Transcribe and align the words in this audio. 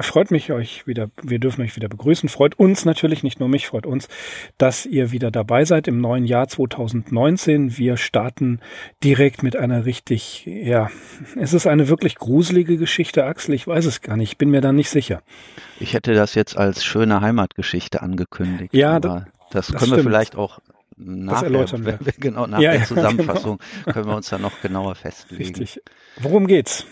Freut 0.00 0.30
mich 0.30 0.50
euch 0.50 0.86
wieder, 0.86 1.10
wir 1.22 1.38
dürfen 1.38 1.60
euch 1.60 1.76
wieder 1.76 1.88
begrüßen. 1.88 2.30
Freut 2.30 2.58
uns 2.58 2.86
natürlich, 2.86 3.22
nicht 3.22 3.40
nur 3.40 3.50
mich, 3.50 3.66
freut 3.66 3.84
uns, 3.84 4.08
dass 4.56 4.86
ihr 4.86 5.12
wieder 5.12 5.30
dabei 5.30 5.66
seid 5.66 5.86
im 5.86 6.00
neuen 6.00 6.24
Jahr 6.24 6.48
2019. 6.48 7.76
Wir 7.76 7.98
starten 7.98 8.60
direkt 9.04 9.42
mit 9.42 9.54
einer 9.54 9.84
richtig, 9.84 10.46
ja, 10.46 10.88
es 11.38 11.52
ist 11.52 11.66
eine 11.66 11.88
wirklich 11.88 12.14
gruselige 12.14 12.78
Geschichte, 12.78 13.24
Axel. 13.24 13.54
Ich 13.54 13.66
weiß 13.66 13.84
es 13.84 14.00
gar 14.00 14.16
nicht, 14.16 14.32
ich 14.32 14.38
bin 14.38 14.50
mir 14.50 14.62
da 14.62 14.72
nicht 14.72 14.88
sicher. 14.88 15.22
Ich 15.78 15.92
hätte 15.92 16.14
das 16.14 16.34
jetzt 16.34 16.56
als 16.56 16.84
schöne 16.84 17.20
Heimatgeschichte 17.20 18.00
angekündigt. 18.00 18.72
Ja, 18.72 18.98
das, 18.98 19.24
das 19.50 19.74
können 19.74 19.92
wir 19.92 20.02
vielleicht 20.02 20.36
auch 20.36 20.60
nachher, 20.96 21.44
erläutern 21.44 21.84
wir. 21.84 21.98
genau, 22.18 22.46
nach 22.46 22.60
Ja, 22.60 22.70
der 22.70 22.80
ja, 22.80 22.86
Zusammenfassung 22.86 23.58
können 23.84 24.06
wir 24.06 24.16
uns 24.16 24.30
da 24.30 24.38
noch 24.38 24.58
genauer 24.62 24.94
festlegen. 24.94 25.44
Richtig. 25.44 25.82
Worum 26.18 26.46
geht's? 26.46 26.86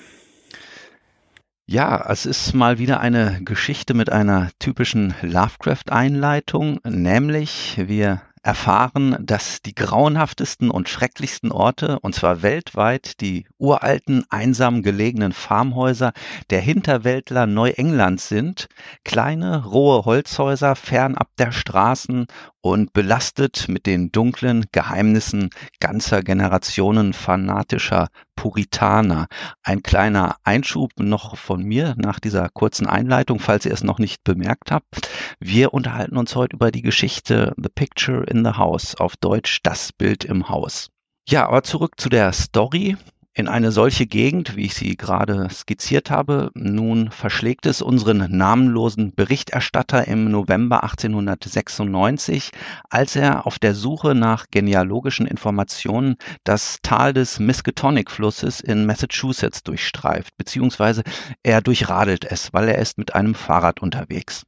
Ja, 1.72 2.04
es 2.08 2.26
ist 2.26 2.52
mal 2.52 2.80
wieder 2.80 2.98
eine 2.98 3.42
Geschichte 3.44 3.94
mit 3.94 4.10
einer 4.10 4.50
typischen 4.58 5.14
Lovecraft-Einleitung, 5.22 6.80
nämlich 6.82 7.80
wir 7.86 8.22
erfahren, 8.42 9.16
dass 9.20 9.60
die 9.62 9.74
grauenhaftesten 9.74 10.70
und 10.70 10.88
schrecklichsten 10.88 11.52
Orte, 11.52 11.98
und 12.00 12.14
zwar 12.14 12.42
weltweit, 12.42 13.20
die 13.20 13.46
uralten, 13.58 14.24
einsam 14.30 14.82
gelegenen 14.82 15.32
Farmhäuser 15.32 16.12
der 16.48 16.60
Hinterwäldler 16.60 17.46
Neuenglands 17.46 18.28
sind, 18.28 18.68
kleine, 19.04 19.64
rohe 19.64 20.04
Holzhäuser 20.04 20.74
fernab 20.74 21.28
der 21.38 21.52
Straßen 21.52 22.26
und 22.62 22.92
belastet 22.92 23.68
mit 23.68 23.86
den 23.86 24.12
dunklen 24.12 24.66
Geheimnissen 24.72 25.50
ganzer 25.80 26.22
Generationen 26.22 27.12
fanatischer 27.12 28.08
Puritaner. 28.36 29.28
Ein 29.62 29.82
kleiner 29.82 30.36
Einschub 30.44 30.92
noch 30.98 31.36
von 31.36 31.62
mir 31.62 31.94
nach 31.96 32.20
dieser 32.20 32.48
kurzen 32.48 32.86
Einleitung, 32.86 33.38
falls 33.38 33.66
ihr 33.66 33.72
es 33.72 33.82
noch 33.82 33.98
nicht 33.98 34.24
bemerkt 34.24 34.70
habt. 34.72 35.10
Wir 35.38 35.74
unterhalten 35.74 36.16
uns 36.16 36.36
heute 36.36 36.56
über 36.56 36.70
die 36.70 36.82
Geschichte 36.82 37.52
The 37.56 37.68
Picture 37.74 38.24
in 38.30 38.44
the 38.44 38.52
House, 38.52 38.94
auf 38.94 39.16
Deutsch 39.16 39.60
Das 39.62 39.92
Bild 39.92 40.24
im 40.24 40.48
Haus. 40.48 40.88
Ja, 41.28 41.46
aber 41.48 41.62
zurück 41.62 42.00
zu 42.00 42.08
der 42.08 42.32
Story. 42.32 42.96
In 43.32 43.46
eine 43.46 43.70
solche 43.70 44.06
Gegend, 44.06 44.56
wie 44.56 44.64
ich 44.64 44.74
sie 44.74 44.96
gerade 44.96 45.48
skizziert 45.50 46.10
habe, 46.10 46.50
nun 46.54 47.12
verschlägt 47.12 47.64
es 47.64 47.80
unseren 47.80 48.26
namenlosen 48.36 49.14
Berichterstatter 49.14 50.08
im 50.08 50.32
November 50.32 50.82
1896, 50.82 52.50
als 52.90 53.14
er 53.14 53.46
auf 53.46 53.60
der 53.60 53.76
Suche 53.76 54.16
nach 54.16 54.46
genealogischen 54.50 55.26
Informationen 55.26 56.16
das 56.42 56.78
Tal 56.82 57.12
des 57.12 57.38
Miskatonic-Flusses 57.38 58.60
in 58.60 58.84
Massachusetts 58.84 59.62
durchstreift, 59.62 60.36
beziehungsweise 60.36 61.04
er 61.44 61.62
durchradelt 61.62 62.24
es, 62.24 62.52
weil 62.52 62.68
er 62.68 62.78
ist 62.78 62.98
mit 62.98 63.14
einem 63.14 63.36
Fahrrad 63.36 63.80
unterwegs. 63.80 64.42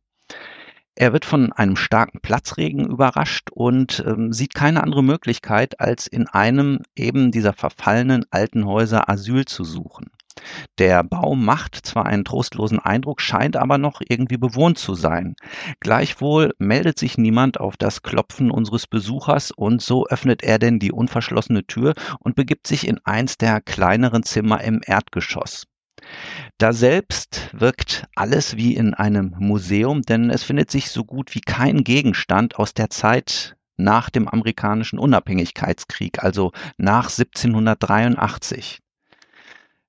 Er 0.94 1.12
wird 1.12 1.24
von 1.24 1.52
einem 1.52 1.76
starken 1.76 2.20
Platzregen 2.20 2.86
überrascht 2.86 3.50
und 3.50 4.04
ähm, 4.06 4.32
sieht 4.32 4.54
keine 4.54 4.82
andere 4.82 5.02
Möglichkeit, 5.02 5.80
als 5.80 6.06
in 6.06 6.28
einem 6.28 6.80
eben 6.94 7.30
dieser 7.30 7.54
verfallenen 7.54 8.24
alten 8.30 8.66
Häuser 8.66 9.08
Asyl 9.08 9.46
zu 9.46 9.64
suchen. 9.64 10.10
Der 10.78 11.02
Bau 11.02 11.34
macht 11.34 11.76
zwar 11.76 12.06
einen 12.06 12.24
trostlosen 12.24 12.78
Eindruck, 12.78 13.20
scheint 13.20 13.56
aber 13.56 13.78
noch 13.78 14.00
irgendwie 14.06 14.36
bewohnt 14.36 14.78
zu 14.78 14.94
sein. 14.94 15.34
Gleichwohl 15.80 16.52
meldet 16.58 16.98
sich 16.98 17.18
niemand 17.18 17.60
auf 17.60 17.76
das 17.76 18.02
Klopfen 18.02 18.50
unseres 18.50 18.86
Besuchers 18.86 19.50
und 19.50 19.82
so 19.82 20.06
öffnet 20.06 20.42
er 20.42 20.58
denn 20.58 20.78
die 20.78 20.92
unverschlossene 20.92 21.66
Tür 21.66 21.94
und 22.18 22.34
begibt 22.34 22.66
sich 22.66 22.86
in 22.86 22.98
eins 23.04 23.36
der 23.38 23.60
kleineren 23.60 24.22
Zimmer 24.22 24.62
im 24.62 24.80
Erdgeschoss. 24.84 25.66
Da 26.58 26.72
selbst 26.72 27.50
wirkt 27.52 28.06
alles 28.14 28.56
wie 28.56 28.74
in 28.74 28.94
einem 28.94 29.34
Museum, 29.38 30.02
denn 30.02 30.30
es 30.30 30.42
findet 30.42 30.70
sich 30.70 30.90
so 30.90 31.04
gut 31.04 31.34
wie 31.34 31.40
kein 31.40 31.84
Gegenstand 31.84 32.56
aus 32.56 32.74
der 32.74 32.90
Zeit 32.90 33.56
nach 33.76 34.10
dem 34.10 34.28
amerikanischen 34.28 34.98
Unabhängigkeitskrieg, 34.98 36.22
also 36.22 36.52
nach 36.76 37.10
1783. 37.10 38.80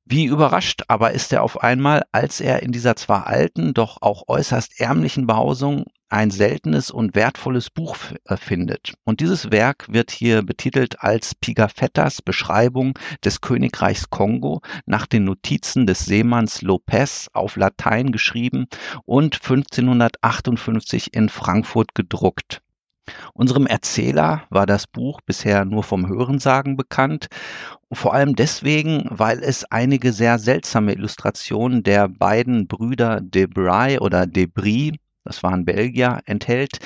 Wie 0.06 0.26
überrascht 0.26 0.84
aber 0.88 1.12
ist 1.12 1.32
er 1.32 1.44
auf 1.44 1.64
einmal, 1.64 2.04
als 2.12 2.42
er 2.42 2.62
in 2.62 2.72
dieser 2.72 2.96
zwar 2.96 3.28
alten, 3.28 3.74
doch 3.74 4.02
auch 4.02 4.24
äußerst 4.28 4.80
ärmlichen 4.80 5.28
Behausung 5.28 5.86
ein 6.14 6.30
seltenes 6.30 6.92
und 6.92 7.16
wertvolles 7.16 7.72
Buch 7.72 7.98
findet. 8.36 8.94
Und 9.04 9.20
dieses 9.20 9.52
Werk 9.52 9.92
wird 9.92 10.12
hier 10.12 10.44
betitelt 10.44 11.02
als 11.02 11.34
Pigafettas 11.34 12.22
Beschreibung 12.22 12.98
des 13.26 13.42
Königreichs 13.42 14.12
Kongo 14.12 14.62
nach 14.86 15.08
den 15.08 15.24
Notizen 15.24 15.88
des 15.88 16.06
Seemanns 16.06 16.62
Lopez 16.62 17.30
auf 17.34 17.56
Latein 17.56 18.12
geschrieben 18.12 18.68
und 19.06 19.36
1558 19.36 21.16
in 21.16 21.30
Frankfurt 21.30 21.96
gedruckt. 21.96 22.62
Unserem 23.34 23.66
Erzähler 23.66 24.44
war 24.52 24.68
das 24.68 24.86
Buch 24.86 25.20
bisher 25.26 25.66
nur 25.66 25.84
vom 25.84 26.08
Hörensagen 26.08 26.78
bekannt, 26.78 27.28
vor 27.92 28.14
allem 28.14 28.36
deswegen, 28.36 29.08
weil 29.10 29.44
es 29.44 29.66
einige 29.66 30.14
sehr 30.14 30.38
seltsame 30.38 30.94
Illustrationen 30.94 31.82
der 31.82 32.08
beiden 32.08 32.68
Brüder 32.68 33.20
Debray 33.20 33.98
oder 33.98 34.28
Debris 34.28 34.94
das 35.26 35.42
waren 35.42 35.64
Belgier, 35.64 36.20
enthält, 36.26 36.80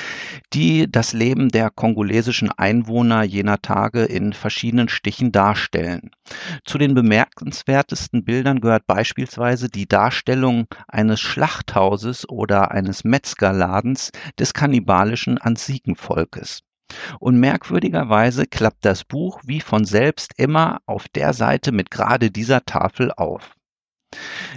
die 0.54 0.90
das 0.90 1.14
Leben 1.14 1.50
der 1.50 1.72
kongolesischen 1.72 2.52
Einwohner 2.52 3.24
jener 3.24 3.62
Tage 3.62 4.04
in 4.04 4.34
verschiedenen 4.34 4.90
Stichen 4.90 5.32
darstellen. 5.32 6.12
Zu 6.64 6.78
den 6.78 6.94
bemerkenswertesten 6.94 8.24
Bildern 8.24 8.62
gehört 8.62 8.86
beispielsweise 8.86 9.70
die 9.70 9.88
Darstellung 9.88 10.68
eines 10.88 11.20
Schlachthauses 11.20 12.30
oder 12.30 12.72
eines 12.72 13.04
Metzgerladens 13.04 14.12
des 14.40 14.54
kannibalischen 14.54 15.40
Anzigenvolkes. 15.40 16.62
Und 17.20 17.40
merkwürdigerweise 17.40 18.46
klappt 18.46 18.86
das 18.86 19.04
Buch 19.04 19.42
wie 19.46 19.62
von 19.62 19.84
selbst 19.84 20.34
immer 20.38 20.80
auf 20.86 21.08
der 21.10 21.34
Seite 21.34 21.72
mit 21.72 21.92
gerade 21.92 22.32
dieser 22.32 22.64
Tafel 22.64 23.12
auf. 23.12 23.57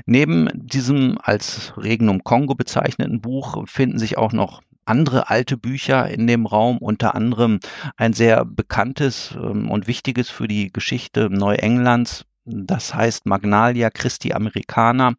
Neben 0.06 0.48
diesem 0.54 1.18
als 1.22 1.72
Regnum 1.76 2.24
Kongo 2.24 2.54
bezeichneten 2.54 3.20
Buch 3.20 3.66
finden 3.66 3.98
sich 3.98 4.16
auch 4.16 4.32
noch 4.32 4.62
andere 4.84 5.30
alte 5.30 5.56
Bücher 5.56 6.08
in 6.08 6.26
dem 6.26 6.46
Raum, 6.46 6.78
unter 6.78 7.14
anderem 7.14 7.60
ein 7.96 8.12
sehr 8.12 8.44
bekanntes 8.44 9.34
ähm, 9.36 9.70
und 9.70 9.86
wichtiges 9.86 10.30
für 10.30 10.48
die 10.48 10.72
Geschichte 10.72 11.30
Neuenglands, 11.30 12.24
das 12.44 12.94
heißt 12.94 13.26
Magnalia 13.26 13.90
Christi 13.90 14.32
Americana 14.32 15.14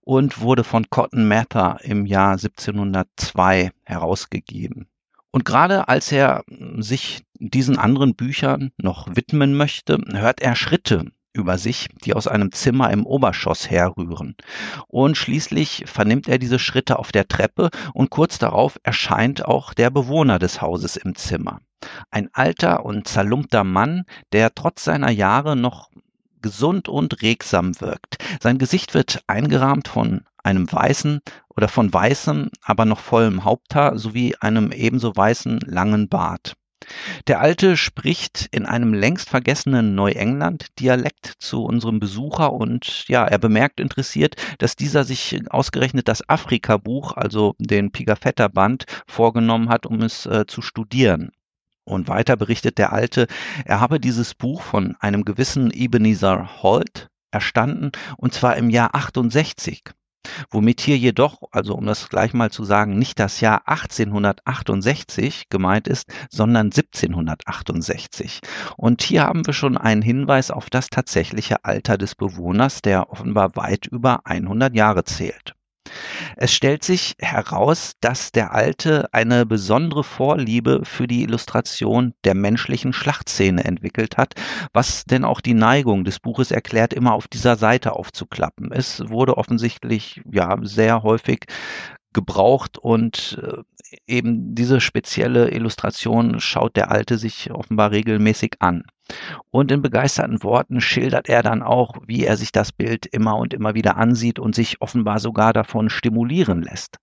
und 0.00 0.40
wurde 0.40 0.64
von 0.64 0.90
Cotton 0.90 1.26
Mather 1.26 1.78
im 1.82 2.04
Jahr 2.06 2.32
1702 2.32 3.70
herausgegeben. 3.84 4.88
Und 5.30 5.44
gerade 5.44 5.88
als 5.88 6.10
er 6.10 6.42
sich 6.78 7.22
diesen 7.38 7.78
anderen 7.78 8.14
Büchern 8.14 8.72
noch 8.76 9.14
widmen 9.14 9.54
möchte, 9.56 9.98
hört 10.12 10.40
er 10.40 10.56
Schritte 10.56 11.12
über 11.38 11.56
sich, 11.56 11.88
die 12.04 12.14
aus 12.14 12.26
einem 12.26 12.52
Zimmer 12.52 12.90
im 12.90 13.06
Oberschoss 13.06 13.70
herrühren. 13.70 14.36
Und 14.88 15.16
schließlich 15.16 15.84
vernimmt 15.86 16.28
er 16.28 16.38
diese 16.38 16.58
Schritte 16.58 16.98
auf 16.98 17.12
der 17.12 17.28
Treppe 17.28 17.70
und 17.94 18.10
kurz 18.10 18.38
darauf 18.38 18.78
erscheint 18.82 19.44
auch 19.44 19.72
der 19.72 19.90
Bewohner 19.90 20.38
des 20.38 20.60
Hauses 20.60 20.96
im 20.96 21.14
Zimmer. 21.14 21.60
Ein 22.10 22.28
alter 22.32 22.84
und 22.84 23.08
zerlumpter 23.08 23.64
Mann, 23.64 24.04
der 24.32 24.54
trotz 24.54 24.84
seiner 24.84 25.10
Jahre 25.10 25.56
noch 25.56 25.90
gesund 26.42 26.88
und 26.88 27.22
regsam 27.22 27.80
wirkt. 27.80 28.18
Sein 28.40 28.58
Gesicht 28.58 28.94
wird 28.94 29.22
eingerahmt 29.26 29.88
von 29.88 30.22
einem 30.42 30.70
weißen 30.70 31.20
oder 31.48 31.68
von 31.68 31.92
weißem, 31.92 32.50
aber 32.62 32.84
noch 32.84 33.00
vollem 33.00 33.44
Haupthaar 33.44 33.98
sowie 33.98 34.34
einem 34.40 34.72
ebenso 34.72 35.14
weißen 35.14 35.60
langen 35.66 36.08
Bart. 36.08 36.54
Der 37.26 37.40
Alte 37.40 37.76
spricht 37.76 38.48
in 38.50 38.66
einem 38.66 38.94
längst 38.94 39.28
vergessenen 39.28 39.94
Neuengland-Dialekt 39.94 41.34
zu 41.38 41.64
unserem 41.64 42.00
Besucher 42.00 42.52
und 42.52 43.06
ja, 43.08 43.24
er 43.24 43.38
bemerkt 43.38 43.80
interessiert, 43.80 44.36
dass 44.58 44.76
dieser 44.76 45.04
sich 45.04 45.40
ausgerechnet 45.50 46.08
das 46.08 46.28
Afrika-Buch, 46.28 47.16
also 47.16 47.54
den 47.58 47.92
Pigafetta-Band, 47.92 48.84
vorgenommen 49.06 49.68
hat, 49.68 49.86
um 49.86 50.02
es 50.02 50.26
äh, 50.26 50.46
zu 50.46 50.62
studieren. 50.62 51.30
Und 51.84 52.08
weiter 52.08 52.36
berichtet 52.36 52.78
der 52.78 52.92
Alte, 52.92 53.26
er 53.64 53.80
habe 53.80 53.98
dieses 53.98 54.34
Buch 54.34 54.60
von 54.62 54.94
einem 55.00 55.24
gewissen 55.24 55.70
Ebenezer 55.70 56.62
Holt 56.62 57.08
erstanden, 57.30 57.92
und 58.16 58.34
zwar 58.34 58.56
im 58.56 58.70
Jahr 58.70 58.94
68. 58.94 59.82
womit 60.50 60.80
hier 60.80 60.96
jedoch, 60.96 61.42
also 61.50 61.74
um 61.74 61.86
das 61.86 62.08
gleich 62.08 62.34
mal 62.34 62.50
zu 62.50 62.64
sagen, 62.64 62.98
nicht 62.98 63.18
das 63.18 63.40
Jahr 63.40 63.62
1868 63.66 65.48
gemeint 65.48 65.88
ist, 65.88 66.06
sondern 66.30 66.66
1768. 66.66 68.40
Und 68.76 69.02
hier 69.02 69.24
haben 69.24 69.46
wir 69.46 69.54
schon 69.54 69.76
einen 69.76 70.02
Hinweis 70.02 70.50
auf 70.50 70.70
das 70.70 70.88
tatsächliche 70.88 71.64
Alter 71.64 71.98
des 71.98 72.14
Bewohners, 72.14 72.82
der 72.82 73.10
offenbar 73.10 73.56
weit 73.56 73.86
über 73.86 74.26
100 74.26 74.74
Jahre 74.74 75.04
zählt. 75.04 75.57
Es 76.36 76.52
stellt 76.52 76.84
sich 76.84 77.14
heraus, 77.20 77.92
dass 78.00 78.32
der 78.32 78.52
Alte 78.54 79.08
eine 79.12 79.46
besondere 79.46 80.04
Vorliebe 80.04 80.82
für 80.84 81.06
die 81.06 81.22
Illustration 81.22 82.14
der 82.24 82.34
menschlichen 82.34 82.92
Schlachtszene 82.92 83.64
entwickelt 83.64 84.16
hat, 84.16 84.34
was 84.72 85.04
denn 85.04 85.24
auch 85.24 85.40
die 85.40 85.54
Neigung 85.54 86.04
des 86.04 86.20
Buches 86.20 86.50
erklärt, 86.50 86.92
immer 86.92 87.14
auf 87.14 87.28
dieser 87.28 87.56
Seite 87.56 87.94
aufzuklappen. 87.94 88.72
Es 88.72 89.08
wurde 89.08 89.36
offensichtlich 89.36 90.20
ja 90.30 90.56
sehr 90.62 91.02
häufig 91.02 91.44
gebraucht 92.12 92.78
und 92.78 93.40
äh, 93.42 93.62
eben 94.06 94.54
diese 94.54 94.80
spezielle 94.80 95.50
Illustration 95.50 96.40
schaut 96.40 96.76
der 96.76 96.90
Alte 96.90 97.18
sich 97.18 97.50
offenbar 97.50 97.90
regelmäßig 97.90 98.56
an. 98.60 98.84
Und 99.50 99.72
in 99.72 99.80
begeisterten 99.80 100.42
Worten 100.42 100.82
schildert 100.82 101.30
er 101.30 101.42
dann 101.42 101.62
auch, 101.62 101.94
wie 102.06 102.24
er 102.24 102.36
sich 102.36 102.52
das 102.52 102.72
Bild 102.72 103.06
immer 103.06 103.36
und 103.36 103.54
immer 103.54 103.74
wieder 103.74 103.96
ansieht 103.96 104.38
und 104.38 104.54
sich 104.54 104.82
offenbar 104.82 105.18
sogar 105.18 105.54
davon 105.54 105.88
stimulieren 105.88 106.60
lässt. 106.62 106.98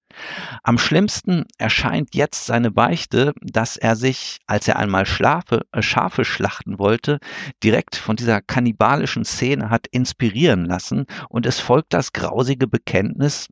Am 0.63 0.77
schlimmsten 0.77 1.45
erscheint 1.57 2.15
jetzt 2.15 2.45
seine 2.45 2.71
Beichte, 2.71 3.33
dass 3.41 3.75
er 3.75 3.95
sich, 3.95 4.39
als 4.45 4.67
er 4.67 4.77
einmal 4.77 5.05
Schlafe, 5.05 5.61
äh, 5.71 5.81
Schafe 5.81 6.23
schlachten 6.23 6.79
wollte, 6.79 7.19
direkt 7.63 7.95
von 7.95 8.15
dieser 8.15 8.41
kannibalischen 8.41 9.25
Szene 9.25 9.69
hat 9.69 9.87
inspirieren 9.87 10.65
lassen 10.65 11.05
und 11.27 11.45
es 11.45 11.59
folgt 11.59 11.93
das 11.93 12.13
grausige 12.13 12.67
Bekenntnis, 12.67 13.47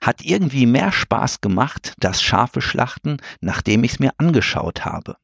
hat 0.00 0.22
irgendwie 0.22 0.66
mehr 0.66 0.92
Spaß 0.92 1.40
gemacht, 1.40 1.94
das 1.98 2.22
Schafe 2.22 2.60
schlachten, 2.60 3.18
nachdem 3.40 3.84
ich 3.84 3.92
es 3.92 3.98
mir 3.98 4.12
angeschaut 4.18 4.84
habe. 4.84 5.16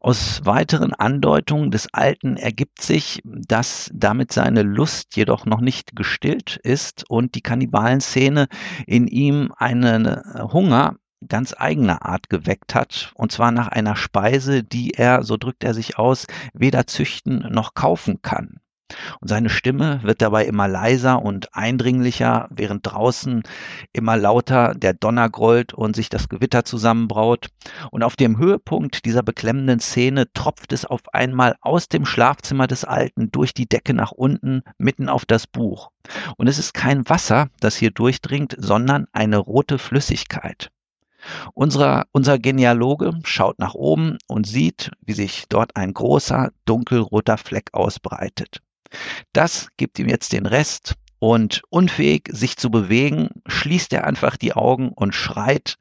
Aus 0.00 0.44
weiteren 0.44 0.92
Andeutungen 0.92 1.70
des 1.70 1.92
Alten 1.94 2.36
ergibt 2.36 2.82
sich, 2.82 3.20
dass 3.24 3.90
damit 3.94 4.32
seine 4.32 4.62
Lust 4.62 5.16
jedoch 5.16 5.46
noch 5.46 5.60
nicht 5.60 5.94
gestillt 5.94 6.56
ist 6.62 7.08
und 7.08 7.34
die 7.34 7.42
Kannibalenszene 7.42 8.48
in 8.86 9.06
ihm 9.06 9.52
einen 9.56 10.20
Hunger 10.52 10.96
ganz 11.28 11.54
eigener 11.56 12.04
Art 12.04 12.28
geweckt 12.28 12.74
hat, 12.74 13.12
und 13.14 13.32
zwar 13.32 13.50
nach 13.50 13.68
einer 13.68 13.96
Speise, 13.96 14.62
die 14.62 14.92
er, 14.92 15.22
so 15.22 15.36
drückt 15.36 15.64
er 15.64 15.74
sich 15.74 15.98
aus, 15.98 16.26
weder 16.52 16.86
züchten 16.86 17.46
noch 17.50 17.74
kaufen 17.74 18.20
kann. 18.22 18.60
Und 19.20 19.28
seine 19.28 19.48
Stimme 19.48 20.00
wird 20.04 20.22
dabei 20.22 20.46
immer 20.46 20.68
leiser 20.68 21.20
und 21.20 21.54
eindringlicher, 21.54 22.48
während 22.50 22.86
draußen 22.86 23.42
immer 23.92 24.16
lauter 24.16 24.74
der 24.74 24.94
Donner 24.94 25.28
grollt 25.28 25.74
und 25.74 25.96
sich 25.96 26.08
das 26.08 26.28
Gewitter 26.28 26.64
zusammenbraut. 26.64 27.48
Und 27.90 28.04
auf 28.04 28.14
dem 28.14 28.38
Höhepunkt 28.38 29.04
dieser 29.04 29.24
beklemmenden 29.24 29.80
Szene 29.80 30.32
tropft 30.32 30.72
es 30.72 30.84
auf 30.84 31.02
einmal 31.12 31.56
aus 31.62 31.88
dem 31.88 32.06
Schlafzimmer 32.06 32.68
des 32.68 32.84
Alten 32.84 33.32
durch 33.32 33.54
die 33.54 33.68
Decke 33.68 33.92
nach 33.92 34.12
unten, 34.12 34.62
mitten 34.78 35.08
auf 35.08 35.24
das 35.24 35.46
Buch. 35.48 35.90
Und 36.36 36.46
es 36.46 36.58
ist 36.58 36.72
kein 36.72 37.08
Wasser, 37.08 37.48
das 37.58 37.76
hier 37.76 37.90
durchdringt, 37.90 38.54
sondern 38.56 39.06
eine 39.12 39.38
rote 39.38 39.78
Flüssigkeit. 39.78 40.70
Unser, 41.54 42.06
unser 42.12 42.38
Genealoge 42.38 43.18
schaut 43.24 43.58
nach 43.58 43.74
oben 43.74 44.18
und 44.28 44.46
sieht, 44.46 44.92
wie 45.00 45.14
sich 45.14 45.46
dort 45.48 45.74
ein 45.74 45.92
großer, 45.92 46.52
dunkelroter 46.66 47.36
Fleck 47.36 47.70
ausbreitet. 47.72 48.62
Das 49.32 49.68
gibt 49.76 49.98
ihm 49.98 50.08
jetzt 50.08 50.32
den 50.32 50.46
Rest 50.46 50.94
und 51.18 51.62
unfähig, 51.70 52.28
sich 52.30 52.56
zu 52.56 52.70
bewegen, 52.70 53.30
schließt 53.46 53.92
er 53.92 54.06
einfach 54.06 54.36
die 54.36 54.52
Augen 54.52 54.90
und 54.90 55.14
schreit. 55.14 55.76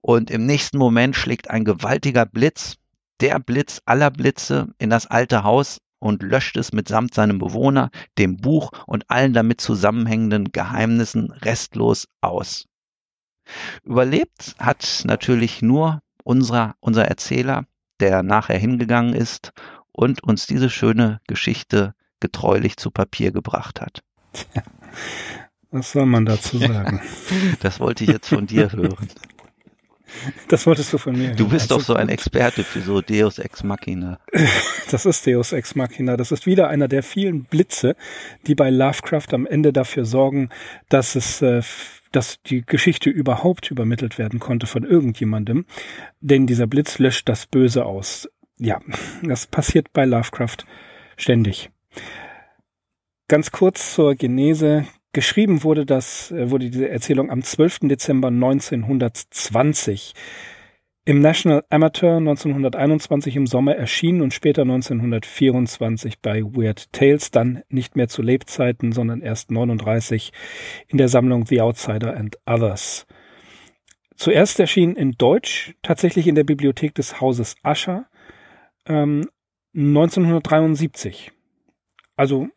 Und 0.00 0.30
im 0.30 0.46
nächsten 0.46 0.78
Moment 0.78 1.16
schlägt 1.16 1.50
ein 1.50 1.64
gewaltiger 1.64 2.26
Blitz, 2.26 2.76
der 3.20 3.38
Blitz 3.38 3.80
aller 3.86 4.10
Blitze, 4.10 4.68
in 4.78 4.90
das 4.90 5.06
alte 5.06 5.44
Haus 5.44 5.78
und 5.98 6.22
löscht 6.22 6.56
es 6.58 6.72
mitsamt 6.72 7.14
seinem 7.14 7.38
Bewohner, 7.38 7.90
dem 8.18 8.36
Buch 8.36 8.70
und 8.86 9.08
allen 9.08 9.32
damit 9.32 9.60
zusammenhängenden 9.60 10.52
Geheimnissen 10.52 11.30
restlos 11.30 12.06
aus. 12.20 12.66
Überlebt 13.84 14.54
hat 14.58 15.02
natürlich 15.04 15.62
nur 15.62 16.02
unser, 16.22 16.74
unser 16.80 17.06
Erzähler, 17.06 17.64
der 18.00 18.22
nachher 18.22 18.58
hingegangen 18.58 19.14
ist 19.14 19.52
und 19.92 20.22
uns 20.22 20.46
diese 20.46 20.68
schöne 20.68 21.20
Geschichte 21.26 21.94
getreulich 22.24 22.78
zu 22.78 22.90
Papier 22.90 23.32
gebracht 23.32 23.82
hat. 23.82 24.02
Was 25.70 25.92
soll 25.92 26.06
man 26.06 26.24
dazu 26.24 26.56
sagen? 26.56 27.02
das 27.60 27.80
wollte 27.80 28.04
ich 28.04 28.10
jetzt 28.10 28.28
von 28.28 28.46
dir 28.46 28.72
hören. 28.72 29.08
Das 30.48 30.66
wolltest 30.66 30.92
du 30.92 30.98
von 30.98 31.18
mir. 31.18 31.34
Du 31.34 31.48
bist 31.48 31.70
also 31.72 31.76
doch 31.76 31.84
so 31.84 31.94
ein 31.94 32.08
Experte 32.08 32.64
für 32.64 32.80
so 32.80 33.00
Deus 33.00 33.38
Ex 33.38 33.62
Machina. 33.62 34.18
Das 34.90 35.06
ist 35.06 35.26
Deus 35.26 35.52
Ex 35.52 35.74
Machina. 35.74 36.16
Das 36.16 36.30
ist 36.30 36.46
wieder 36.46 36.68
einer 36.68 36.86
der 36.86 37.02
vielen 37.02 37.44
Blitze, 37.44 37.96
die 38.46 38.54
bei 38.54 38.70
Lovecraft 38.70 39.32
am 39.32 39.46
Ende 39.46 39.72
dafür 39.72 40.04
sorgen, 40.04 40.50
dass 40.88 41.16
es, 41.16 41.42
äh, 41.42 41.62
dass 42.12 42.40
die 42.42 42.62
Geschichte 42.64 43.10
überhaupt 43.10 43.70
übermittelt 43.70 44.18
werden 44.18 44.38
konnte 44.38 44.68
von 44.68 44.84
irgendjemandem. 44.84 45.66
Denn 46.20 46.46
dieser 46.46 46.68
Blitz 46.68 46.98
löscht 46.98 47.28
das 47.28 47.46
Böse 47.46 47.84
aus. 47.84 48.28
Ja, 48.58 48.80
das 49.22 49.48
passiert 49.48 49.92
bei 49.92 50.04
Lovecraft 50.04 50.58
ständig. 51.16 51.70
Ganz 53.28 53.50
kurz 53.50 53.94
zur 53.94 54.14
Genese. 54.14 54.86
Geschrieben 55.12 55.62
wurde 55.62 55.86
das, 55.86 56.30
äh, 56.32 56.50
wurde 56.50 56.70
diese 56.70 56.88
Erzählung 56.88 57.30
am 57.30 57.42
12. 57.42 57.88
Dezember 57.88 58.28
1920. 58.28 60.14
Im 61.06 61.20
National 61.20 61.62
Amateur 61.68 62.16
1921 62.16 63.36
im 63.36 63.46
Sommer 63.46 63.76
erschienen 63.76 64.22
und 64.22 64.32
später 64.32 64.62
1924 64.62 66.20
bei 66.20 66.42
Weird 66.42 66.90
Tales, 66.92 67.30
dann 67.30 67.62
nicht 67.68 67.94
mehr 67.94 68.08
zu 68.08 68.22
Lebzeiten, 68.22 68.92
sondern 68.92 69.20
erst 69.20 69.50
39 69.50 70.32
in 70.88 70.96
der 70.96 71.08
Sammlung 71.08 71.44
The 71.44 71.60
Outsider 71.60 72.16
and 72.16 72.38
Others. 72.46 73.06
Zuerst 74.16 74.58
erschien 74.60 74.96
in 74.96 75.12
Deutsch, 75.12 75.74
tatsächlich 75.82 76.26
in 76.26 76.36
der 76.36 76.44
Bibliothek 76.44 76.94
des 76.94 77.20
Hauses 77.20 77.56
Ascher, 77.62 78.06
ähm, 78.86 79.28
1973. 79.74 81.33
Also 82.16 82.48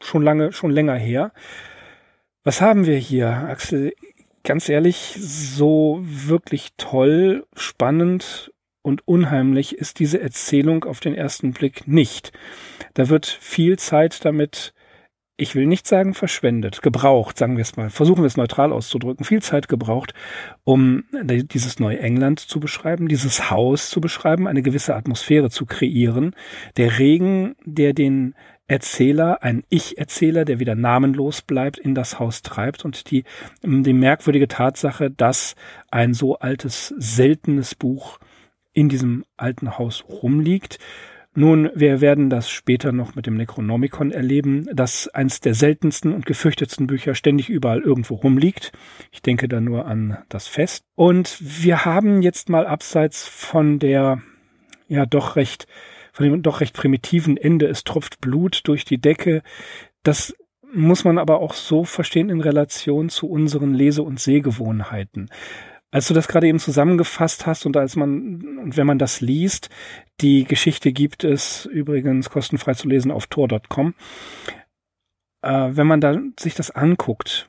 schon 0.00 0.22
lange, 0.22 0.52
schon 0.52 0.70
länger 0.70 0.94
her. 0.94 1.32
Was 2.42 2.60
haben 2.60 2.86
wir 2.86 2.96
hier, 2.96 3.28
Axel? 3.28 3.94
Ganz 4.42 4.68
ehrlich, 4.68 5.16
so 5.18 6.00
wirklich 6.02 6.74
toll, 6.76 7.46
spannend 7.56 8.52
und 8.82 9.08
unheimlich 9.08 9.78
ist 9.78 9.98
diese 9.98 10.20
Erzählung 10.20 10.84
auf 10.84 11.00
den 11.00 11.14
ersten 11.14 11.52
Blick 11.52 11.88
nicht. 11.88 12.32
Da 12.92 13.08
wird 13.08 13.24
viel 13.24 13.78
Zeit 13.78 14.26
damit, 14.26 14.74
ich 15.38 15.54
will 15.54 15.64
nicht 15.64 15.86
sagen 15.86 16.12
verschwendet, 16.12 16.82
gebraucht, 16.82 17.38
sagen 17.38 17.56
wir 17.56 17.62
es 17.62 17.76
mal, 17.76 17.88
versuchen 17.88 18.22
wir 18.22 18.26
es 18.26 18.36
neutral 18.36 18.72
auszudrücken, 18.72 19.24
viel 19.24 19.40
Zeit 19.40 19.68
gebraucht, 19.68 20.12
um 20.64 21.04
dieses 21.24 21.80
neue 21.80 22.00
England 22.00 22.40
zu 22.40 22.60
beschreiben, 22.60 23.08
dieses 23.08 23.50
Haus 23.50 23.88
zu 23.88 24.02
beschreiben, 24.02 24.46
eine 24.46 24.60
gewisse 24.60 24.94
Atmosphäre 24.94 25.48
zu 25.48 25.64
kreieren. 25.64 26.36
Der 26.76 26.98
Regen, 26.98 27.56
der 27.64 27.94
den 27.94 28.34
Erzähler, 28.66 29.42
ein 29.42 29.62
Ich-Erzähler, 29.68 30.44
der 30.44 30.58
wieder 30.58 30.74
namenlos 30.74 31.42
bleibt, 31.42 31.78
in 31.78 31.94
das 31.94 32.18
Haus 32.18 32.42
treibt 32.42 32.84
und 32.84 33.10
die, 33.10 33.24
die 33.62 33.92
merkwürdige 33.92 34.48
Tatsache, 34.48 35.10
dass 35.10 35.54
ein 35.90 36.14
so 36.14 36.38
altes, 36.38 36.88
seltenes 36.96 37.74
Buch 37.74 38.18
in 38.72 38.88
diesem 38.88 39.24
alten 39.36 39.78
Haus 39.78 40.04
rumliegt. 40.08 40.78
Nun, 41.36 41.70
wir 41.74 42.00
werden 42.00 42.30
das 42.30 42.48
später 42.48 42.92
noch 42.92 43.16
mit 43.16 43.26
dem 43.26 43.36
Necronomicon 43.36 44.12
erleben, 44.12 44.66
dass 44.72 45.08
eins 45.08 45.40
der 45.40 45.54
seltensten 45.54 46.12
und 46.12 46.26
gefürchtetsten 46.26 46.86
Bücher 46.86 47.14
ständig 47.16 47.50
überall 47.50 47.80
irgendwo 47.80 48.14
rumliegt. 48.14 48.72
Ich 49.10 49.20
denke 49.20 49.48
da 49.48 49.60
nur 49.60 49.86
an 49.86 50.18
das 50.28 50.46
Fest. 50.46 50.84
Und 50.94 51.36
wir 51.40 51.84
haben 51.84 52.22
jetzt 52.22 52.48
mal 52.48 52.66
abseits 52.66 53.26
von 53.26 53.80
der, 53.80 54.22
ja, 54.86 55.06
doch 55.06 55.34
recht 55.34 55.66
von 56.14 56.24
dem 56.24 56.42
doch 56.42 56.60
recht 56.60 56.74
primitiven 56.76 57.36
Ende, 57.36 57.66
es 57.66 57.82
tropft 57.82 58.20
Blut 58.20 58.60
durch 58.64 58.84
die 58.84 58.98
Decke. 58.98 59.42
Das 60.04 60.32
muss 60.72 61.02
man 61.02 61.18
aber 61.18 61.40
auch 61.40 61.54
so 61.54 61.84
verstehen 61.84 62.30
in 62.30 62.40
Relation 62.40 63.08
zu 63.08 63.28
unseren 63.28 63.74
Lese- 63.74 64.04
und 64.04 64.20
Sehgewohnheiten. 64.20 65.28
Als 65.90 66.06
du 66.06 66.14
das 66.14 66.28
gerade 66.28 66.46
eben 66.46 66.60
zusammengefasst 66.60 67.46
hast 67.46 67.66
und 67.66 67.76
als 67.76 67.96
man, 67.96 68.58
und 68.58 68.76
wenn 68.76 68.86
man 68.86 69.00
das 69.00 69.20
liest, 69.20 69.70
die 70.20 70.44
Geschichte 70.44 70.92
gibt 70.92 71.24
es 71.24 71.66
übrigens 71.66 72.30
kostenfrei 72.30 72.74
zu 72.74 72.88
lesen 72.88 73.10
auf 73.10 73.26
tor.com. 73.26 73.94
Äh, 75.42 75.70
wenn 75.72 75.86
man 75.88 76.00
da 76.00 76.16
sich 76.38 76.54
das 76.54 76.70
anguckt, 76.70 77.48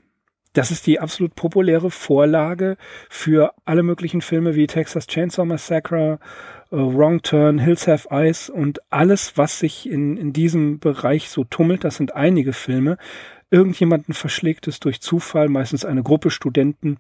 das 0.56 0.72
ist 0.72 0.88
die 0.88 1.00
absolut 1.00 1.36
populäre 1.36 1.92
Vorlage 1.92 2.78
für 3.10 3.54
alle 3.66 3.84
möglichen 3.84 4.22
Filme 4.22 4.56
wie 4.56 4.68
Texas 4.68 5.06
Chainsaw 5.06 5.46
Massacre, 5.46 6.20
uh, 6.72 6.78
Wrong 6.78 7.22
Turn, 7.22 7.60
Hills 7.60 7.88
Have 7.88 8.08
Eyes 8.10 8.50
und 8.50 8.80
alles, 8.90 9.38
was 9.38 9.60
sich 9.60 9.90
in, 9.90 10.18
in 10.18 10.34
diesem 10.34 10.80
Bereich 10.80 11.30
so 11.30 11.44
tummelt. 11.44 11.84
Das 11.84 11.98
sind 11.98 12.16
einige 12.16 12.54
Filme. 12.54 12.98
Irgendjemanden 13.52 14.14
verschlägt 14.14 14.68
es 14.68 14.80
durch 14.80 15.02
Zufall, 15.02 15.50
meistens 15.50 15.86
eine 15.86 16.04
Gruppe 16.04 16.32
Studenten 16.32 16.98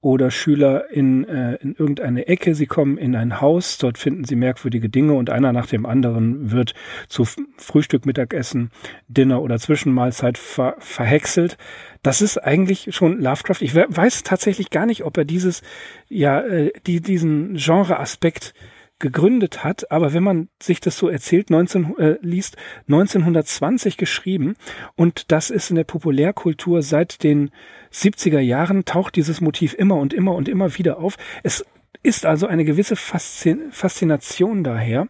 oder 0.00 0.30
Schüler 0.30 0.90
in, 0.90 1.28
äh, 1.28 1.56
in 1.56 1.74
irgendeine 1.74 2.28
Ecke. 2.28 2.54
Sie 2.54 2.66
kommen 2.66 2.96
in 2.96 3.16
ein 3.16 3.40
Haus, 3.40 3.78
dort 3.78 3.98
finden 3.98 4.24
sie 4.24 4.36
merkwürdige 4.36 4.88
Dinge 4.88 5.14
und 5.14 5.30
einer 5.30 5.52
nach 5.52 5.66
dem 5.66 5.86
anderen 5.86 6.52
wird 6.52 6.74
zu 7.08 7.26
Frühstück, 7.56 8.06
Mittagessen, 8.06 8.70
Dinner 9.08 9.42
oder 9.42 9.58
Zwischenmahlzeit 9.58 10.38
ver 10.38 10.76
verhäckselt. 10.78 11.58
Das 12.02 12.22
ist 12.22 12.38
eigentlich 12.38 12.94
schon 12.94 13.20
Lovecraft. 13.20 13.60
Ich 13.60 13.74
weiß 13.74 14.22
tatsächlich 14.22 14.70
gar 14.70 14.86
nicht, 14.86 15.04
ob 15.04 15.18
er 15.18 15.24
dieses, 15.24 15.62
ja, 16.08 16.40
äh, 16.40 16.72
die, 16.86 17.00
diesen 17.00 17.54
Genre-Aspekt 17.54 18.54
gegründet 19.00 19.64
hat, 19.64 19.90
aber 19.90 20.12
wenn 20.12 20.22
man 20.22 20.48
sich 20.62 20.80
das 20.80 20.96
so 20.96 21.08
erzählt, 21.08 21.50
19, 21.50 21.98
äh, 21.98 22.18
liest, 22.20 22.56
1920 22.86 23.96
geschrieben 23.96 24.54
und 24.94 25.32
das 25.32 25.50
ist 25.50 25.70
in 25.70 25.76
der 25.76 25.84
Populärkultur 25.84 26.82
seit 26.82 27.22
den 27.24 27.50
70er 27.92 28.40
Jahren 28.40 28.84
taucht 28.84 29.16
dieses 29.16 29.40
Motiv 29.40 29.74
immer 29.74 29.96
und 29.96 30.14
immer 30.14 30.34
und 30.34 30.48
immer 30.48 30.78
wieder 30.78 30.98
auf. 30.98 31.16
Es 31.42 31.64
ist 32.02 32.24
also 32.24 32.46
eine 32.46 32.64
gewisse 32.64 32.96
Faszin 32.96 33.72
Faszination 33.72 34.62
daher. 34.62 35.08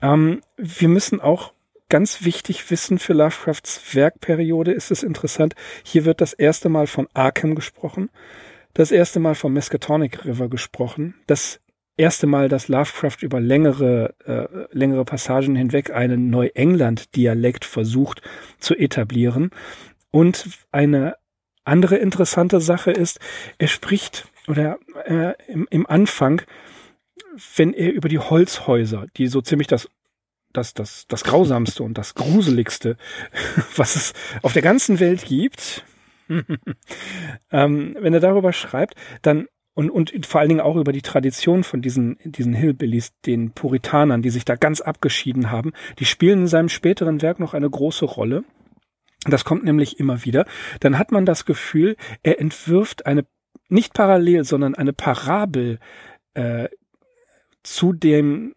Ähm, 0.00 0.40
wir 0.56 0.88
müssen 0.88 1.20
auch 1.20 1.52
ganz 1.88 2.24
wichtig 2.24 2.70
wissen 2.70 2.98
für 2.98 3.12
Lovecrafts 3.12 3.94
Werkperiode 3.94 4.72
ist 4.72 4.90
es 4.90 5.02
interessant. 5.02 5.54
Hier 5.82 6.04
wird 6.04 6.20
das 6.20 6.32
erste 6.32 6.68
Mal 6.68 6.86
von 6.86 7.08
Arkham 7.14 7.54
gesprochen, 7.54 8.10
das 8.72 8.90
erste 8.90 9.20
Mal 9.20 9.34
vom 9.34 9.52
Miskatonic 9.52 10.24
River 10.24 10.48
gesprochen, 10.48 11.14
das 11.26 11.60
erste 11.96 12.26
Mal, 12.26 12.48
dass 12.48 12.68
Lovecraft 12.68 13.18
über 13.22 13.40
längere, 13.40 14.14
äh, 14.24 14.76
längere 14.76 15.04
Passagen 15.04 15.56
hinweg 15.56 15.90
einen 15.90 16.30
Neuengland-Dialekt 16.30 17.64
versucht 17.64 18.22
zu 18.58 18.74
etablieren. 18.74 19.50
Und 20.10 20.48
eine 20.72 21.16
andere 21.64 21.96
interessante 21.96 22.60
Sache 22.60 22.90
ist, 22.90 23.20
er 23.58 23.68
spricht 23.68 24.28
oder 24.48 24.78
äh, 25.06 25.34
im, 25.50 25.66
im 25.70 25.86
Anfang, 25.86 26.42
wenn 27.56 27.72
er 27.72 27.92
über 27.92 28.08
die 28.08 28.18
Holzhäuser, 28.18 29.06
die 29.16 29.26
so 29.26 29.40
ziemlich 29.40 29.66
das 29.66 29.88
das, 30.52 30.72
das, 30.72 31.08
das 31.08 31.24
Grausamste 31.24 31.82
und 31.82 31.98
das 31.98 32.14
Gruseligste, 32.14 32.96
was 33.76 33.96
es 33.96 34.12
auf 34.42 34.52
der 34.52 34.62
ganzen 34.62 35.00
Welt 35.00 35.24
gibt, 35.24 35.84
ähm, 37.50 37.96
wenn 37.98 38.14
er 38.14 38.20
darüber 38.20 38.52
schreibt, 38.52 38.94
dann 39.22 39.48
und, 39.74 39.90
und 39.90 40.26
vor 40.26 40.40
allen 40.40 40.48
Dingen 40.48 40.60
auch 40.60 40.76
über 40.76 40.92
die 40.92 41.02
Tradition 41.02 41.64
von 41.64 41.82
diesen, 41.82 42.16
diesen 42.24 42.54
Hillbillies, 42.54 43.12
den 43.26 43.50
Puritanern, 43.50 44.22
die 44.22 44.30
sich 44.30 44.44
da 44.44 44.54
ganz 44.54 44.80
abgeschieden 44.80 45.50
haben, 45.50 45.72
die 45.98 46.04
spielen 46.04 46.42
in 46.42 46.46
seinem 46.46 46.68
späteren 46.68 47.22
Werk 47.22 47.40
noch 47.40 47.54
eine 47.54 47.68
große 47.68 48.04
Rolle. 48.04 48.44
Das 49.26 49.44
kommt 49.44 49.64
nämlich 49.64 49.98
immer 49.98 50.24
wieder. 50.24 50.46
Dann 50.80 50.98
hat 50.98 51.10
man 51.10 51.26
das 51.26 51.44
Gefühl, 51.44 51.96
er 52.22 52.40
entwirft 52.40 53.06
eine, 53.06 53.26
nicht 53.68 53.94
parallel, 53.94 54.44
sondern 54.44 54.74
eine 54.74 54.92
Parabel 54.92 55.80
äh, 56.34 56.68
zu 57.62 57.92
dem 57.92 58.54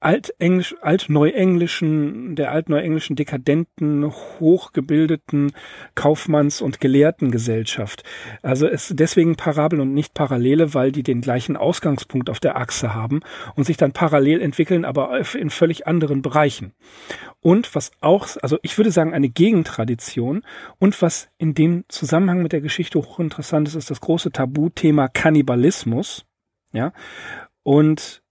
altenglisch, 0.00 0.74
altneuenglischen, 0.80 2.34
der 2.34 2.52
altneuenglischen 2.52 3.16
dekadenten, 3.16 4.10
hochgebildeten 4.40 5.52
Kaufmanns- 5.94 6.62
und 6.62 6.80
Gelehrtengesellschaft. 6.80 8.02
Also 8.42 8.66
es 8.66 8.92
deswegen 8.96 9.36
Parabeln 9.36 9.82
und 9.82 9.92
nicht 9.92 10.14
Parallele, 10.14 10.72
weil 10.72 10.90
die 10.90 11.02
den 11.02 11.20
gleichen 11.20 11.56
Ausgangspunkt 11.56 12.30
auf 12.30 12.40
der 12.40 12.56
Achse 12.56 12.94
haben 12.94 13.20
und 13.54 13.64
sich 13.64 13.76
dann 13.76 13.92
parallel 13.92 14.40
entwickeln, 14.40 14.86
aber 14.86 15.20
in 15.34 15.50
völlig 15.50 15.86
anderen 15.86 16.22
Bereichen. 16.22 16.72
Und 17.40 17.74
was 17.74 17.90
auch, 18.00 18.26
also 18.42 18.58
ich 18.62 18.78
würde 18.78 18.90
sagen, 18.90 19.12
eine 19.12 19.28
Gegentradition 19.28 20.42
und 20.78 21.00
was 21.02 21.28
in 21.36 21.54
dem 21.54 21.84
Zusammenhang 21.88 22.42
mit 22.42 22.52
der 22.52 22.60
Geschichte 22.62 22.98
hochinteressant 22.98 23.68
ist, 23.68 23.74
ist 23.74 23.90
das 23.90 24.00
große 24.00 24.32
Tabuthema 24.32 25.08
Kannibalismus. 25.08 26.24
Ja. 26.72 26.92
Und 27.62 28.22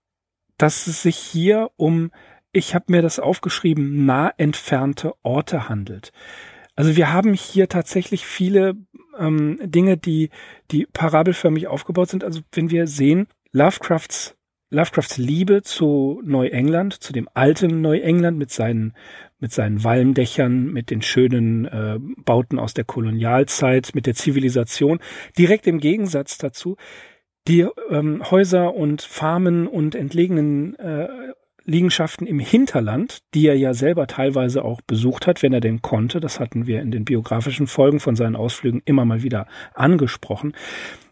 dass 0.60 0.86
es 0.86 1.02
sich 1.02 1.18
hier 1.18 1.72
um, 1.78 2.12
ich 2.52 2.76
habe 2.76 2.86
mir 2.90 3.02
das 3.02 3.18
aufgeschrieben, 3.18 4.06
nah 4.06 4.32
entfernte 4.38 5.14
Orte 5.24 5.70
handelt. 5.70 6.12
Also 6.76 6.96
wir 6.96 7.12
haben 7.12 7.34
hier 7.34 7.68
tatsächlich 7.68 8.26
viele 8.26 8.76
ähm, 9.18 9.60
Dinge, 9.64 9.98
die, 9.98 10.30
die 10.72 10.86
parabelförmig 10.86 11.68
aufgebaut 11.68 12.10
sind. 12.10 12.24
Also 12.24 12.42
wenn 12.52 12.70
wir 12.70 12.86
sehen, 12.86 13.28
Lovecrafts 13.52 14.36
Lovecrafts 14.72 15.18
Liebe 15.18 15.64
zu 15.64 16.22
Neuengland, 16.24 16.94
zu 16.94 17.12
dem 17.12 17.28
alten 17.34 17.82
Neuengland 17.82 18.38
mit 18.38 18.52
seinen, 18.52 18.94
mit 19.40 19.52
seinen 19.52 19.84
Walmdächern, 19.84 20.72
mit 20.72 20.92
den 20.92 21.02
schönen 21.02 21.66
äh, 21.66 21.98
Bauten 22.24 22.60
aus 22.60 22.76
der 22.76 22.84
Kolonialzeit, 22.84 23.92
mit 23.96 24.06
der 24.06 24.14
Zivilisation, 24.14 25.00
direkt 25.40 25.66
im 25.66 25.80
Gegensatz 25.80 26.38
dazu 26.38 26.78
die 27.50 27.68
ähm, 27.90 28.22
Häuser 28.30 28.76
und 28.76 29.02
Farmen 29.02 29.68
und 29.68 29.96
entlegenen 29.96 30.78
äh, 30.78 31.08
Liegenschaften 31.66 32.26
im 32.28 32.40
Hinterland, 32.40 33.20
die 33.34 33.48
er 33.48 33.58
ja 33.58 33.74
selber 33.74 34.08
teilweise 34.08 34.64
auch 34.64 34.82
besucht 34.82 35.28
hat, 35.28 35.44
wenn 35.44 35.54
er 35.54 35.60
denn 35.60 35.82
konnte, 35.82 36.20
das 36.20 36.40
hatten 36.40 36.68
wir 36.68 36.82
in 36.82 36.92
den 36.92 37.06
biografischen 37.06 37.68
Folgen 37.68 38.00
von 38.00 38.16
seinen 38.16 38.36
Ausflügen 38.36 38.82
immer 38.86 39.06
mal 39.06 39.24
wieder 39.24 39.48
angesprochen, 39.74 40.54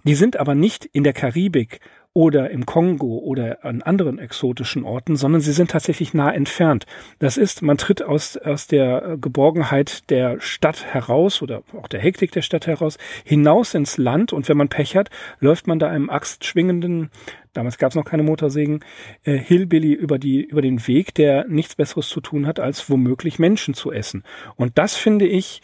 die 0.04 0.16
sind 0.16 0.38
aber 0.38 0.56
nicht 0.56 0.86
in 0.86 1.04
der 1.04 1.14
Karibik 1.14 1.80
oder 2.18 2.50
im 2.50 2.66
Kongo 2.66 3.20
oder 3.20 3.64
an 3.64 3.84
anderen 3.84 4.18
exotischen 4.18 4.86
Orten, 4.86 5.18
sondern 5.18 5.40
sie 5.40 5.52
sind 5.52 5.70
tatsächlich 5.70 6.16
nah 6.16 6.34
entfernt. 6.34 6.88
Das 7.20 7.38
ist, 7.38 7.62
man 7.62 7.78
tritt 7.78 8.02
aus, 8.02 8.38
aus 8.38 8.66
der 8.66 9.20
Geborgenheit 9.22 10.10
der 10.10 10.42
Stadt 10.42 10.84
heraus 10.84 11.44
oder 11.44 11.62
auch 11.80 11.88
der 11.88 12.00
Hektik 12.00 12.32
der 12.32 12.42
Stadt 12.42 12.66
heraus, 12.66 12.98
hinaus 13.24 13.76
ins 13.76 14.00
Land 14.00 14.34
und 14.34 14.50
wenn 14.50 14.58
man 14.58 14.68
Pech 14.68 14.96
hat, 14.96 15.12
läuft 15.40 15.68
man 15.68 15.78
da 15.78 15.90
einem 15.90 16.10
axtschwingenden 16.10 17.12
damals 17.54 17.78
gab 17.78 17.92
es 17.92 17.96
noch 17.96 18.06
keine 18.06 18.24
Motorsägen, 18.24 18.84
äh, 19.24 19.38
Hillbilly 19.38 19.94
über 19.94 20.18
die 20.18 20.44
über 20.44 20.64
den 20.64 20.88
Weg, 20.88 21.14
der 21.14 21.48
nichts 21.48 21.76
Besseres 21.76 22.10
zu 22.10 22.20
tun 22.20 22.48
hat, 22.48 22.60
als 22.60 22.90
womöglich 22.90 23.38
Menschen 23.38 23.76
zu 23.76 23.92
essen. 23.92 24.24
Und 24.56 24.80
das 24.80 24.96
finde 24.96 25.28
ich 25.28 25.62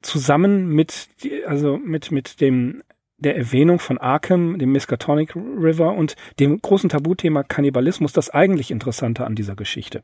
zusammen 0.00 0.68
mit 0.68 1.08
also 1.46 1.76
mit 1.76 2.10
mit 2.10 2.40
dem 2.40 2.82
der 3.20 3.36
Erwähnung 3.36 3.78
von 3.78 3.98
Arkham, 3.98 4.58
dem 4.58 4.72
Miskatonic 4.72 5.36
River 5.36 5.94
und 5.94 6.16
dem 6.38 6.60
großen 6.60 6.90
Tabuthema 6.90 7.42
Kannibalismus 7.42 8.12
das 8.12 8.30
eigentlich 8.30 8.70
Interessante 8.70 9.24
an 9.24 9.34
dieser 9.34 9.54
Geschichte. 9.54 10.02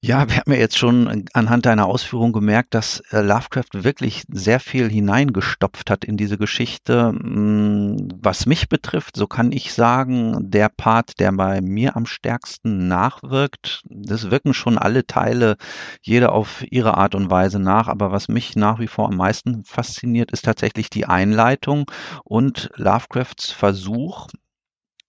Ja, 0.00 0.28
wir 0.28 0.36
haben 0.36 0.52
ja 0.52 0.58
jetzt 0.58 0.78
schon 0.78 1.24
anhand 1.32 1.66
deiner 1.66 1.86
Ausführung 1.86 2.32
gemerkt, 2.32 2.72
dass 2.72 3.00
äh, 3.10 3.20
Lovecraft 3.20 3.82
wirklich 3.82 4.22
sehr 4.28 4.60
viel 4.60 4.88
hineingestopft 4.88 5.90
hat 5.90 6.04
in 6.04 6.16
diese 6.16 6.38
Geschichte. 6.38 7.12
Mm, 7.12 8.08
was 8.14 8.46
mich 8.46 8.68
betrifft, 8.68 9.16
so 9.16 9.26
kann 9.26 9.50
ich 9.50 9.72
sagen, 9.72 10.36
der 10.50 10.68
Part, 10.68 11.18
der 11.18 11.32
bei 11.32 11.60
mir 11.60 11.96
am 11.96 12.06
stärksten 12.06 12.86
nachwirkt, 12.86 13.82
das 13.90 14.30
wirken 14.30 14.54
schon 14.54 14.78
alle 14.78 15.04
Teile, 15.04 15.56
jeder 16.02 16.30
auf 16.32 16.64
ihre 16.70 16.96
Art 16.96 17.16
und 17.16 17.28
Weise 17.28 17.58
nach. 17.58 17.88
Aber 17.88 18.12
was 18.12 18.28
mich 18.28 18.54
nach 18.54 18.78
wie 18.78 18.86
vor 18.86 19.08
am 19.08 19.16
meisten 19.16 19.64
fasziniert, 19.64 20.30
ist 20.30 20.44
tatsächlich 20.44 20.90
die 20.90 21.06
Einleitung 21.06 21.90
und 22.22 22.70
Lovecrafts 22.76 23.50
Versuch, 23.50 24.28
hm, 24.30 24.40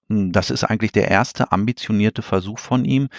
das 0.10 0.50
ist 0.50 0.64
eigentlich 0.64 0.92
der 0.92 1.10
erste 1.10 1.52
ambitionierte 1.52 2.22
Versuch 2.22 2.60
von 2.60 2.84
ihm, 2.84 3.10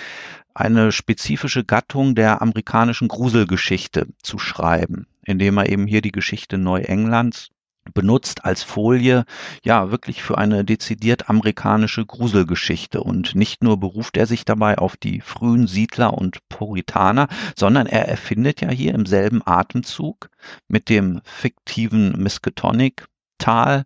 eine 0.54 0.90
spezifische 0.90 1.64
Gattung 1.64 2.14
der 2.14 2.42
amerikanischen 2.42 3.08
Gruselgeschichte 3.08 4.08
zu 4.22 4.38
schreiben, 4.38 5.06
indem 5.24 5.58
er 5.58 5.68
eben 5.68 5.86
hier 5.86 6.02
die 6.02 6.10
Geschichte 6.10 6.58
Neuenglands 6.58 7.50
benutzt 7.94 8.44
als 8.44 8.62
Folie, 8.62 9.24
ja, 9.64 9.90
wirklich 9.90 10.22
für 10.22 10.36
eine 10.36 10.64
dezidiert 10.64 11.30
amerikanische 11.30 12.04
Gruselgeschichte. 12.04 13.02
Und 13.02 13.34
nicht 13.34 13.62
nur 13.62 13.78
beruft 13.78 14.16
er 14.16 14.26
sich 14.26 14.44
dabei 14.44 14.78
auf 14.78 14.96
die 14.96 15.20
frühen 15.20 15.66
Siedler 15.66 16.14
und 16.14 16.46
Puritaner, 16.48 17.28
sondern 17.56 17.86
er 17.86 18.06
erfindet 18.08 18.60
ja 18.60 18.70
hier 18.70 18.94
im 18.94 19.06
selben 19.06 19.42
Atemzug 19.44 20.28
mit 20.68 20.88
dem 20.88 21.20
fiktiven 21.24 22.12
Miskatonic 22.22 23.06
Tal 23.38 23.84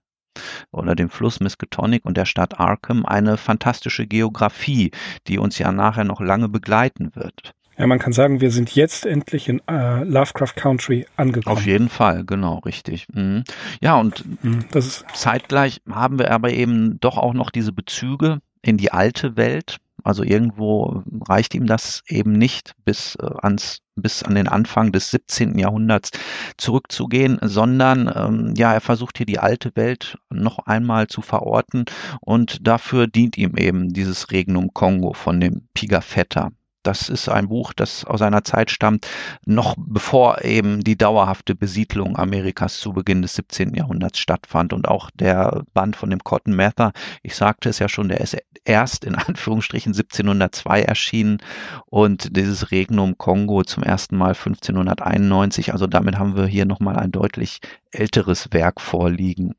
oder 0.70 0.94
dem 0.94 1.10
Fluss 1.10 1.40
Miskatonic 1.40 2.04
und 2.04 2.16
der 2.16 2.26
Stadt 2.26 2.58
Arkham 2.58 3.04
eine 3.06 3.36
fantastische 3.36 4.06
Geografie, 4.06 4.90
die 5.26 5.38
uns 5.38 5.58
ja 5.58 5.72
nachher 5.72 6.04
noch 6.04 6.20
lange 6.20 6.48
begleiten 6.48 7.10
wird. 7.14 7.54
Ja, 7.76 7.88
man 7.88 7.98
kann 7.98 8.12
sagen, 8.12 8.40
wir 8.40 8.52
sind 8.52 8.74
jetzt 8.76 9.04
endlich 9.04 9.48
in 9.48 9.60
äh, 9.66 10.04
Lovecraft 10.04 10.54
Country 10.54 11.06
angekommen. 11.16 11.56
Auf 11.56 11.66
jeden 11.66 11.88
Fall, 11.88 12.24
genau, 12.24 12.58
richtig. 12.58 13.06
Mhm. 13.12 13.42
Ja, 13.80 13.98
und 13.98 14.24
mhm, 14.44 14.64
zeitgleich 15.12 15.80
haben 15.90 16.18
wir 16.18 16.30
aber 16.30 16.50
eben 16.50 17.00
doch 17.00 17.18
auch 17.18 17.34
noch 17.34 17.50
diese 17.50 17.72
Bezüge 17.72 18.38
in 18.62 18.76
die 18.76 18.92
alte 18.92 19.36
Welt, 19.36 19.78
also 20.04 20.22
irgendwo 20.22 21.02
reicht 21.26 21.54
ihm 21.54 21.66
das 21.66 22.02
eben 22.06 22.32
nicht 22.32 22.74
bis 22.84 23.16
äh, 23.16 23.26
ans 23.42 23.78
bis 23.96 24.22
an 24.22 24.34
den 24.34 24.48
Anfang 24.48 24.92
des 24.92 25.10
17. 25.10 25.58
Jahrhunderts 25.58 26.10
zurückzugehen, 26.56 27.38
sondern 27.42 28.12
ähm, 28.14 28.54
ja, 28.56 28.72
er 28.72 28.80
versucht 28.80 29.18
hier 29.18 29.26
die 29.26 29.38
alte 29.38 29.72
Welt 29.76 30.18
noch 30.30 30.58
einmal 30.60 31.06
zu 31.06 31.22
verorten 31.22 31.84
und 32.20 32.66
dafür 32.66 33.06
dient 33.06 33.38
ihm 33.38 33.56
eben 33.56 33.92
dieses 33.92 34.30
Regnum 34.30 34.72
Kongo 34.74 35.12
von 35.12 35.40
dem 35.40 35.68
Pigafetta. 35.74 36.50
Das 36.86 37.08
ist 37.08 37.28
ein 37.28 37.48
Buch, 37.48 37.72
das 37.72 38.04
aus 38.04 38.22
einer 38.22 38.44
Zeit 38.44 38.70
stammt, 38.70 39.06
noch 39.44 39.74
bevor 39.78 40.44
eben 40.44 40.84
die 40.84 40.96
dauerhafte 40.96 41.54
Besiedlung 41.54 42.16
Amerikas 42.16 42.78
zu 42.78 42.92
Beginn 42.92 43.22
des 43.22 43.34
17. 43.34 43.74
Jahrhunderts 43.74 44.18
stattfand. 44.18 44.72
Und 44.72 44.86
auch 44.88 45.10
der 45.14 45.64
Band 45.72 45.96
von 45.96 46.10
dem 46.10 46.20
Cotton 46.20 46.54
Mather, 46.54 46.92
ich 47.22 47.34
sagte 47.34 47.68
es 47.68 47.78
ja 47.78 47.88
schon, 47.88 48.08
der 48.08 48.20
ist 48.20 48.36
erst 48.64 49.04
in 49.04 49.14
Anführungsstrichen 49.14 49.92
1702 49.92 50.82
erschienen 50.82 51.38
und 51.86 52.36
dieses 52.36 52.70
Regnum 52.70 53.18
Kongo 53.18 53.64
zum 53.64 53.82
ersten 53.82 54.16
Mal 54.16 54.34
1591. 54.34 55.72
Also 55.72 55.86
damit 55.86 56.18
haben 56.18 56.36
wir 56.36 56.46
hier 56.46 56.66
nochmal 56.66 56.96
ein 56.96 57.12
deutlich 57.12 57.60
älteres 57.90 58.52
Werk 58.52 58.80
vorliegen. 58.80 59.54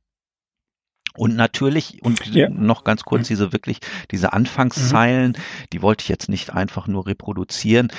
Und 1.17 1.35
natürlich, 1.35 2.03
und 2.03 2.25
ja. 2.27 2.49
noch 2.49 2.83
ganz 2.83 3.03
kurz 3.03 3.23
mhm. 3.23 3.27
diese 3.27 3.53
wirklich, 3.53 3.79
diese 4.11 4.33
Anfangszeilen, 4.33 5.31
mhm. 5.31 5.65
die 5.73 5.81
wollte 5.81 6.03
ich 6.03 6.09
jetzt 6.09 6.29
nicht 6.29 6.53
einfach 6.53 6.87
nur 6.87 7.07
reproduzieren. 7.07 7.89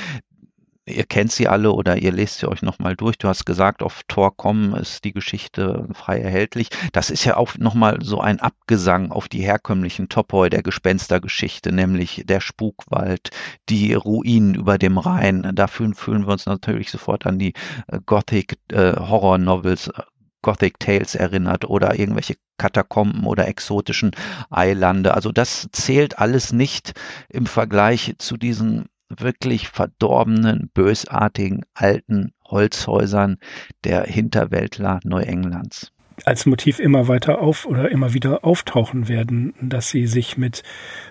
Ihr 0.88 1.02
kennt 1.02 1.32
sie 1.32 1.48
alle 1.48 1.72
oder 1.72 1.96
ihr 1.96 2.12
lest 2.12 2.38
sie 2.38 2.48
euch 2.48 2.62
nochmal 2.62 2.94
durch. 2.94 3.18
Du 3.18 3.26
hast 3.26 3.44
gesagt, 3.44 3.82
auf 3.82 4.02
Tor.com 4.06 4.72
ist 4.76 5.02
die 5.02 5.12
Geschichte 5.12 5.88
frei 5.94 6.20
erhältlich. 6.20 6.68
Das 6.92 7.10
ist 7.10 7.24
ja 7.24 7.36
auch 7.36 7.58
nochmal 7.58 7.98
so 8.02 8.20
ein 8.20 8.38
Abgesang 8.38 9.10
auf 9.10 9.28
die 9.28 9.40
herkömmlichen 9.40 10.08
Topoi 10.08 10.48
der 10.48 10.62
Gespenstergeschichte, 10.62 11.72
nämlich 11.72 12.22
der 12.26 12.40
Spukwald, 12.40 13.30
die 13.68 13.94
Ruinen 13.94 14.54
über 14.54 14.78
dem 14.78 14.98
Rhein. 14.98 15.50
Dafür 15.56 15.92
fühlen 15.96 16.24
wir 16.24 16.32
uns 16.32 16.46
natürlich 16.46 16.92
sofort 16.92 17.26
an 17.26 17.40
die 17.40 17.54
äh, 17.88 17.98
Gothic 18.06 18.56
äh, 18.70 18.92
Horror 18.92 19.38
Novels 19.38 19.88
äh, 19.88 20.02
Gothic 20.46 20.78
Tales 20.78 21.16
erinnert 21.16 21.64
oder 21.64 21.98
irgendwelche 21.98 22.36
Katakomben 22.56 23.26
oder 23.26 23.48
exotischen 23.48 24.12
Eilande. 24.48 25.12
Also 25.12 25.32
das 25.32 25.68
zählt 25.72 26.20
alles 26.20 26.52
nicht 26.52 26.92
im 27.28 27.46
Vergleich 27.46 28.14
zu 28.18 28.36
diesen 28.36 28.84
wirklich 29.08 29.68
verdorbenen, 29.68 30.70
bösartigen 30.72 31.64
alten 31.74 32.32
Holzhäusern 32.44 33.38
der 33.82 34.04
Hinterwäldler 34.04 35.00
Neuenglands 35.02 35.92
als 36.24 36.46
Motiv 36.46 36.78
immer 36.78 37.08
weiter 37.08 37.42
auf 37.42 37.66
oder 37.66 37.90
immer 37.90 38.14
wieder 38.14 38.42
auftauchen 38.42 39.06
werden, 39.06 39.52
dass 39.60 39.90
sie 39.90 40.06
sich 40.06 40.38
mit 40.38 40.62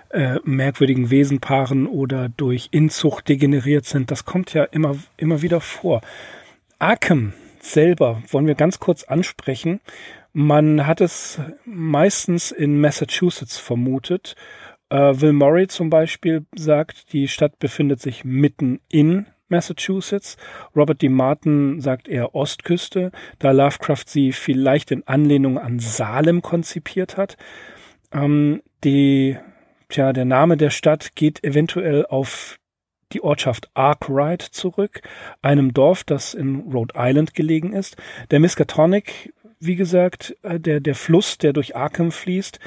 äh, 0.09 0.39
merkwürdigen 0.43 1.11
Wesen 1.11 1.39
paaren 1.39 1.85
oder 1.85 2.27
durch 2.29 2.69
Inzucht 2.71 3.29
degeneriert 3.29 3.85
sind. 3.85 4.09
Das 4.09 4.25
kommt 4.25 4.55
ja 4.55 4.63
immer, 4.63 4.95
immer 5.15 5.43
wieder 5.43 5.61
vor. 5.61 6.01
Arkham 6.79 7.33
selber 7.71 8.21
wollen 8.29 8.47
wir 8.47 8.55
ganz 8.55 8.79
kurz 8.79 9.03
ansprechen. 9.03 9.81
Man 10.33 10.85
hat 10.85 11.01
es 11.01 11.39
meistens 11.65 12.51
in 12.51 12.79
Massachusetts 12.79 13.57
vermutet. 13.57 14.35
Äh, 14.89 15.21
Will 15.21 15.33
Murray 15.33 15.67
zum 15.67 15.89
Beispiel 15.89 16.45
sagt, 16.55 17.13
die 17.13 17.27
Stadt 17.27 17.59
befindet 17.59 18.01
sich 18.01 18.25
mitten 18.25 18.81
in 18.89 19.27
Massachusetts. 19.47 20.37
Robert 20.75 21.01
D. 21.01 21.09
Martin 21.09 21.79
sagt 21.79 22.07
eher 22.07 22.35
Ostküste, 22.35 23.11
da 23.39 23.51
Lovecraft 23.51 24.05
sie 24.07 24.31
vielleicht 24.31 24.91
in 24.91 25.07
Anlehnung 25.07 25.57
an 25.57 25.79
Salem 25.79 26.41
konzipiert 26.41 27.17
hat. 27.17 27.37
Ähm, 28.11 28.61
die, 28.83 29.37
tja, 29.89 30.13
der 30.13 30.25
Name 30.25 30.57
der 30.57 30.69
Stadt 30.69 31.15
geht 31.15 31.43
eventuell 31.43 32.05
auf 32.05 32.57
die 33.15 33.23
Ortschaft 33.23 33.69
Arkwright 33.73 34.41
zurück, 34.41 35.01
einem 35.41 35.73
Dorf, 35.73 36.03
das 36.03 36.33
in 36.33 36.71
Rhode 36.71 36.93
Island 36.97 37.33
gelegen 37.33 37.73
ist. 37.73 37.95
Der 38.29 38.41
Miskatonic, 38.41 39.33
wie 39.59 39.75
gesagt, 39.75 40.35
äh, 40.43 40.59
der, 40.59 40.81
der 40.81 40.95
Fluss, 40.95 41.37
der 41.37 41.53
durch 41.53 41.75
Arkham 41.75 42.11
fließt, 42.11 42.59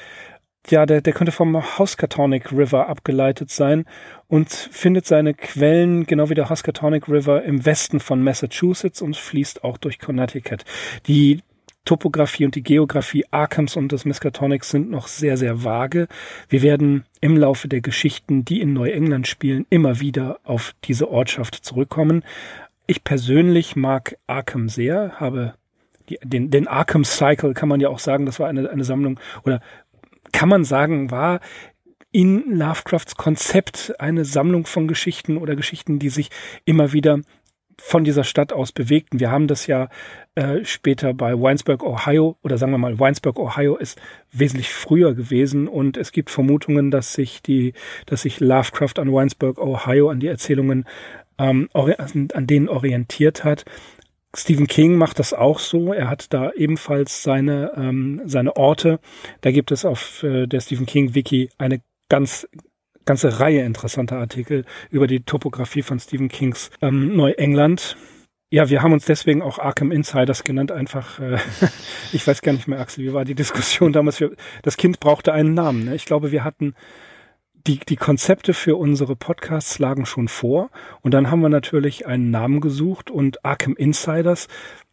ja, 0.71 0.87
der, 0.87 1.01
der 1.01 1.13
könnte 1.13 1.33
vom 1.33 1.79
Housatonic 1.79 2.53
River 2.53 2.89
abgeleitet 2.89 3.51
sein 3.51 3.85
und 4.27 4.51
findet 4.51 5.07
seine 5.07 5.35
Quellen, 5.35 6.07
genau 6.07 6.29
wie 6.31 6.35
der 6.35 6.51
Housatonic 6.51 7.09
River, 7.09 7.43
im 7.45 7.65
Westen 7.65 8.01
von 8.01 8.23
Massachusetts 8.23 9.01
und 9.01 9.17
fließt 9.17 9.65
auch 9.65 9.79
durch 9.79 9.99
Connecticut. 9.99 10.65
Die 11.07 11.43
Topographie 11.89 12.45
und 12.45 12.55
die 12.55 12.63
Geografie 12.63 13.25
Arkhams 13.31 13.75
und 13.75 13.93
des 13.93 14.05
Miskatonics 14.05 14.69
sind 14.69 14.91
noch 14.91 15.09
sehr, 15.09 15.39
sehr 15.39 15.65
vage. 15.65 16.07
Wir 16.51 16.61
werden 16.61 17.07
im 17.23 17.35
Laufe 17.35 17.67
der 17.67 17.81
Geschichten, 17.81 18.45
die 18.45 18.61
in 18.61 18.75
Neuengland 18.75 19.27
spielen, 19.27 19.65
immer 19.71 19.99
wieder 19.99 20.39
auf 20.45 20.75
diese 20.85 21.11
Ortschaft 21.11 21.55
zurückkommen. 21.55 22.25
Ich 22.87 23.05
persönlich 23.05 23.75
mag 23.75 24.19
Arkham 24.27 24.69
sehr, 24.69 25.13
habe 25.19 25.55
die, 26.11 26.19
den, 26.23 26.51
den 26.51 26.69
Arkham 26.69 27.05
Cycle 27.05 27.55
kann 27.55 27.71
man 27.71 27.81
ja 27.81 27.89
auch 27.89 28.01
sagen, 28.01 28.27
das 28.27 28.39
war 28.39 28.49
eine, 28.49 28.69
eine 28.69 28.85
Sammlung 28.85 29.19
oder 29.45 29.63
kann 30.33 30.51
man 30.51 30.65
sagen, 30.65 31.11
war 31.11 31.41
in 32.13 32.55
Lovecrafts 32.55 33.17
Konzept 33.17 33.99
eine 33.99 34.27
Sammlung 34.27 34.67
von 34.67 34.89
Geschichten 34.89 35.39
oder 35.39 35.57
Geschichten, 35.57 35.99
die 35.99 36.11
sich 36.11 36.29
immer 36.67 36.93
wieder 36.93 37.21
von 37.81 38.05
dieser 38.05 38.25
Stadt 38.25 38.53
aus 38.53 38.73
bewegten. 38.73 39.21
Wir 39.21 39.31
haben 39.31 39.47
das 39.47 39.67
ja 39.67 39.89
äh, 40.35 40.65
später 40.65 41.15
bei 41.15 41.35
Winesburg, 41.35 41.83
Ohio, 41.83 42.37
oder 42.43 42.59
sagen 42.59 42.73
wir 42.73 42.79
mal, 42.79 42.99
Winesburg, 42.99 43.39
Ohio 43.39 43.77
ist 43.77 44.01
wesentlich 44.33 44.71
früher 44.71 45.15
gewesen 45.15 45.69
und 45.69 45.97
es 45.97 46.13
gibt 46.13 46.31
Vermutungen, 46.31 46.91
dass 46.91 47.13
sich 47.13 47.43
die, 47.43 47.73
dass 48.07 48.23
sich 48.23 48.41
Lovecraft 48.41 48.99
an 48.99 49.09
Winesburg, 49.13 49.59
Ohio, 49.59 50.11
an 50.11 50.21
die 50.21 50.27
Erzählungen 50.27 50.85
ähm, 51.39 51.69
an 51.73 52.47
denen 52.47 52.69
orientiert 52.69 53.45
hat. 53.45 53.65
Stephen 54.37 54.67
King 54.67 54.97
macht 54.97 55.19
das 55.19 55.33
auch 55.33 55.59
so. 55.59 55.93
Er 55.93 56.11
hat 56.11 56.33
da 56.35 56.53
ebenfalls 56.53 57.23
seine, 57.23 57.73
ähm, 57.77 58.21
seine 58.25 58.57
Orte. 58.57 59.01
Da 59.41 59.51
gibt 59.51 59.73
es 59.73 59.85
auf 59.85 60.23
äh, 60.23 60.47
der 60.47 60.61
Stephen 60.61 60.87
King 60.87 61.15
Wiki 61.15 61.49
eine 61.57 61.81
ganz 62.09 62.47
ganze 63.09 63.41
Reihe 63.41 63.63
interessanter 63.63 64.19
Artikel 64.19 64.67
über 64.91 65.07
die 65.07 65.21
Topografie 65.21 65.81
von 65.81 65.99
Stephen 65.99 66.29
Kings 66.29 66.71
ähm, 66.83 67.17
Neuengland. 67.17 67.97
Ja, 68.51 68.69
wir 68.69 68.83
haben 68.83 68.93
uns 68.93 69.07
deswegen 69.07 69.41
auch 69.41 69.59
Arkham 69.59 69.91
Insiders 69.93 70.45
genannt, 70.45 70.73
einfach, 70.73 71.19
äh, 71.19 71.39
ich 72.13 72.27
weiß 72.27 72.43
gar 72.43 72.53
nicht 72.53 72.69
mehr, 72.69 72.79
Axel, 72.81 73.05
wie 73.05 73.15
war 73.15 73.25
die 73.25 73.35
Diskussion 73.35 73.93
damals? 73.95 74.19
Für, 74.19 74.37
das 74.63 74.77
Kind 74.77 75.01
brauchte 75.01 75.33
einen 75.33 75.55
Namen. 75.55 75.87
Ne? 75.87 75.95
Ich 75.95 76.05
glaube, 76.05 76.33
wir 76.33 76.45
hatten 76.45 76.75
die, 77.55 77.79
die 77.79 77.97
Konzepte 77.97 78.53
für 78.53 78.77
unsere 78.77 79.17
Podcasts 79.17 79.79
lagen 79.79 80.05
schon 80.05 80.29
vor 80.29 80.71
und 81.01 81.15
dann 81.15 81.31
haben 81.31 81.41
wir 81.41 81.49
natürlich 81.49 82.07
einen 82.07 82.31
Namen 82.31 82.61
gesucht 82.61 83.11
und 83.11 83.43
Arkham 83.43 83.75
Insiders 83.75 84.49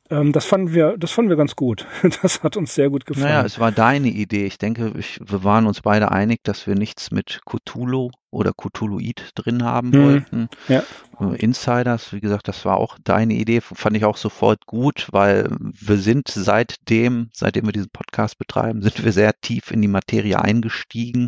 ähm, 0.09 0.31
das 0.31 0.45
fanden 0.45 0.73
wir, 0.73 0.97
das 0.97 1.11
fanden 1.11 1.29
wir 1.29 1.37
ganz 1.37 1.55
gut. 1.55 1.87
Das 2.21 2.43
hat 2.43 2.57
uns 2.57 2.75
sehr 2.75 2.89
gut 2.89 3.05
gefallen. 3.05 3.27
Naja, 3.27 3.45
es 3.45 3.59
war 3.59 3.71
deine 3.71 4.09
Idee. 4.09 4.45
Ich 4.45 4.57
denke, 4.57 4.93
ich, 4.97 5.19
wir 5.23 5.43
waren 5.43 5.65
uns 5.65 5.81
beide 5.81 6.11
einig, 6.11 6.43
dass 6.43 6.67
wir 6.67 6.75
nichts 6.75 7.11
mit 7.11 7.41
Cthulhu 7.45 8.11
oder 8.31 8.53
Cthulhuid 8.53 9.31
drin 9.35 9.63
haben 9.63 9.91
hm, 9.91 10.03
wollten. 10.03 10.49
Ja. 10.67 10.83
Äh, 11.19 11.35
Insiders, 11.37 12.13
wie 12.13 12.19
gesagt, 12.19 12.47
das 12.47 12.65
war 12.65 12.77
auch 12.77 12.97
deine 13.03 13.33
Idee, 13.33 13.61
fand 13.61 13.97
ich 13.97 14.05
auch 14.05 14.17
sofort 14.17 14.65
gut, 14.65 15.07
weil 15.11 15.49
wir 15.59 15.97
sind 15.97 16.27
seitdem, 16.27 17.29
seitdem 17.33 17.65
wir 17.65 17.73
diesen 17.73 17.91
Podcast 17.91 18.37
betreiben, 18.37 18.81
sind 18.81 19.03
wir 19.03 19.11
sehr 19.11 19.33
tief 19.41 19.71
in 19.71 19.81
die 19.81 19.87
Materie 19.87 20.39
eingestiegen. 20.39 21.27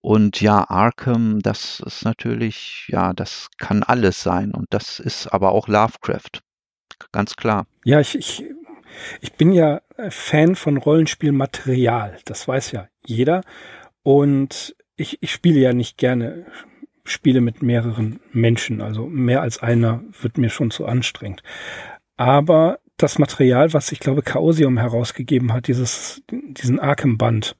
Und 0.00 0.40
ja, 0.40 0.68
Arkham, 0.68 1.40
das 1.40 1.80
ist 1.80 2.04
natürlich, 2.04 2.86
ja, 2.88 3.12
das 3.12 3.48
kann 3.58 3.82
alles 3.82 4.22
sein. 4.22 4.52
Und 4.52 4.66
das 4.70 5.00
ist 5.00 5.28
aber 5.28 5.52
auch 5.52 5.68
Lovecraft 5.68 6.42
ganz 7.12 7.36
klar. 7.36 7.66
Ja, 7.84 8.00
ich, 8.00 8.16
ich, 8.16 8.44
ich 9.20 9.32
bin 9.34 9.52
ja 9.52 9.82
Fan 10.08 10.56
von 10.56 10.76
Rollenspielmaterial. 10.76 12.18
Das 12.24 12.48
weiß 12.48 12.72
ja 12.72 12.88
jeder. 13.04 13.42
Und 14.02 14.74
ich, 14.96 15.22
ich 15.22 15.32
spiele 15.32 15.60
ja 15.60 15.72
nicht 15.72 15.98
gerne 15.98 16.46
Spiele 17.04 17.40
mit 17.40 17.62
mehreren 17.62 18.20
Menschen. 18.32 18.80
Also 18.80 19.06
mehr 19.06 19.42
als 19.42 19.62
einer 19.62 20.02
wird 20.20 20.38
mir 20.38 20.50
schon 20.50 20.70
zu 20.70 20.86
anstrengend. 20.86 21.42
Aber 22.16 22.78
das 22.96 23.18
Material, 23.18 23.72
was 23.72 23.92
ich 23.92 24.00
glaube 24.00 24.22
Chaosium 24.22 24.78
herausgegeben 24.78 25.52
hat, 25.52 25.66
dieses, 25.66 26.22
diesen 26.30 26.80
Arkham-Band 26.80 27.56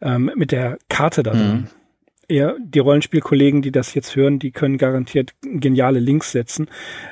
ähm, 0.00 0.30
mit 0.36 0.52
der 0.52 0.78
Karte 0.88 1.22
da 1.22 1.32
drin, 1.32 1.48
mhm 1.48 1.79
eher 2.30 2.56
die 2.60 2.78
Rollenspielkollegen, 2.78 3.62
die 3.62 3.72
das 3.72 3.94
jetzt 3.94 4.16
hören, 4.16 4.38
die 4.38 4.50
können 4.50 4.78
garantiert 4.78 5.34
geniale 5.42 5.98
Links 5.98 6.32
setzen. 6.32 6.68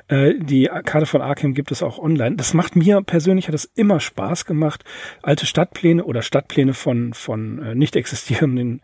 Äh, 0.09 0.35
die 0.39 0.71
Karte 0.85 1.07
von 1.07 1.21
Arkham 1.23 1.55
gibt 1.55 1.73
es 1.73 1.83
auch 1.83 1.99
online. 1.99 2.37
Das 2.37 2.55
macht 2.55 2.77
mir 2.77 3.03
persönlich 3.03 3.49
hat 3.49 3.55
es 3.55 3.65
immer 3.75 4.01
Spaß 4.01 4.45
gemacht, 4.45 4.85
alte 5.23 5.47
Stadtpläne 5.47 6.05
oder 6.05 6.23
Stadtpläne 6.23 6.75
von 6.75 7.13
von 7.13 7.63
äh, 7.63 7.75
nicht 7.75 7.97
existierenden 7.97 8.81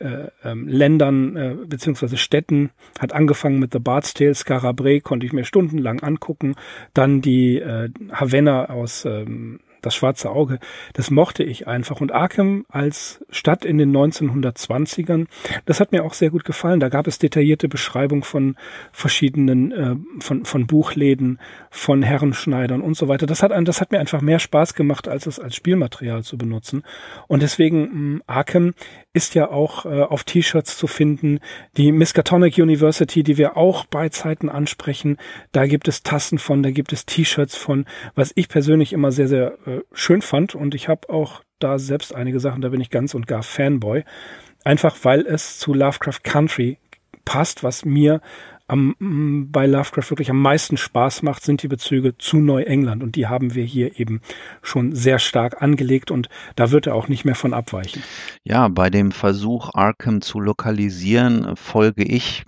äh, 0.00 0.28
ähm, 0.44 0.68
Ländern 0.68 1.36
äh, 1.36 1.56
beziehungsweise 1.66 2.16
Städten 2.16 2.70
hat 3.00 3.12
angefangen 3.12 3.58
mit 3.58 3.72
The 3.72 3.80
Bard's 3.80 4.14
Tale, 4.14 4.34
Scarabre 4.34 5.00
konnte 5.00 5.26
ich 5.26 5.32
mir 5.32 5.44
stundenlang 5.44 6.00
angucken. 6.00 6.54
Dann 6.94 7.20
die 7.20 7.58
äh, 7.58 7.90
Havanna 8.12 8.66
aus 8.66 9.04
ähm, 9.04 9.58
das 9.88 9.94
schwarze 9.94 10.30
Auge, 10.30 10.58
das 10.92 11.10
mochte 11.10 11.42
ich 11.42 11.66
einfach. 11.66 12.02
Und 12.02 12.12
Arkham 12.12 12.66
als 12.68 13.24
Stadt 13.30 13.64
in 13.64 13.78
den 13.78 13.90
1920ern, 13.96 15.26
das 15.64 15.80
hat 15.80 15.92
mir 15.92 16.04
auch 16.04 16.12
sehr 16.12 16.28
gut 16.28 16.44
gefallen. 16.44 16.78
Da 16.78 16.90
gab 16.90 17.06
es 17.06 17.18
detaillierte 17.18 17.68
Beschreibung 17.68 18.22
von 18.22 18.56
verschiedenen, 18.92 19.72
äh, 19.72 19.96
von, 20.20 20.44
von 20.44 20.66
Buchläden, 20.66 21.40
von 21.70 22.02
Herrenschneidern 22.02 22.82
und 22.82 22.98
so 22.98 23.08
weiter. 23.08 23.24
Das 23.24 23.42
hat, 23.42 23.50
das 23.66 23.80
hat 23.80 23.90
mir 23.90 23.98
einfach 23.98 24.20
mehr 24.20 24.38
Spaß 24.38 24.74
gemacht, 24.74 25.08
als 25.08 25.26
es 25.26 25.40
als 25.40 25.56
Spielmaterial 25.56 26.22
zu 26.22 26.36
benutzen. 26.36 26.82
Und 27.26 27.42
deswegen, 27.42 27.80
mh, 27.80 27.88
mm, 27.94 28.22
Arkham 28.26 28.74
ist 29.12 29.34
ja 29.34 29.50
auch 29.50 29.86
äh, 29.86 30.02
auf 30.02 30.24
T-Shirts 30.24 30.76
zu 30.76 30.86
finden. 30.86 31.40
Die 31.76 31.92
Miskatonic 31.92 32.58
University, 32.58 33.22
die 33.22 33.38
wir 33.38 33.56
auch 33.56 33.86
bei 33.86 34.08
Zeiten 34.10 34.48
ansprechen, 34.48 35.16
da 35.52 35.66
gibt 35.66 35.88
es 35.88 36.02
Tassen 36.02 36.38
von, 36.38 36.62
da 36.62 36.70
gibt 36.70 36.92
es 36.92 37.06
T-Shirts 37.06 37.56
von, 37.56 37.86
was 38.14 38.32
ich 38.34 38.48
persönlich 38.48 38.92
immer 38.92 39.10
sehr, 39.10 39.28
sehr 39.28 39.58
äh, 39.66 39.80
schön 39.92 40.22
fand. 40.22 40.54
Und 40.54 40.74
ich 40.74 40.88
habe 40.88 41.08
auch 41.08 41.42
da 41.58 41.78
selbst 41.78 42.14
einige 42.14 42.38
Sachen, 42.38 42.60
da 42.60 42.68
bin 42.68 42.80
ich 42.80 42.90
ganz 42.90 43.14
und 43.14 43.26
gar 43.26 43.42
Fanboy. 43.42 44.04
Einfach 44.64 44.96
weil 45.02 45.26
es 45.26 45.58
zu 45.58 45.72
Lovecraft 45.72 46.22
Country 46.22 46.78
passt, 47.24 47.62
was 47.62 47.84
mir 47.84 48.20
am, 48.68 49.48
bei 49.50 49.66
Lovecraft 49.66 50.10
wirklich 50.10 50.30
am 50.30 50.40
meisten 50.40 50.76
Spaß 50.76 51.22
macht, 51.22 51.42
sind 51.42 51.62
die 51.62 51.68
Bezüge 51.68 52.16
zu 52.16 52.36
Neuengland. 52.36 53.02
Und 53.02 53.16
die 53.16 53.26
haben 53.26 53.54
wir 53.54 53.64
hier 53.64 53.98
eben 53.98 54.20
schon 54.62 54.94
sehr 54.94 55.18
stark 55.18 55.62
angelegt 55.62 56.10
und 56.10 56.28
da 56.54 56.70
wird 56.70 56.86
er 56.86 56.94
auch 56.94 57.08
nicht 57.08 57.24
mehr 57.24 57.34
von 57.34 57.54
abweichen. 57.54 58.02
Ja, 58.44 58.68
bei 58.68 58.90
dem 58.90 59.10
Versuch, 59.10 59.74
Arkham 59.74 60.20
zu 60.20 60.38
lokalisieren, 60.38 61.56
folge 61.56 62.04
ich 62.04 62.44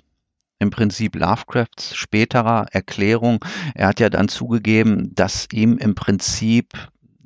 im 0.61 0.71
Prinzip 0.71 1.17
Lovecrafts 1.17 1.97
späterer 1.97 2.67
Erklärung. 2.71 3.43
Er 3.75 3.89
hat 3.89 3.99
ja 3.99 4.11
dann 4.11 4.29
zugegeben, 4.29 5.15
dass 5.15 5.49
ihm 5.53 5.79
im 5.79 5.95
Prinzip 5.95 6.75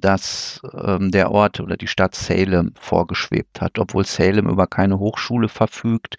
dass 0.04 0.60
ähm, 0.74 1.10
der 1.10 1.30
Ort 1.30 1.60
oder 1.60 1.78
die 1.78 1.86
Stadt 1.86 2.14
Salem 2.14 2.72
vorgeschwebt 2.78 3.62
hat, 3.62 3.78
obwohl 3.78 4.04
Salem 4.04 4.50
über 4.50 4.66
keine 4.66 4.98
Hochschule 4.98 5.48
verfügt. 5.48 6.16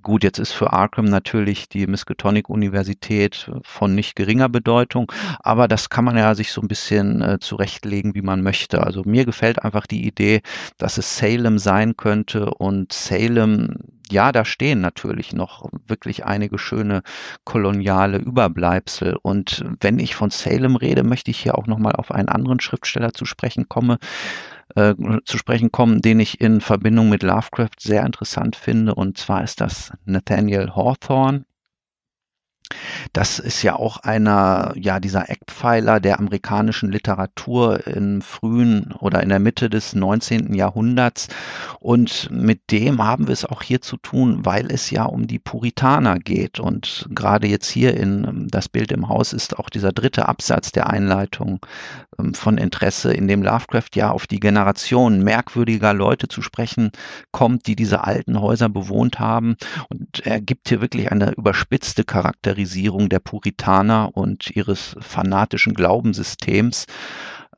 Gut, 0.00 0.22
jetzt 0.22 0.38
ist 0.38 0.52
für 0.52 0.72
Arkham 0.72 1.06
natürlich 1.06 1.68
die 1.68 1.88
Miskatonic-Universität 1.88 3.50
von 3.64 3.96
nicht 3.96 4.14
geringer 4.14 4.48
Bedeutung, 4.48 5.10
aber 5.40 5.66
das 5.66 5.90
kann 5.90 6.04
man 6.04 6.16
ja 6.16 6.36
sich 6.36 6.52
so 6.52 6.60
ein 6.60 6.68
bisschen 6.68 7.20
äh, 7.20 7.40
zurechtlegen, 7.40 8.14
wie 8.14 8.22
man 8.22 8.44
möchte. 8.44 8.84
Also 8.86 9.02
mir 9.04 9.24
gefällt 9.24 9.60
einfach 9.64 9.88
die 9.88 10.06
Idee, 10.06 10.42
dass 10.78 10.96
es 10.96 11.18
Salem 11.18 11.58
sein 11.58 11.96
könnte 11.96 12.54
und 12.54 12.92
Salem 12.92 13.74
ja, 14.10 14.32
da 14.32 14.44
stehen 14.44 14.80
natürlich 14.80 15.32
noch 15.32 15.70
wirklich 15.86 16.24
einige 16.24 16.58
schöne 16.58 17.02
koloniale 17.44 18.18
Überbleibsel. 18.18 19.16
Und 19.22 19.64
wenn 19.80 19.98
ich 19.98 20.14
von 20.14 20.30
Salem 20.30 20.76
rede, 20.76 21.02
möchte 21.02 21.30
ich 21.30 21.40
hier 21.40 21.56
auch 21.56 21.66
nochmal 21.66 21.92
auf 21.92 22.10
einen 22.10 22.28
anderen 22.28 22.60
Schriftsteller 22.60 23.12
zu 23.12 23.24
sprechen 23.24 23.68
komme, 23.68 23.98
äh, 24.76 24.94
zu 25.24 25.38
sprechen 25.38 25.72
kommen, 25.72 26.00
den 26.00 26.20
ich 26.20 26.40
in 26.40 26.60
Verbindung 26.60 27.08
mit 27.08 27.22
Lovecraft 27.22 27.80
sehr 27.80 28.04
interessant 28.04 28.56
finde. 28.56 28.94
Und 28.94 29.18
zwar 29.18 29.42
ist 29.44 29.60
das 29.60 29.92
Nathaniel 30.04 30.74
Hawthorne. 30.74 31.44
Das 33.12 33.38
ist 33.38 33.62
ja 33.62 33.76
auch 33.76 33.98
einer, 33.98 34.72
ja, 34.76 35.00
dieser 35.00 35.30
Eckpfeiler 35.30 36.00
der 36.00 36.18
amerikanischen 36.18 36.90
Literatur 36.90 37.86
im 37.86 38.22
frühen 38.22 38.92
oder 39.00 39.22
in 39.22 39.28
der 39.28 39.40
Mitte 39.40 39.70
des 39.70 39.94
19. 39.94 40.54
Jahrhunderts. 40.54 41.28
Und 41.80 42.28
mit 42.30 42.70
dem 42.70 43.02
haben 43.02 43.26
wir 43.26 43.32
es 43.32 43.44
auch 43.44 43.62
hier 43.62 43.80
zu 43.80 43.96
tun, 43.96 44.44
weil 44.44 44.70
es 44.70 44.90
ja 44.90 45.04
um 45.04 45.26
die 45.26 45.38
Puritaner 45.38 46.18
geht. 46.18 46.60
Und 46.60 47.08
gerade 47.10 47.46
jetzt 47.46 47.70
hier 47.70 47.96
in 47.96 48.48
das 48.50 48.68
Bild 48.68 48.92
im 48.92 49.08
Haus 49.08 49.32
ist 49.32 49.58
auch 49.58 49.70
dieser 49.70 49.92
dritte 49.92 50.28
Absatz 50.28 50.72
der 50.72 50.88
Einleitung 50.88 51.64
ähm, 52.18 52.34
von 52.34 52.58
Interesse, 52.58 53.12
in 53.12 53.28
dem 53.28 53.42
Lovecraft 53.42 53.90
ja 53.94 54.10
auf 54.10 54.26
die 54.26 54.40
Generation 54.40 55.22
merkwürdiger 55.22 55.92
Leute 55.94 56.28
zu 56.28 56.42
sprechen 56.42 56.90
kommt, 57.32 57.66
die 57.66 57.76
diese 57.76 58.04
alten 58.04 58.40
Häuser 58.40 58.68
bewohnt 58.68 59.18
haben. 59.18 59.56
Und 59.88 60.24
er 60.24 60.40
gibt 60.40 60.68
hier 60.68 60.80
wirklich 60.80 61.10
eine 61.10 61.32
überspitzte 61.32 62.04
Charakterisierung 62.60 63.08
der 63.08 63.20
Puritaner 63.20 64.10
und 64.14 64.50
ihres 64.54 64.94
fanatischen 65.00 65.72
Glaubenssystems 65.72 66.86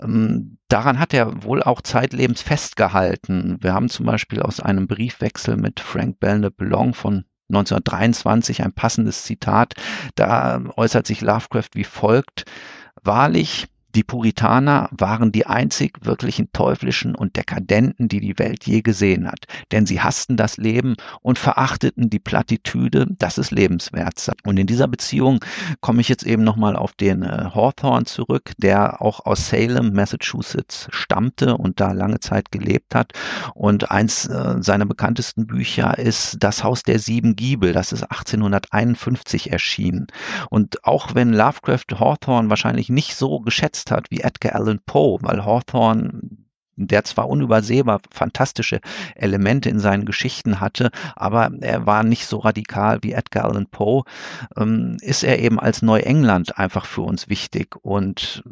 ähm, 0.01 0.59
daran 0.69 0.99
hat 0.99 1.13
er 1.13 1.43
wohl 1.43 1.63
auch 1.63 1.81
zeitlebens 1.83 2.43
festgehalten. 2.43 3.59
Wir 3.61 3.75
haben 3.75 3.89
zum 3.89 4.07
Beispiel 4.07 4.43
aus 4.43 4.61
einem 4.61 4.87
Briefwechsel 4.87 5.57
mit 5.57 5.81
Frank 5.81 6.21
Belknap 6.21 6.55
Long 6.59 6.95
von 6.95 7.25
1923 7.49 8.63
ein 8.63 8.73
passendes 8.73 9.25
Zitat. 9.25 9.75
Da 10.15 10.63
äußert 10.77 11.07
sich 11.07 11.21
Lovecraft 11.21 11.71
wie 11.75 11.85
folgt. 11.85 12.45
Wahrlich, 13.03 13.67
die 13.95 14.05
Puritaner 14.05 14.89
waren 14.93 15.33
die 15.33 15.47
einzig 15.47 15.99
wirklichen 16.05 16.51
teuflischen 16.53 17.15
und 17.15 17.37
dekadenten, 17.37 18.09
die 18.09 18.21
die 18.21 18.39
Welt 18.39 18.65
je 18.65 18.81
gesehen 18.83 19.27
hat, 19.27 19.47
denn 19.71 19.87
sie 19.87 20.01
hassten 20.01 20.37
das 20.37 20.57
Leben 20.57 20.95
und 21.21 21.39
verachteten 21.39 22.09
die 22.09 22.19
Plattitüde, 22.19 23.07
dass 23.19 23.39
es 23.39 23.51
lebenswert 23.51 24.19
sei. 24.19 24.33
Und 24.45 24.59
in 24.59 24.67
dieser 24.67 24.89
Beziehung 24.89 25.41
komme 25.81 26.01
ich 26.01 26.09
jetzt 26.09 26.25
eben 26.25 26.43
nochmal 26.43 26.77
auf 26.77 26.93
den 26.95 27.23
äh, 27.23 27.51
Hawthorne 27.55 28.07
zurück, 28.07 28.53
der 28.59 29.03
auch 29.03 29.27
aus 29.27 29.49
Salem, 29.49 29.93
Massachusetts 29.93 30.89
stammte 30.91 31.57
und 31.57 31.81
da 31.81 31.93
lange 31.93 32.21
Zeit 32.21 32.51
gelebt 32.51 32.95
hat. 32.95 33.13
Und 33.55 33.91
eins 33.91 34.27
äh, 34.27 34.57
seiner 34.61 34.87
bekanntesten 34.87 35.47
Bücher 35.47 35.99
ist 35.99 36.37
Das 36.41 36.65
Haus 36.65 36.83
der 36.83 36.99
sieben 36.99 37.37
Giebel, 37.37 37.73
das 37.73 37.93
ist 37.93 38.05
1851 38.05 39.53
erschienen. 39.53 40.07
Und 40.51 40.85
auch 40.85 41.15
wenn 41.15 41.33
Lovecraft 41.33 41.99
Hawthorne 41.99 42.51
wahrscheinlich 42.51 42.89
nicht 42.89 43.15
so 43.17 43.41
geschätzt 43.41 43.82
geschätzt 43.83 43.91
hat 43.91 44.11
wie 44.11 44.21
Edgar 44.21 44.55
Allan 44.55 44.81
Poe, 44.87 45.19
weil 45.23 45.45
Hawthorne 45.45 46.21
der 46.77 47.05
zwar 47.05 47.29
unübersehbar 47.29 48.01
fantastische 48.11 48.81
Elemente 49.15 49.69
in 49.69 49.79
seinen 49.79 50.07
Geschichten 50.07 50.59
hatte, 50.59 50.91
aber 51.15 51.51
er 51.61 51.85
war 51.85 52.03
nicht 52.03 52.27
so 52.27 52.39
radikal 52.39 53.03
wie 53.03 53.13
Edgar 53.13 53.45
Allan 53.45 53.67
Poe, 53.67 54.05
ähm, 54.57 54.97
ist 55.03 55.23
er 55.23 55.39
eben 55.39 55.61
als 55.61 55.83
Neuengland 55.83 56.59
einfach 56.59 56.87
für 56.87 57.03
uns 57.03 57.29
wichtig. 57.29 57.77
Und 57.83 58.43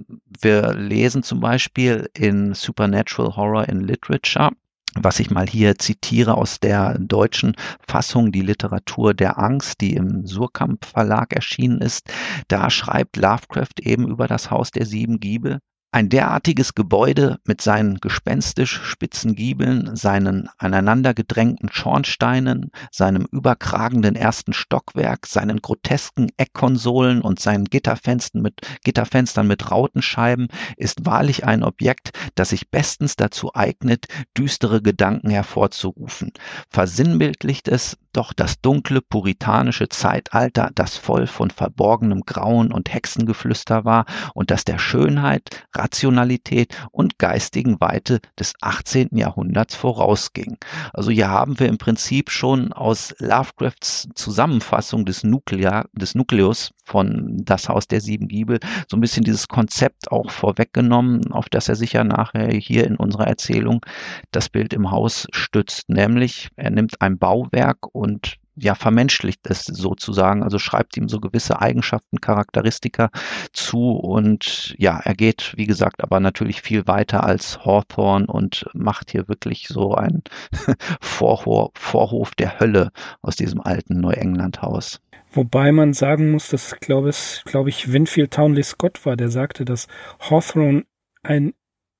wir 0.40 0.74
lesen 0.74 1.22
zum 1.22 1.40
Beispiel 1.40 2.10
in 2.12 2.52
Supernatural 2.52 3.36
Horror 3.36 3.68
in 3.68 3.80
Literature, 3.80 4.50
was 4.94 5.20
ich 5.20 5.30
mal 5.30 5.46
hier 5.48 5.78
zitiere 5.78 6.36
aus 6.36 6.60
der 6.60 6.98
deutschen 6.98 7.54
Fassung, 7.86 8.32
die 8.32 8.42
Literatur 8.42 9.14
der 9.14 9.38
Angst, 9.38 9.80
die 9.80 9.94
im 9.94 10.26
Surkamp 10.26 10.84
Verlag 10.84 11.32
erschienen 11.32 11.80
ist. 11.80 12.12
Da 12.48 12.70
schreibt 12.70 13.16
Lovecraft 13.16 13.80
eben 13.80 14.08
über 14.08 14.26
das 14.26 14.50
Haus 14.50 14.70
der 14.70 14.86
sieben 14.86 15.20
Giebel. 15.20 15.60
Ein 15.92 16.08
derartiges 16.08 16.76
Gebäude 16.76 17.40
mit 17.44 17.60
seinen 17.60 17.98
gespenstisch 17.98 18.80
spitzen 18.84 19.34
Giebeln, 19.34 19.96
seinen 19.96 20.48
aneinandergedrängten 20.56 21.68
Schornsteinen, 21.72 22.70
seinem 22.92 23.26
überkragenden 23.32 24.14
ersten 24.14 24.52
Stockwerk, 24.52 25.26
seinen 25.26 25.60
grotesken 25.60 26.28
Eckkonsolen 26.36 27.22
und 27.22 27.40
seinen 27.40 27.64
Gitterfenstern 27.64 28.40
mit, 28.40 28.60
Gitterfenstern 28.84 29.48
mit 29.48 29.72
Rautenscheiben 29.72 30.46
ist 30.76 31.06
wahrlich 31.06 31.44
ein 31.44 31.64
Objekt, 31.64 32.12
das 32.36 32.50
sich 32.50 32.70
bestens 32.70 33.16
dazu 33.16 33.52
eignet, 33.54 34.06
düstere 34.38 34.82
Gedanken 34.82 35.30
hervorzurufen. 35.30 36.30
Versinnbildlicht 36.68 37.66
es 37.66 37.96
doch 38.12 38.32
das 38.32 38.60
dunkle 38.60 39.00
puritanische 39.00 39.88
Zeitalter, 39.88 40.70
das 40.74 40.96
voll 40.96 41.26
von 41.26 41.50
verborgenem 41.50 42.22
Grauen 42.26 42.72
und 42.72 42.92
Hexengeflüster 42.92 43.84
war 43.84 44.04
und 44.34 44.50
das 44.50 44.64
der 44.64 44.78
Schönheit, 44.78 45.66
Rationalität 45.80 46.76
und 46.92 47.18
geistigen 47.18 47.80
Weite 47.80 48.20
des 48.38 48.54
18. 48.60 49.08
Jahrhunderts 49.12 49.74
vorausging. 49.74 50.58
Also 50.92 51.10
hier 51.10 51.28
haben 51.28 51.58
wir 51.58 51.68
im 51.68 51.78
Prinzip 51.78 52.30
schon 52.30 52.72
aus 52.72 53.14
Lovecrafts 53.18 54.08
Zusammenfassung 54.14 55.04
des, 55.04 55.24
Nuklea, 55.24 55.86
des 55.92 56.14
Nukleus 56.14 56.72
von 56.84 57.42
Das 57.44 57.68
Haus 57.68 57.88
der 57.88 58.00
Sieben 58.00 58.28
Giebel 58.28 58.60
so 58.88 58.96
ein 58.96 59.00
bisschen 59.00 59.24
dieses 59.24 59.48
Konzept 59.48 60.10
auch 60.10 60.30
vorweggenommen, 60.30 61.32
auf 61.32 61.48
das 61.48 61.68
er 61.68 61.76
sich 61.76 61.92
ja 61.92 62.04
nachher 62.04 62.50
hier 62.52 62.86
in 62.86 62.96
unserer 62.96 63.26
Erzählung 63.26 63.84
das 64.30 64.48
Bild 64.48 64.72
im 64.72 64.90
Haus 64.90 65.26
stützt. 65.32 65.88
Nämlich, 65.88 66.48
er 66.56 66.70
nimmt 66.70 67.00
ein 67.00 67.18
Bauwerk 67.18 67.78
und 67.92 68.39
ja, 68.60 68.74
vermenschlicht 68.74 69.40
es 69.48 69.64
sozusagen, 69.64 70.42
also 70.42 70.58
schreibt 70.58 70.96
ihm 70.96 71.08
so 71.08 71.20
gewisse 71.20 71.60
Eigenschaften, 71.60 72.20
Charakteristika 72.20 73.10
zu 73.52 73.92
und 73.92 74.74
ja, 74.78 75.00
er 75.02 75.14
geht, 75.14 75.54
wie 75.56 75.66
gesagt, 75.66 76.02
aber 76.02 76.20
natürlich 76.20 76.62
viel 76.62 76.86
weiter 76.86 77.24
als 77.24 77.64
Hawthorne 77.64 78.26
und 78.26 78.66
macht 78.74 79.10
hier 79.10 79.28
wirklich 79.28 79.68
so 79.68 79.94
ein 79.94 80.22
Vorhof, 81.00 82.34
der 82.34 82.60
Hölle 82.60 82.90
aus 83.22 83.36
diesem 83.36 83.60
alten 83.60 84.00
Neuengland-Haus. 84.00 85.00
Wobei 85.32 85.70
man 85.70 85.92
sagen 85.92 86.32
muss, 86.32 86.48
dass, 86.48 86.78
glaube 86.80 87.10
ich, 87.10 87.42
glaube 87.44 87.68
ich, 87.68 87.92
Winfield 87.92 88.32
Townley 88.32 88.64
Scott 88.64 89.06
war, 89.06 89.16
der 89.16 89.28
sagte, 89.28 89.64
dass 89.64 89.86
Hawthorne 90.18 90.84
ein 91.22 91.54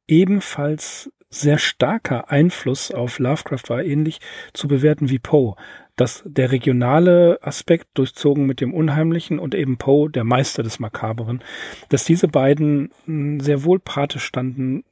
ebenfalls 0.08 1.10
sehr 1.30 1.58
starker 1.58 2.30
Einfluss 2.30 2.90
auf 2.90 3.20
Lovecraft 3.20 3.68
war, 3.68 3.84
ähnlich 3.84 4.18
zu 4.52 4.66
bewerten 4.66 5.08
wie 5.10 5.20
Poe. 5.20 5.54
Dass 6.00 6.22
der 6.24 6.50
regionale 6.50 7.38
Aspekt 7.42 7.88
durchzogen 7.94 8.46
mit 8.46 8.60
dem 8.60 8.72
Unheimlichen 8.72 9.38
und 9.38 9.54
eben 9.54 9.76
Poe, 9.76 10.08
der 10.08 10.24
Meister 10.24 10.62
des 10.62 10.78
Makaberen, 10.78 11.42
dass 11.90 12.04
diese 12.04 12.28
beiden 12.28 12.90
hm, 13.04 13.40
sehr 13.40 13.64
wohl 13.64 13.78
Pate 13.78 14.18
standen 14.18 14.84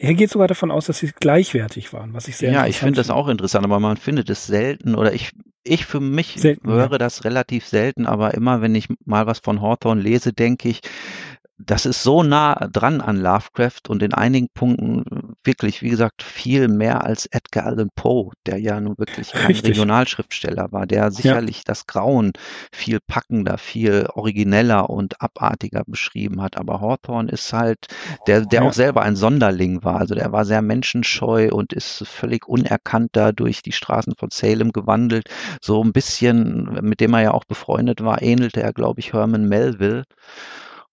er 0.00 0.14
geht 0.14 0.30
sogar 0.30 0.46
davon 0.46 0.70
aus, 0.70 0.86
dass 0.86 0.98
sie 0.98 1.10
gleichwertig 1.18 1.92
waren, 1.92 2.14
was 2.14 2.28
ich 2.28 2.36
sehr 2.36 2.52
Ja, 2.52 2.66
ich 2.66 2.78
finde 2.78 2.94
das 3.00 3.10
auch 3.10 3.26
interessant, 3.26 3.64
aber 3.64 3.80
man 3.80 3.96
findet 3.96 4.30
es 4.30 4.46
selten 4.46 4.94
oder 4.94 5.12
ich, 5.12 5.32
ich 5.64 5.86
für 5.86 5.98
mich 5.98 6.36
Selten, 6.38 6.68
höre 6.68 6.92
ja. 6.92 6.98
das 6.98 7.24
relativ 7.24 7.66
selten, 7.66 8.06
aber 8.06 8.34
immer 8.34 8.62
wenn 8.62 8.76
ich 8.76 8.86
mal 9.04 9.26
was 9.26 9.40
von 9.40 9.60
Hawthorne 9.60 10.00
lese, 10.00 10.32
denke 10.32 10.68
ich, 10.68 10.82
das 11.58 11.86
ist 11.86 12.02
so 12.04 12.22
nah 12.22 12.54
dran 12.72 13.00
an 13.00 13.16
Lovecraft 13.16 13.88
und 13.88 14.02
in 14.02 14.14
einigen 14.14 14.48
Punkten 14.54 15.34
wirklich, 15.44 15.82
wie 15.82 15.90
gesagt, 15.90 16.22
viel 16.22 16.68
mehr 16.68 17.04
als 17.04 17.26
Edgar 17.26 17.66
Allan 17.66 17.90
Poe, 17.96 18.30
der 18.46 18.58
ja 18.60 18.80
nun 18.80 18.96
wirklich 18.98 19.34
kein 19.34 19.46
Richtig. 19.48 19.70
Regionalschriftsteller 19.70 20.68
war, 20.72 20.86
der 20.86 21.10
sicherlich 21.10 21.64
das 21.64 21.86
Grauen 21.86 22.32
viel 22.72 23.00
packender, 23.06 23.58
viel 23.58 24.06
origineller 24.14 24.88
und 24.88 25.20
abartiger 25.20 25.82
beschrieben 25.86 26.40
hat. 26.42 26.56
Aber 26.56 26.80
Hawthorne 26.80 27.30
ist 27.32 27.52
halt, 27.52 27.86
der, 28.26 28.42
der 28.46 28.62
Ja. 28.62 28.68
auch 28.68 28.72
selber 28.72 29.02
ein 29.02 29.16
Sonderling 29.16 29.82
war. 29.84 29.98
Also 30.00 30.14
der 30.14 30.32
war 30.32 30.44
sehr 30.44 30.62
menschenscheu 30.62 31.50
und 31.52 31.72
ist 31.72 32.06
völlig 32.06 32.46
unerkannt 32.48 33.10
da 33.12 33.32
durch 33.32 33.62
die 33.62 33.72
Straßen 33.72 34.14
von 34.18 34.30
Salem 34.32 34.72
gewandelt. 34.72 35.28
So 35.60 35.82
ein 35.82 35.92
bisschen, 35.92 36.78
mit 36.82 37.00
dem 37.00 37.14
er 37.14 37.22
ja 37.22 37.30
auch 37.34 37.44
befreundet 37.44 38.02
war, 38.04 38.22
ähnelte 38.22 38.62
er, 38.62 38.72
glaube 38.72 39.00
ich, 39.00 39.12
Herman 39.12 39.48
Melville. 39.48 40.04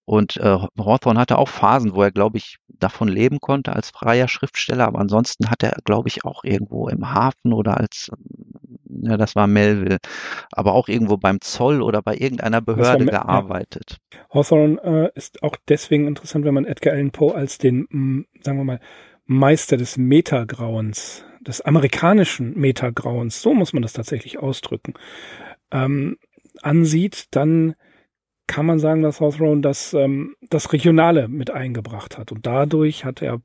Und 0.06 0.38
äh, 0.38 0.58
Hawthorne 0.78 1.20
hatte 1.20 1.38
auch 1.40 1.50
Phasen, 1.50 1.96
wo 1.96 2.04
er, 2.04 2.12
glaube 2.12 2.38
ich, 2.38 2.58
davon 2.68 3.08
leben 3.08 3.40
konnte 3.40 3.74
als 3.74 3.90
freier 3.90 4.28
Schriftsteller, 4.28 4.86
aber 4.86 5.00
ansonsten 5.00 5.50
hat 5.50 5.64
er, 5.64 5.78
glaube 5.84 6.10
ich, 6.10 6.26
auch 6.26 6.44
irgendwo 6.44 6.88
im 6.90 7.12
Hafen 7.14 7.54
oder 7.54 7.78
als, 7.78 8.12
ja, 9.02 9.18
das 9.18 9.36
war 9.36 9.48
Melville, 9.48 9.98
aber 10.52 10.74
auch 10.74 10.88
irgendwo 10.88 11.18
beim 11.18 11.42
Zoll 11.42 11.82
oder 11.82 12.02
bei 12.02 12.16
irgendeiner 12.16 12.62
Behörde 12.62 13.06
Me- 13.06 13.12
ja. 13.12 13.24
gearbeitet. 13.24 13.98
Hawthorne 14.32 14.80
äh, 14.84 15.18
ist 15.18 15.42
auch 15.42 15.56
deswegen 15.68 16.08
interessant, 16.08 16.46
wenn 16.46 16.54
man 16.54 16.66
Edgar 16.66 16.94
Allan 16.94 17.12
Poe 17.12 17.34
als 17.34 17.58
den, 17.58 17.88
mh, 17.90 18.26
sagen 18.42 18.58
wir 18.60 18.64
mal, 18.66 18.80
Meister 19.26 19.78
des 19.78 19.98
Metagrauens, 19.98 21.26
des 21.42 21.62
amerikanischen 21.62 22.54
Metagrauens, 22.60 23.42
so 23.42 23.56
muss 23.56 23.74
man 23.74 23.82
das 23.82 23.94
tatsächlich 23.94 24.38
ausdrücken, 24.38 24.94
ähm, 25.72 26.18
ansieht, 26.62 27.28
dann 27.32 27.76
kann 28.48 28.66
man 28.66 28.80
sagen, 28.80 29.02
dass 29.02 29.22
Hawthorne 29.22 29.62
das, 29.62 29.94
ähm, 29.94 30.36
das 30.50 30.72
Regionale 30.74 31.28
mit 31.28 31.50
eingebracht 31.52 32.18
hat. 32.18 32.32
Und 32.32 32.46
dadurch 32.46 33.06
hat 33.06 33.22
er 33.22 33.42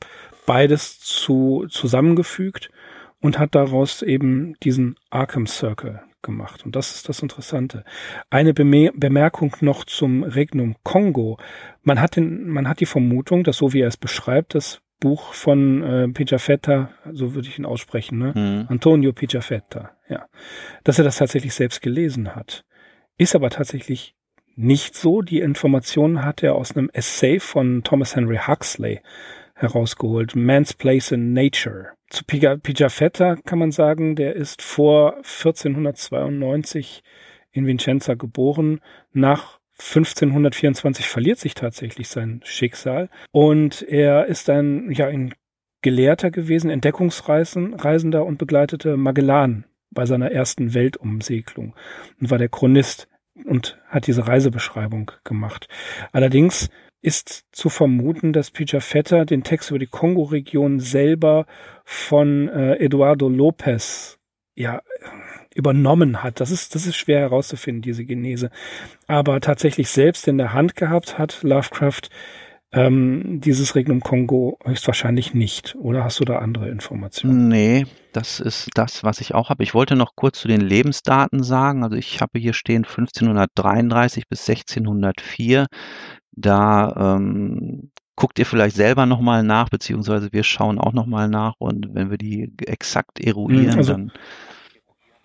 beides 0.47 1.01
zu, 1.01 1.67
zusammengefügt 1.69 2.71
und 3.21 3.39
hat 3.39 3.55
daraus 3.55 4.03
eben 4.03 4.55
diesen 4.63 4.97
Arkham 5.11 5.47
Circle 5.47 6.03
gemacht. 6.23 6.65
Und 6.65 6.77
das 6.77 6.95
ist 6.95 7.09
das 7.09 7.21
Interessante. 7.21 7.85
Eine 8.29 8.53
Beme 8.53 8.93
Bemerkung 8.95 9.57
noch 9.61 9.85
zum 9.85 10.23
Regnum 10.23 10.77
Kongo. 10.83 11.39
Man 11.83 12.01
hat, 12.01 12.17
den, 12.17 12.49
man 12.49 12.69
hat 12.69 12.81
die 12.81 12.87
Vermutung, 12.87 13.45
dass 13.45 13.57
so 13.57 13.73
wie 13.73 13.81
er 13.81 13.89
es 13.89 13.97
beschreibt, 13.97 14.55
das 14.55 14.83
Buch 15.01 15.33
von 15.33 15.83
äh, 15.83 16.09
Pigafetta, 16.09 16.91
so 17.11 17.35
würde 17.35 17.49
ich 17.49 17.59
ihn 17.59 17.65
aussprechen, 17.65 18.19
ne? 18.19 18.35
Hm. 18.35 18.67
Antonio 18.69 19.15
Pigafetta, 19.15 19.93
ja, 20.09 20.27
dass 20.85 20.99
er 20.99 21.05
das 21.05 21.17
tatsächlich 21.17 21.55
selbst 21.55 21.81
gelesen 21.81 22.37
hat. 22.37 22.67
Ist 23.17 23.35
aber 23.35 23.49
tatsächlich 23.49 24.15
nicht 24.57 24.95
so. 24.95 25.23
Die 25.23 25.41
Informationen 25.41 26.25
hat 26.25 26.43
er 26.43 26.55
aus 26.55 26.77
einem 26.77 26.91
Essay 26.93 27.41
von 27.41 27.83
Thomas 27.83 28.17
Henry 28.17 28.39
Huxley 28.47 29.01
herausgeholt. 29.55 30.35
Man's 30.37 30.75
Place 30.75 31.13
in 31.13 31.33
Nature. 31.33 31.89
Zu 32.09 32.25
Piga- 32.25 32.57
Pigafetta 32.57 33.37
kann 33.37 33.59
man 33.59 33.71
sagen, 33.71 34.17
der 34.17 34.35
ist 34.35 34.63
vor 34.63 35.17
1492 35.19 37.03
in 37.53 37.67
Vicenza 37.67 38.15
geboren. 38.15 38.81
Nach 39.13 39.61
1524 39.79 41.07
verliert 41.09 41.39
sich 41.39 41.55
tatsächlich 41.55 42.09
sein 42.09 42.41
Schicksal 42.45 43.09
und 43.31 43.83
er 43.83 44.27
ist 44.27 44.51
ein, 44.51 44.91
ja, 44.93 45.07
ein 45.07 45.35
Gelehrter 45.83 46.31
gewesen, 46.31 46.69
Entdeckungsreisender 46.69 48.27
und 48.27 48.37
begleitete 48.37 48.99
Magellan 48.99 49.65
bei 49.91 50.05
seiner 50.05 50.31
ersten 50.31 50.75
Weltumsegelung 50.75 51.75
und 52.21 52.31
war 52.31 52.37
der 52.39 52.51
Chronist 52.51 53.09
und 53.45 53.79
hat 53.89 54.07
diese 54.07 54.27
Reisebeschreibung 54.27 55.13
gemacht. 55.25 55.69
Allerdings 56.13 56.69
ist 57.03 57.47
zu 57.53 57.71
vermuten, 57.71 58.33
dass 58.33 58.51
Pigafetta 58.51 59.25
den 59.25 59.43
Text 59.43 59.71
über 59.71 59.79
die 59.79 59.87
Kongo-Region 59.87 60.81
selber 60.81 61.47
von 61.85 62.49
äh, 62.49 62.75
Eduardo 62.77 63.29
Lopez 63.29 64.19
ja 64.55 64.83
übernommen 65.55 66.23
hat. 66.23 66.41
Das 66.41 66.51
ist, 66.51 66.75
das 66.75 66.87
ist 66.87 66.97
schwer 66.97 67.21
herauszufinden, 67.21 67.83
diese 67.83 68.05
Genese. 68.05 68.51
Aber 69.07 69.41
tatsächlich 69.41 69.89
selbst 69.89 70.29
in 70.29 70.39
der 70.39 70.53
Hand 70.53 70.77
gehabt 70.77 71.19
hat 71.19 71.43
Lovecraft 71.43 72.11
ähm, 72.73 73.41
dieses 73.41 73.75
Regnum 73.75 74.01
Kongo 74.01 74.59
höchstwahrscheinlich 74.65 75.35
nicht. 75.35 75.75
Oder 75.81 76.05
hast 76.05 76.21
du 76.21 76.25
da 76.25 76.39
andere 76.39 76.69
Informationen? 76.69 77.49
Nee, 77.49 77.87
das 78.13 78.39
ist 78.39 78.71
das, 78.75 79.03
was 79.03 79.21
ich 79.21 79.35
auch 79.35 79.51
habe. 79.51 79.63
Ich 79.63 79.75
wollte 79.75 79.97
noch 79.97 80.15
kurz 80.15 80.41
zu 80.41 80.49
den 80.49 80.61
Lebensdaten 80.61 81.43
sagen. 81.43 81.83
Also 81.83 81.97
ich 81.97 82.21
habe 82.21 82.39
hier 82.39 82.53
stehen 82.53 82.85
1533 82.85 84.29
bis 84.29 84.49
1604. 84.49 85.67
Da 86.33 87.17
ähm, 87.17 87.91
guckt 88.15 88.39
ihr 88.39 88.47
vielleicht 88.47 88.77
selber 88.77 89.07
nochmal 89.07 89.43
nach, 89.43 89.69
beziehungsweise 89.69 90.33
wir 90.33 90.45
schauen 90.45 90.79
auch 90.79 90.93
nochmal 90.93 91.29
nach 91.29 91.55
und 91.59 91.95
wenn 91.95 92.11
wir 92.11 92.19
die 92.19 92.53
exakt 92.67 93.19
eruieren, 93.19 93.77
also 93.77 93.93
dann. 93.93 94.13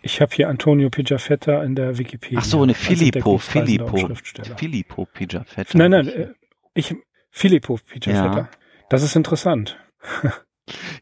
Ich 0.02 0.22
habe 0.22 0.34
hier 0.36 0.50
Antonio 0.50 0.90
Pigafetta 0.90 1.64
in 1.64 1.76
der 1.76 1.98
Wikipedia. 1.98 2.40
Ach 2.40 2.46
so, 2.46 2.62
eine 2.62 2.76
Filippo, 2.76 3.38
Filippo. 3.38 4.10
Filippo 4.56 5.06
Pigafetta. 5.06 5.78
Nein, 5.78 5.92
nein, 5.92 6.08
äh, 6.08 6.28
ich, 6.76 6.96
Filippo 7.38 7.78
Pigafetta. 7.86 8.38
Ja. 8.38 8.50
Das 8.90 9.04
ist 9.04 9.18
interessant. 9.18 9.78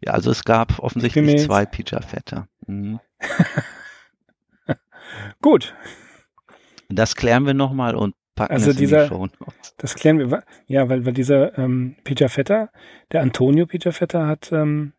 Ja, 0.04 0.13
also 0.13 0.32
es 0.32 0.43
gab 0.43 0.80
offensichtlich 0.80 1.43
zwei 1.43 1.67
Pigafetta. 1.67 2.48
Mhm. 2.65 3.00
Gut, 5.41 5.76
Das 6.89 7.15
klären 7.15 7.46
wir 7.46 7.54
nochmal 7.54 7.96
und 7.96 8.15
packen 8.36 8.54
Also 8.54 8.72
es 8.72 8.78
dieser- 8.78 9.04
in 9.04 9.10
die 9.10 9.10
Show 9.10 9.28
Notes. 9.39 9.76
das 9.78 9.96
klären 9.96 10.17
wir. 10.19 10.43
Ja, 10.67 10.89
weil, 10.89 11.06
weil 11.06 11.13
dieser 11.13 11.58
ähm, 11.58 11.96
Pigafetta, 12.04 12.69
der 13.12 13.22
Antonio 13.22 13.65
Pigafetta 13.67 14.26
hat 14.28 14.52
ähm, 14.52 14.93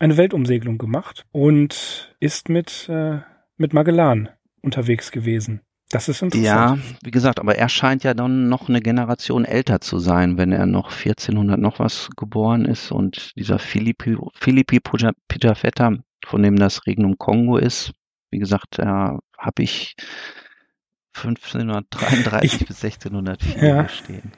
eine 0.00 0.16
Weltumsegelung 0.16 0.78
gemacht 0.78 1.26
und 1.30 2.14
ist 2.18 2.48
mit, 2.48 2.88
äh, 2.88 3.20
mit 3.56 3.72
Magellan 3.72 4.30
unterwegs 4.62 5.12
gewesen. 5.12 5.60
Das 5.92 6.08
ist 6.08 6.20
Ja, 6.22 6.26
interessant. 6.72 6.82
wie 7.04 7.10
gesagt, 7.10 7.38
aber 7.38 7.54
er 7.56 7.68
scheint 7.68 8.02
ja 8.02 8.14
dann 8.14 8.48
noch 8.48 8.68
eine 8.68 8.80
Generation 8.80 9.44
älter 9.44 9.80
zu 9.80 9.98
sein, 9.98 10.38
wenn 10.38 10.50
er 10.50 10.66
noch 10.66 10.90
1400 10.90 11.60
noch 11.60 11.78
was 11.78 12.08
geboren 12.16 12.64
ist 12.64 12.90
und 12.90 13.32
dieser 13.36 13.58
Philippi, 13.58 14.16
Philippi 14.34 14.80
Pigafetta, 15.28 15.92
von 16.24 16.42
dem 16.42 16.56
das 16.56 16.86
Regnum 16.86 17.18
Kongo 17.18 17.58
ist, 17.58 17.92
wie 18.30 18.38
gesagt, 18.38 18.78
da 18.78 19.18
habe 19.38 19.62
ich 19.62 19.94
1533 21.14 22.60
Ich- 22.62 22.66
bis 22.66 22.80
1604 22.80 23.62
Ja. 23.68 23.88
stehen. 23.88 24.32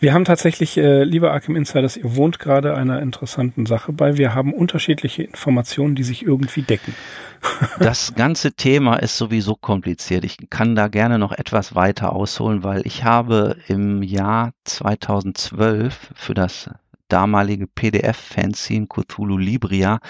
Wir 0.00 0.12
haben 0.12 0.24
tatsächlich, 0.24 0.76
äh, 0.76 1.04
liebe 1.04 1.30
Arkham 1.30 1.56
Insiders, 1.56 1.96
ihr 1.96 2.16
wohnt 2.16 2.38
gerade 2.38 2.74
einer 2.74 3.00
interessanten 3.00 3.64
Sache 3.64 3.92
bei. 3.92 4.18
Wir 4.18 4.34
haben 4.34 4.52
unterschiedliche 4.52 5.22
Informationen, 5.22 5.94
die 5.94 6.02
sich 6.02 6.24
irgendwie 6.24 6.62
decken. 6.62 6.94
Das 7.78 8.14
ganze 8.14 8.52
Thema 8.52 8.96
ist 8.96 9.18
sowieso 9.18 9.54
kompliziert. 9.54 10.24
Ich 10.24 10.38
kann 10.48 10.74
da 10.74 10.88
gerne 10.88 11.18
noch 11.18 11.32
etwas 11.32 11.74
weiter 11.74 12.12
ausholen, 12.14 12.64
weil 12.64 12.86
ich 12.86 13.04
habe 13.04 13.56
im 13.68 14.02
Jahr 14.02 14.52
2012 14.64 16.12
für 16.14 16.32
das 16.32 16.70
damalige 17.08 17.66
PDF-Fanzine 17.66 18.86
Cthulhu 18.86 19.36
Libria 19.36 20.00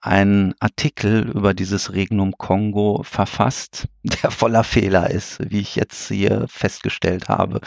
einen 0.00 0.54
Artikel 0.60 1.30
über 1.30 1.54
dieses 1.54 1.94
Regnum 1.94 2.32
Kongo 2.36 3.02
verfasst, 3.04 3.88
der 4.02 4.30
voller 4.30 4.62
Fehler 4.62 5.10
ist, 5.10 5.38
wie 5.50 5.60
ich 5.60 5.76
jetzt 5.76 6.08
hier 6.08 6.46
festgestellt 6.48 7.28
habe. 7.28 7.60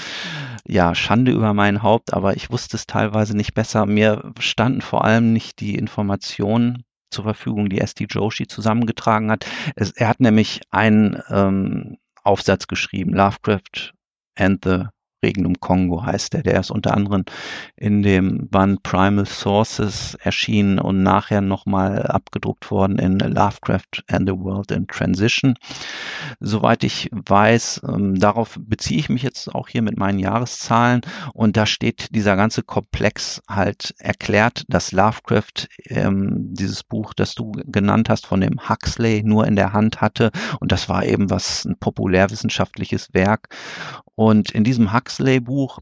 Ja, 0.68 0.94
Schande 0.94 1.32
über 1.32 1.54
mein 1.54 1.82
Haupt, 1.82 2.14
aber 2.14 2.36
ich 2.36 2.52
wusste 2.52 2.78
es 2.78 2.86
teilweise 2.86 3.36
nicht 3.36 3.56
besser. 3.56 3.88
Mir 3.88 4.32
standen 4.40 4.82
vor 4.82 5.04
allem 5.04 5.34
nicht 5.34 5.60
die 5.60 5.76
Informationen 5.76 6.84
zur 7.10 7.24
Verfügung, 7.24 7.70
die 7.70 7.80
S.D. 7.80 8.06
Joshi 8.10 8.48
zusammengetragen 8.48 9.32
hat. 9.32 9.46
Es, 9.76 9.92
er 9.92 10.08
hat 10.08 10.20
nämlich 10.20 10.62
einen 10.70 11.22
ähm, 11.30 11.98
Aufsatz 12.24 12.68
geschrieben, 12.68 13.14
Lovecraft 13.14 13.94
and 14.36 14.64
the 14.64 14.84
Regnum 15.24 15.60
Kongo 15.60 16.06
heißt 16.06 16.34
der. 16.34 16.44
Der 16.44 16.60
ist 16.60 16.72
unter 16.72 16.96
anderem 16.96 17.26
in 17.76 18.04
dem 18.04 18.50
Band 18.50 18.84
Primal 18.84 19.26
Sources 19.26 20.16
erschienen 20.22 20.80
und 20.80 21.02
nachher 21.02 21.42
nochmal 21.42 22.04
abgedruckt 22.04 22.70
worden 22.70 23.00
in 23.00 23.20
Lovecraft 23.20 24.04
and 24.08 24.30
the 24.30 24.36
World 24.36 24.72
in 24.72 24.88
Transition. 24.88 25.56
Soweit 26.40 26.84
ich 26.84 27.10
weiß, 27.12 27.82
ähm, 27.88 28.20
darauf 28.20 28.58
beziehe 28.62 29.00
ich 29.00 29.10
mich 29.10 29.24
jetzt 29.24 29.54
auch 29.54 29.68
hier 29.68 29.82
mit 29.82 29.98
meinen 29.98 30.20
Jahreszahlen 30.20 31.02
und 31.34 31.58
da 31.58 31.66
steht 31.66 32.14
dieser 32.16 32.36
ganze 32.36 32.62
Komplex 32.64 33.42
halt 33.50 33.96
erklärt, 33.98 34.66
dass 34.68 34.92
Lovecraft 34.92 35.68
ähm, 35.86 36.54
dieses 36.54 36.84
Buch, 36.84 37.14
das 37.14 37.34
du 37.34 37.52
genannt 37.66 38.10
hast, 38.10 38.28
von 38.28 38.42
dem 38.42 38.70
Huxley 38.70 39.24
nur 39.24 39.48
in 39.48 39.56
der 39.56 39.74
Hand 39.74 40.02
hatte 40.02 40.32
und 40.60 40.72
das 40.72 40.90
war 40.90 41.06
eben 41.06 41.30
was 41.30 41.66
ein 41.66 41.78
populärwissenschaftliches 41.80 43.14
Werk 43.14 43.50
und 44.16 44.52
in 44.52 44.64
diesem 44.64 44.94
Huxley-Buch 45.08 45.80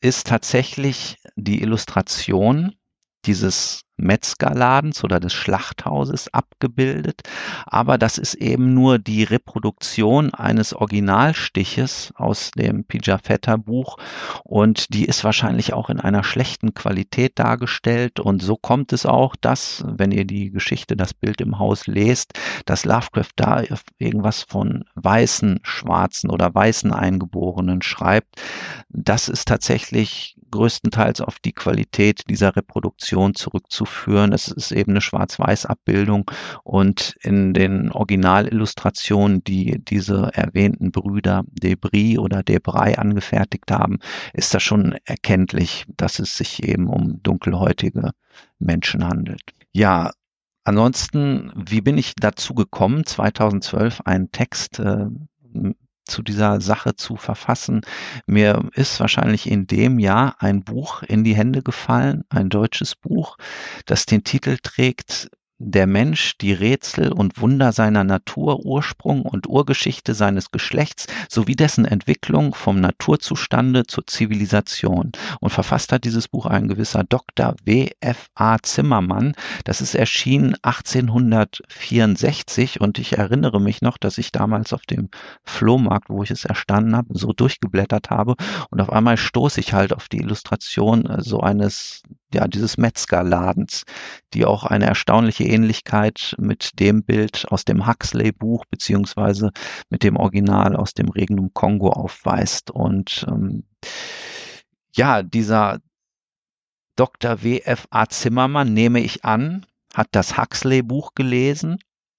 ist 0.00 0.28
tatsächlich 0.28 1.16
die 1.34 1.60
Illustration 1.60 2.76
dieses 3.24 3.82
Metzgerladens 3.96 5.04
oder 5.04 5.20
des 5.20 5.32
Schlachthauses 5.32 6.32
abgebildet, 6.32 7.22
aber 7.66 7.98
das 7.98 8.18
ist 8.18 8.34
eben 8.34 8.74
nur 8.74 8.98
die 8.98 9.22
Reproduktion 9.22 10.34
eines 10.34 10.74
Originalstiches 10.74 12.12
aus 12.16 12.50
dem 12.52 12.84
Pijafetta 12.84 13.56
Buch 13.56 13.98
und 14.44 14.92
die 14.94 15.04
ist 15.04 15.24
wahrscheinlich 15.24 15.72
auch 15.72 15.90
in 15.90 16.00
einer 16.00 16.24
schlechten 16.24 16.74
Qualität 16.74 17.38
dargestellt 17.38 18.18
und 18.18 18.42
so 18.42 18.56
kommt 18.56 18.92
es 18.92 19.06
auch, 19.06 19.36
dass, 19.36 19.84
wenn 19.86 20.10
ihr 20.10 20.24
die 20.24 20.50
Geschichte, 20.50 20.96
das 20.96 21.14
Bild 21.14 21.40
im 21.40 21.58
Haus 21.58 21.86
lest, 21.86 22.32
dass 22.66 22.84
Lovecraft 22.84 23.32
da 23.36 23.62
irgendwas 23.98 24.42
von 24.42 24.84
weißen, 24.94 25.60
schwarzen 25.62 26.30
oder 26.30 26.54
weißen 26.54 26.92
Eingeborenen 26.92 27.82
schreibt. 27.82 28.40
Das 28.88 29.28
ist 29.28 29.48
tatsächlich 29.48 30.36
größtenteils 30.50 31.20
auf 31.20 31.38
die 31.38 31.52
Qualität 31.52 32.28
dieser 32.28 32.56
Reproduktion 32.56 33.34
zurückzuführen. 33.34 33.91
Es 34.32 34.48
ist 34.48 34.72
eben 34.72 34.92
eine 34.92 35.00
Schwarz-Weiß-Abbildung 35.00 36.30
und 36.64 37.16
in 37.22 37.52
den 37.54 37.90
Originalillustrationen, 37.90 39.44
die 39.44 39.82
diese 39.84 40.30
erwähnten 40.34 40.90
Brüder 40.92 41.44
Debris 41.46 42.18
oder 42.18 42.42
Debray 42.42 42.96
angefertigt 42.96 43.70
haben, 43.70 43.98
ist 44.32 44.54
das 44.54 44.62
schon 44.62 44.96
erkenntlich, 45.04 45.84
dass 45.96 46.18
es 46.18 46.36
sich 46.36 46.62
eben 46.62 46.88
um 46.88 47.22
dunkelhäutige 47.22 48.10
Menschen 48.58 49.06
handelt. 49.06 49.42
Ja, 49.72 50.10
Ansonsten, 50.64 51.50
wie 51.56 51.80
bin 51.80 51.98
ich 51.98 52.14
dazu 52.14 52.54
gekommen, 52.54 53.04
2012 53.04 54.02
einen 54.04 54.30
Text 54.30 54.78
äh, 54.78 55.06
zu 56.04 56.22
dieser 56.22 56.60
Sache 56.60 56.96
zu 56.96 57.16
verfassen. 57.16 57.82
Mir 58.26 58.68
ist 58.74 59.00
wahrscheinlich 59.00 59.50
in 59.50 59.66
dem 59.66 59.98
Jahr 59.98 60.36
ein 60.38 60.62
Buch 60.64 61.02
in 61.02 61.24
die 61.24 61.36
Hände 61.36 61.62
gefallen, 61.62 62.24
ein 62.28 62.48
deutsches 62.48 62.94
Buch, 62.94 63.36
das 63.86 64.06
den 64.06 64.24
Titel 64.24 64.58
trägt 64.62 65.30
der 65.64 65.86
Mensch 65.86 66.36
die 66.38 66.52
Rätsel 66.52 67.12
und 67.12 67.40
Wunder 67.40 67.70
seiner 67.72 68.02
Natur, 68.04 68.64
Ursprung 68.64 69.22
und 69.22 69.48
Urgeschichte 69.48 70.14
seines 70.14 70.50
Geschlechts 70.50 71.06
sowie 71.28 71.54
dessen 71.54 71.84
Entwicklung 71.84 72.54
vom 72.54 72.80
Naturzustande 72.80 73.84
zur 73.86 74.06
Zivilisation. 74.06 75.12
Und 75.40 75.50
verfasst 75.50 75.92
hat 75.92 76.04
dieses 76.04 76.28
Buch 76.28 76.46
ein 76.46 76.68
gewisser 76.68 77.04
Dr. 77.04 77.54
W. 77.64 77.90
F. 78.00 78.30
A. 78.34 78.58
Zimmermann. 78.60 79.34
Das 79.64 79.80
ist 79.80 79.94
erschienen 79.94 80.56
1864 80.62 82.80
und 82.80 82.98
ich 82.98 83.18
erinnere 83.18 83.60
mich 83.60 83.82
noch, 83.82 83.98
dass 83.98 84.18
ich 84.18 84.32
damals 84.32 84.72
auf 84.72 84.82
dem 84.82 85.10
Flohmarkt, 85.44 86.10
wo 86.10 86.24
ich 86.24 86.32
es 86.32 86.44
erstanden 86.44 86.96
habe, 86.96 87.16
so 87.16 87.32
durchgeblättert 87.32 88.10
habe 88.10 88.34
und 88.70 88.80
auf 88.80 88.90
einmal 88.90 89.16
stoße 89.16 89.60
ich 89.60 89.72
halt 89.72 89.92
auf 89.92 90.08
die 90.08 90.18
Illustration 90.18 91.06
äh, 91.06 91.22
so 91.22 91.38
eines 91.40 92.02
ja, 92.34 92.48
dieses 92.48 92.76
Metzgerladens, 92.78 93.84
die 94.34 94.44
auch 94.44 94.64
eine 94.64 94.86
erstaunliche 94.86 95.44
Ähnlichkeit 95.44 96.34
mit 96.38 96.78
dem 96.80 97.04
Bild 97.04 97.46
aus 97.50 97.64
dem 97.64 97.86
Huxley-Buch 97.86 98.64
beziehungsweise 98.70 99.50
mit 99.90 100.02
dem 100.02 100.16
Original 100.16 100.76
aus 100.76 100.94
dem 100.94 101.08
Regnum 101.08 101.52
Kongo 101.54 101.90
aufweist. 101.90 102.70
Und 102.70 103.26
ähm, 103.28 103.64
ja, 104.94 105.22
dieser 105.22 105.78
Dr. 106.96 107.42
W.F.A. 107.42 108.06
Zimmermann, 108.08 108.74
nehme 108.74 109.00
ich 109.00 109.24
an, 109.24 109.66
hat 109.94 110.08
das 110.12 110.36
Huxley-Buch 110.36 111.14
gelesen. 111.14 111.78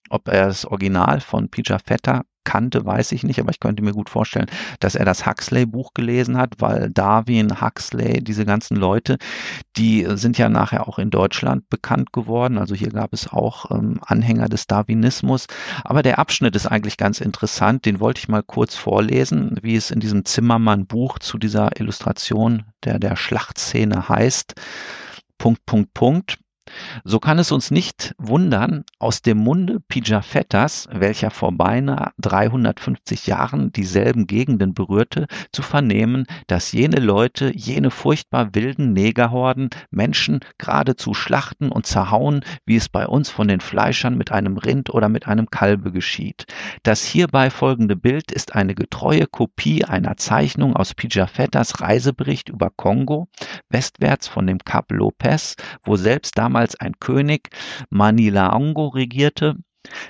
Ob 0.10 0.28
er 0.28 0.48
das 0.48 0.66
Original 0.66 1.22
von 1.22 1.50
Pija 1.50 1.80
Vetter 1.80 2.24
kannte, 2.44 2.86
weiß 2.86 3.12
ich 3.12 3.24
nicht, 3.24 3.40
aber 3.40 3.52
ich 3.52 3.60
könnte 3.60 3.84
mir 3.84 3.94
gut 3.94 4.10
vorstellen, 4.10 4.48
dass 4.80 4.96
er 4.96 5.06
das 5.06 5.26
Huxley-Buch 5.26 5.94
gelesen 5.94 6.38
hat, 6.38 6.56
weil 6.60 6.90
Darwin, 6.90 7.62
Huxley, 7.62 8.24
diese 8.24 8.46
ganzen 8.46 8.78
Leute, 8.78 9.18
die 9.78 10.06
sind 10.12 10.38
ja 10.38 10.50
nachher 10.50 10.88
auch 10.88 11.00
in 11.00 11.10
Deutschland 11.10 11.70
bekannt 11.70 12.14
geworden. 12.14 12.58
Also 12.58 12.76
hier 12.76 12.90
gab 12.90 13.14
es 13.14 13.28
auch 13.28 13.72
ähm, 13.72 14.00
Anhänger 14.06 14.50
des 14.50 14.68
Darwinismus. 14.68 15.48
Aber 15.84 16.04
der 16.04 16.20
Abschnitt 16.20 16.56
ist 16.56 16.68
eigentlich 16.68 16.98
ganz 16.98 17.22
interessant. 17.22 17.86
Den 17.86 18.00
wollte 18.00 18.20
ich 18.20 18.28
mal 18.28 18.44
kurz 18.44 18.76
vorlesen, 18.76 19.58
wie 19.62 19.76
es 19.76 19.92
in 19.92 20.00
diesem 20.00 20.26
Zimmermann-Buch 20.26 21.20
zu 21.20 21.38
dieser 21.38 21.80
Illustration 21.80 22.66
der, 22.84 23.00
der 23.00 23.16
Schlachtszene 23.16 24.10
heißt. 24.10 24.56
Punkt, 25.38 25.66
Punkt, 25.66 25.94
Punkt. 25.94 26.38
So 27.04 27.20
kann 27.20 27.40
es 27.40 27.52
uns 27.52 27.72
nicht 27.72 28.16
wundern, 28.18 28.84
aus 29.00 29.22
dem 29.22 29.38
Munde 29.38 29.80
Pigafettas, 29.80 30.88
welcher 30.92 31.30
vor 31.30 31.52
beinahe 31.52 32.12
350 32.20 33.28
Jahren 33.28 33.72
dieselben 33.72 34.28
Gegenden 34.28 34.74
berührte, 34.74 35.28
zu 35.52 35.62
vernehmen, 35.62 36.26
dass 36.48 36.72
jene 36.72 37.00
Leute, 37.00 37.52
jene 37.56 37.92
furchtbar 37.92 38.56
wilden 38.56 38.94
Negerhorden 38.94 39.70
Menschen 39.92 40.40
geradezu 40.58 41.14
schlachten 41.14 41.70
und 41.70 41.86
zerhauen, 41.86 42.44
wie 42.66 42.76
es 42.76 42.90
bei 42.90 43.08
uns 43.08 43.30
von 43.30 43.48
den 43.48 43.60
Fleischern 43.60 44.18
mit 44.18 44.32
einem 44.32 44.58
Rind 44.58 44.90
oder 44.90 45.10
mit 45.10 45.28
einem 45.28 45.50
Kalbe 45.50 45.92
geschieht. 45.92 46.46
Das 46.84 47.04
hierbei 47.04 47.50
folgende 47.50 47.96
Bild 47.96 48.32
ist 48.32 48.56
eine 48.56 48.76
getreue 48.76 49.28
Kopie 49.28 49.86
einer 49.86 50.18
Zeichnung 50.18 50.76
aus 50.76 50.94
Pigafettas 50.94 51.82
Reisebericht 51.82 52.50
über 52.50 52.70
Kongo, 52.70 53.28
westwärts 53.70 54.28
von 54.28 54.48
dem 54.48 54.60
Kap 54.60 54.92
Lopez, 54.92 55.56
wo 55.84 55.96
selbst 55.96 56.38
damals 56.38 56.63
damals 56.64 56.76
ein 56.80 56.94
König 57.00 57.50
Manilaongo 57.90 58.88
regierte. 58.88 59.56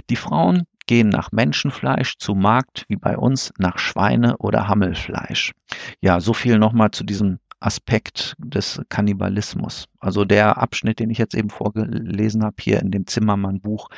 Die 0.10 0.16
Frauen 0.16 0.64
gehen 0.86 1.10
nach 1.10 1.32
Menschenfleisch 1.32 2.18
zu 2.20 2.36
Markt 2.36 2.86
wie 2.90 2.98
bei 2.98 3.18
uns 3.18 3.52
nach 3.58 3.80
Schweine- 3.80 4.38
oder 4.38 4.68
Hammelfleisch. 4.68 5.54
Ja, 6.02 6.20
so 6.20 6.34
viel 6.34 6.60
nochmal 6.60 6.92
zu 6.92 7.04
diesem 7.04 7.40
Aspekt 7.60 8.36
des 8.38 8.82
Kannibalismus. 8.90 9.86
Also 10.00 10.26
der 10.26 10.58
Abschnitt, 10.58 11.00
den 11.00 11.10
ich 11.10 11.18
jetzt 11.18 11.34
eben 11.34 11.50
vorgelesen 11.50 12.44
habe 12.44 12.58
hier 12.60 12.82
in 12.82 12.92
dem 12.92 13.08
Zimmermann-Buch, 13.08 13.90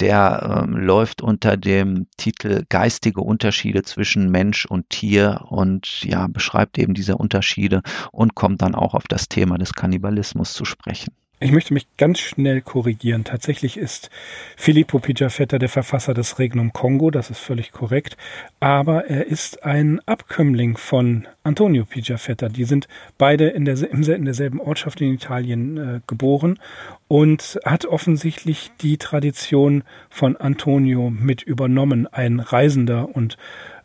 der 0.00 0.64
ähm, 0.64 0.76
läuft 0.76 1.22
unter 1.22 1.56
dem 1.56 2.06
Titel 2.16 2.64
Geistige 2.68 3.20
Unterschiede 3.20 3.82
zwischen 3.82 4.30
Mensch 4.30 4.64
und 4.66 4.88
Tier 4.88 5.44
und 5.48 6.02
ja, 6.04 6.26
beschreibt 6.26 6.78
eben 6.78 6.94
diese 6.94 7.16
Unterschiede 7.16 7.82
und 8.10 8.34
kommt 8.34 8.62
dann 8.62 8.74
auch 8.74 8.94
auf 8.94 9.04
das 9.08 9.28
Thema 9.28 9.58
des 9.58 9.74
Kannibalismus 9.74 10.52
zu 10.54 10.64
sprechen. 10.64 11.14
Ich 11.42 11.52
möchte 11.52 11.72
mich 11.72 11.86
ganz 11.96 12.18
schnell 12.18 12.60
korrigieren. 12.60 13.24
Tatsächlich 13.24 13.78
ist 13.78 14.10
Filippo 14.58 14.98
Pigafetta 14.98 15.58
der 15.58 15.70
Verfasser 15.70 16.12
des 16.12 16.38
Regnum 16.38 16.74
Kongo, 16.74 17.10
das 17.10 17.30
ist 17.30 17.38
völlig 17.38 17.72
korrekt. 17.72 18.18
Aber 18.60 19.06
er 19.06 19.26
ist 19.26 19.64
ein 19.64 20.02
Abkömmling 20.04 20.76
von 20.76 21.26
Antonio 21.42 21.86
Pigafetta. 21.86 22.50
Die 22.50 22.64
sind 22.64 22.88
beide 23.16 23.48
in, 23.48 23.64
der, 23.64 23.78
in 23.90 24.26
derselben 24.26 24.60
Ortschaft 24.60 25.00
in 25.00 25.14
Italien 25.14 25.78
äh, 25.78 26.00
geboren 26.06 26.58
und 27.08 27.58
hat 27.64 27.86
offensichtlich 27.86 28.70
die 28.82 28.98
Tradition 28.98 29.82
von 30.10 30.36
Antonio 30.36 31.08
mit 31.08 31.42
übernommen. 31.42 32.06
Ein 32.06 32.40
Reisender 32.40 33.16
und 33.16 33.38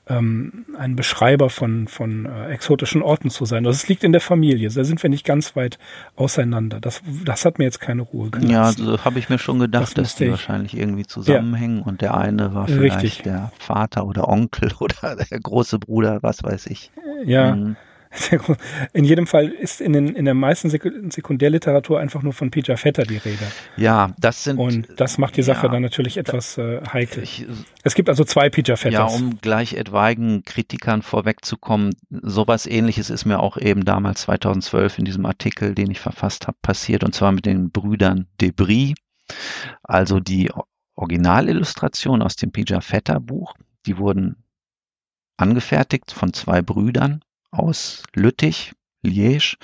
ähm, 0.07 0.65
ein 0.77 0.95
Beschreiber 0.95 1.49
von, 1.49 1.87
von 1.87 2.25
äh, 2.25 2.49
exotischen 2.49 3.01
Orten 3.01 3.29
zu 3.29 3.45
sein. 3.45 3.65
Also 3.65 3.77
es 3.77 3.87
liegt 3.87 4.03
in 4.03 4.11
der 4.11 4.21
Familie. 4.21 4.69
Da 4.69 4.83
sind 4.83 5.01
wir 5.01 5.09
nicht 5.09 5.25
ganz 5.25 5.55
weit 5.55 5.79
auseinander. 6.15 6.79
Das, 6.79 7.01
das 7.23 7.45
hat 7.45 7.57
mir 7.57 7.65
jetzt 7.65 7.81
keine 7.81 8.03
Ruhe 8.03 8.29
gelassen. 8.29 8.51
Ja, 8.51 8.71
so 8.71 9.03
habe 9.03 9.19
ich 9.19 9.29
mir 9.29 9.39
schon 9.39 9.59
gedacht, 9.59 9.83
das 9.83 9.93
dass 9.93 10.15
die 10.15 10.25
ich. 10.25 10.31
wahrscheinlich 10.31 10.77
irgendwie 10.77 11.05
zusammenhängen 11.05 11.79
ja. 11.79 11.85
und 11.85 12.01
der 12.01 12.15
eine 12.15 12.53
war 12.53 12.67
vielleicht 12.67 13.03
Richtig. 13.03 13.23
der 13.23 13.51
Vater 13.59 14.05
oder 14.05 14.27
Onkel 14.27 14.71
oder 14.79 15.15
der 15.15 15.39
große 15.39 15.79
Bruder, 15.79 16.19
was 16.21 16.43
weiß 16.43 16.67
ich. 16.67 16.91
Ja. 17.25 17.55
Mhm. 17.55 17.75
In 18.93 19.03
jedem 19.03 19.27
Fall 19.27 19.49
ist 19.49 19.81
in, 19.81 19.93
den, 19.93 20.15
in 20.15 20.25
der 20.25 20.33
meisten 20.33 20.69
Sekundärliteratur 20.69 21.99
einfach 21.99 22.21
nur 22.23 22.33
von 22.33 22.51
Peter 22.51 22.77
Vetter 22.77 23.03
die 23.03 23.17
Rede. 23.17 23.45
Ja, 23.77 24.13
das 24.17 24.43
sind. 24.43 24.57
Und 24.57 24.87
das 24.97 25.17
macht 25.17 25.37
die 25.37 25.43
Sache 25.43 25.67
ja, 25.67 25.71
dann 25.71 25.81
natürlich 25.81 26.17
etwas 26.17 26.57
äh, 26.57 26.81
heikel. 26.91 27.23
Ich, 27.23 27.45
es 27.83 27.95
gibt 27.95 28.09
also 28.09 28.23
zwei 28.23 28.49
Peter 28.49 28.77
Vetters. 28.77 28.93
Ja, 28.93 29.05
um 29.05 29.39
gleich 29.41 29.73
etwaigen 29.73 30.43
Kritikern 30.43 31.01
vorwegzukommen, 31.01 31.95
sowas 32.09 32.65
ähnliches 32.65 33.09
ist 33.09 33.25
mir 33.25 33.39
auch 33.39 33.57
eben 33.57 33.85
damals 33.85 34.21
2012 34.21 34.99
in 34.99 35.05
diesem 35.05 35.25
Artikel, 35.25 35.75
den 35.75 35.91
ich 35.91 35.99
verfasst 35.99 36.47
habe, 36.47 36.57
passiert, 36.61 37.03
und 37.03 37.13
zwar 37.13 37.31
mit 37.31 37.45
den 37.45 37.71
Brüdern 37.71 38.27
Debris, 38.39 38.93
also 39.83 40.19
die 40.19 40.51
Originalillustration 40.95 42.21
aus 42.21 42.35
dem 42.35 42.51
Pija 42.51 42.81
Vetter 42.81 43.19
Buch. 43.19 43.55
Die 43.85 43.97
wurden 43.97 44.37
angefertigt 45.37 46.11
von 46.11 46.33
zwei 46.33 46.61
Brüdern 46.61 47.24
aus 47.57 48.03
Lüttich, 48.13 48.73
Liège, 49.05 49.57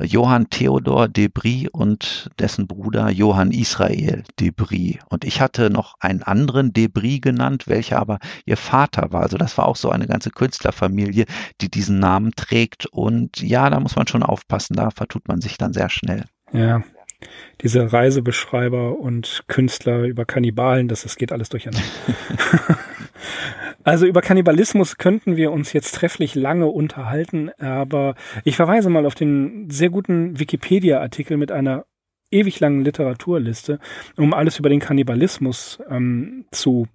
Johann 0.00 0.50
Theodor 0.50 1.08
Debris 1.08 1.68
und 1.72 2.30
dessen 2.38 2.66
Bruder 2.66 3.10
Johann 3.10 3.52
Israel 3.52 4.24
Debris. 4.40 4.98
Und 5.08 5.24
ich 5.24 5.40
hatte 5.40 5.70
noch 5.70 5.94
einen 6.00 6.22
anderen 6.22 6.72
Debris 6.72 7.20
genannt, 7.20 7.68
welcher 7.68 7.98
aber 7.98 8.18
ihr 8.44 8.56
Vater 8.56 9.12
war. 9.12 9.22
Also 9.22 9.38
das 9.38 9.56
war 9.56 9.66
auch 9.66 9.76
so 9.76 9.90
eine 9.90 10.06
ganze 10.06 10.30
Künstlerfamilie, 10.30 11.26
die 11.60 11.70
diesen 11.70 11.98
Namen 11.98 12.32
trägt. 12.36 12.86
Und 12.86 13.40
ja, 13.40 13.70
da 13.70 13.80
muss 13.80 13.96
man 13.96 14.06
schon 14.06 14.22
aufpassen, 14.22 14.74
da 14.74 14.90
vertut 14.90 15.28
man 15.28 15.40
sich 15.40 15.56
dann 15.58 15.72
sehr 15.72 15.88
schnell. 15.88 16.24
Ja, 16.52 16.82
diese 17.60 17.92
Reisebeschreiber 17.92 18.98
und 18.98 19.44
Künstler 19.46 20.04
über 20.04 20.24
Kannibalen, 20.24 20.88
das, 20.88 21.02
das 21.02 21.16
geht 21.16 21.32
alles 21.32 21.48
durcheinander. 21.48 21.86
Also 23.84 24.06
über 24.06 24.20
Kannibalismus 24.20 24.96
könnten 24.96 25.36
wir 25.36 25.50
uns 25.52 25.72
jetzt 25.72 25.94
trefflich 25.94 26.34
lange 26.34 26.66
unterhalten, 26.66 27.50
aber 27.58 28.14
ich 28.44 28.56
verweise 28.56 28.90
mal 28.90 29.06
auf 29.06 29.14
den 29.14 29.68
sehr 29.70 29.90
guten 29.90 30.38
Wikipedia-Artikel 30.38 31.36
mit 31.36 31.50
einer 31.50 31.84
ewig 32.30 32.60
langen 32.60 32.84
Literaturliste, 32.84 33.78
um 34.16 34.34
alles 34.34 34.58
über 34.58 34.68
den 34.68 34.80
Kannibalismus 34.80 35.78
ähm, 35.88 36.46
zu 36.50 36.86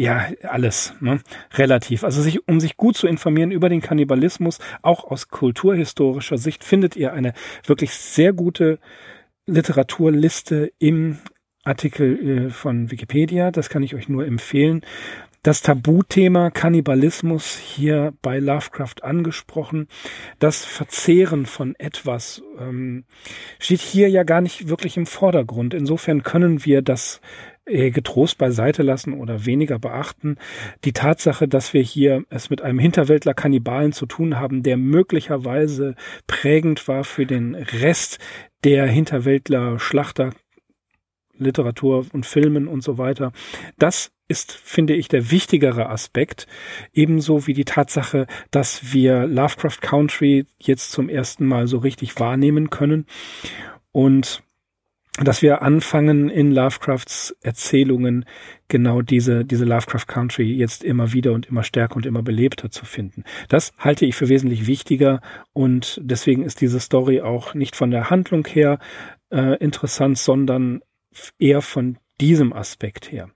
ja, 0.00 0.28
alles, 0.44 0.94
ne? 1.00 1.18
relativ. 1.54 2.04
Also 2.04 2.22
sich, 2.22 2.46
um 2.46 2.60
sich 2.60 2.76
gut 2.76 2.96
zu 2.96 3.08
informieren 3.08 3.50
über 3.50 3.68
den 3.68 3.80
Kannibalismus, 3.80 4.60
auch 4.80 5.02
aus 5.02 5.28
kulturhistorischer 5.28 6.38
Sicht, 6.38 6.62
findet 6.62 6.94
ihr 6.94 7.12
eine 7.12 7.32
wirklich 7.66 7.90
sehr 7.94 8.32
gute 8.32 8.78
Literaturliste 9.46 10.70
im 10.78 11.18
Artikel 11.64 12.46
äh, 12.46 12.50
von 12.50 12.92
Wikipedia. 12.92 13.50
Das 13.50 13.70
kann 13.70 13.82
ich 13.82 13.96
euch 13.96 14.08
nur 14.08 14.24
empfehlen. 14.24 14.82
Das 15.42 15.62
Tabuthema 15.62 16.50
Kannibalismus 16.50 17.56
hier 17.56 18.12
bei 18.22 18.38
Lovecraft 18.38 19.02
angesprochen. 19.02 19.86
Das 20.38 20.64
Verzehren 20.64 21.46
von 21.46 21.74
etwas 21.76 22.42
ähm, 22.58 23.04
steht 23.58 23.80
hier 23.80 24.08
ja 24.08 24.24
gar 24.24 24.40
nicht 24.40 24.68
wirklich 24.68 24.96
im 24.96 25.06
Vordergrund. 25.06 25.74
Insofern 25.74 26.22
können 26.22 26.64
wir 26.64 26.82
das 26.82 27.20
äh, 27.66 27.90
getrost 27.90 28.38
beiseite 28.38 28.82
lassen 28.82 29.12
oder 29.12 29.46
weniger 29.46 29.78
beachten. 29.78 30.36
Die 30.84 30.92
Tatsache, 30.92 31.46
dass 31.46 31.72
wir 31.72 31.82
hier 31.82 32.24
es 32.30 32.50
mit 32.50 32.62
einem 32.62 32.78
Hinterwäldler 32.78 33.34
Kannibalen 33.34 33.92
zu 33.92 34.06
tun 34.06 34.40
haben, 34.40 34.62
der 34.62 34.76
möglicherweise 34.76 35.94
prägend 36.26 36.88
war 36.88 37.04
für 37.04 37.26
den 37.26 37.54
Rest 37.54 38.18
der 38.64 38.86
Hinterwäldler 38.86 39.78
Schlachter 39.78 40.32
Literatur 41.34 42.06
und 42.12 42.26
Filmen 42.26 42.66
und 42.66 42.82
so 42.82 42.98
weiter. 42.98 43.32
Das 43.78 44.10
ist, 44.28 44.52
finde 44.52 44.94
ich, 44.94 45.08
der 45.08 45.30
wichtigere 45.30 45.88
Aspekt. 45.88 46.46
Ebenso 46.92 47.46
wie 47.46 47.54
die 47.54 47.64
Tatsache, 47.64 48.26
dass 48.50 48.92
wir 48.92 49.26
Lovecraft 49.26 49.80
Country 49.80 50.46
jetzt 50.58 50.92
zum 50.92 51.08
ersten 51.08 51.46
Mal 51.46 51.66
so 51.66 51.78
richtig 51.78 52.20
wahrnehmen 52.20 52.70
können. 52.70 53.06
Und 53.90 54.42
dass 55.24 55.42
wir 55.42 55.62
anfangen 55.62 56.28
in 56.28 56.52
Lovecrafts 56.52 57.36
Erzählungen 57.42 58.24
genau 58.68 59.02
diese, 59.02 59.44
diese 59.44 59.64
Lovecraft 59.64 60.06
Country 60.06 60.52
jetzt 60.52 60.84
immer 60.84 61.12
wieder 61.12 61.32
und 61.32 61.46
immer 61.46 61.64
stärker 61.64 61.96
und 61.96 62.06
immer 62.06 62.22
belebter 62.22 62.70
zu 62.70 62.84
finden. 62.84 63.24
Das 63.48 63.72
halte 63.78 64.06
ich 64.06 64.14
für 64.14 64.28
wesentlich 64.28 64.66
wichtiger 64.66 65.20
und 65.52 66.00
deswegen 66.02 66.44
ist 66.44 66.60
diese 66.60 66.80
Story 66.80 67.20
auch 67.20 67.54
nicht 67.54 67.74
von 67.74 67.90
der 67.90 68.10
Handlung 68.10 68.46
her 68.46 68.78
äh, 69.30 69.56
interessant, 69.56 70.18
sondern 70.18 70.82
eher 71.38 71.62
von 71.62 71.98
diesem 72.20 72.52
Aspekt 72.52 73.12
her. 73.12 73.30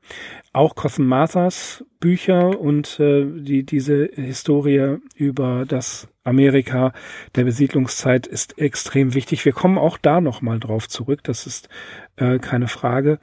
Auch 0.53 0.75
Mathers 0.99 1.85
Bücher 2.01 2.61
und 2.61 2.99
äh, 2.99 3.25
die, 3.25 3.65
diese 3.65 4.11
Historie 4.15 4.99
über 5.15 5.65
das 5.67 6.09
Amerika 6.25 6.93
der 7.37 7.45
Besiedlungszeit 7.45 8.27
ist 8.27 8.59
extrem 8.59 9.15
wichtig. 9.15 9.45
Wir 9.45 9.53
kommen 9.53 9.79
auch 9.79 9.99
da 9.99 10.21
nochmal 10.21 10.59
drauf 10.59 10.89
zurück, 10.89 11.21
das 11.23 11.47
ist 11.47 11.69
äh, 12.17 12.39
keine 12.39 12.69
Frage. 12.69 13.19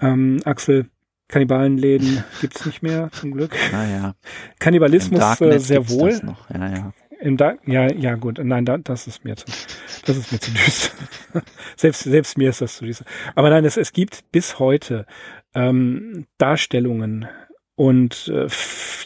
Ähm, 0.00 0.40
Axel, 0.44 0.86
Kannibalenläden 1.28 2.24
gibt's 2.40 2.66
nicht 2.66 2.82
mehr, 2.82 3.10
zum 3.12 3.30
Glück. 3.30 3.56
Naja. 3.72 4.14
Kannibalismus 4.58 5.40
äh, 5.40 5.58
sehr 5.58 5.88
wohl. 5.88 6.20
Ja, 6.52 6.68
ja. 6.68 6.92
Im 7.20 7.36
da 7.36 7.54
ja, 7.66 7.92
ja, 7.92 8.14
gut. 8.14 8.40
Nein, 8.42 8.64
da, 8.64 8.78
das 8.78 9.06
ist 9.06 9.24
mir 9.24 9.36
zu, 9.36 9.46
das 10.06 10.16
ist 10.16 10.32
mir 10.32 10.40
zu 10.40 10.52
düster. 10.52 10.92
selbst, 11.76 12.02
selbst 12.02 12.38
mir 12.38 12.50
ist 12.50 12.60
das 12.60 12.76
zu 12.76 12.86
düster. 12.86 13.04
Aber 13.34 13.50
nein, 13.50 13.64
es, 13.64 13.76
es 13.76 13.92
gibt 13.92 14.30
bis 14.32 14.58
heute 14.58 15.06
ähm, 15.54 16.26
Darstellungen 16.38 17.28
und 17.80 18.28
äh, 18.28 18.46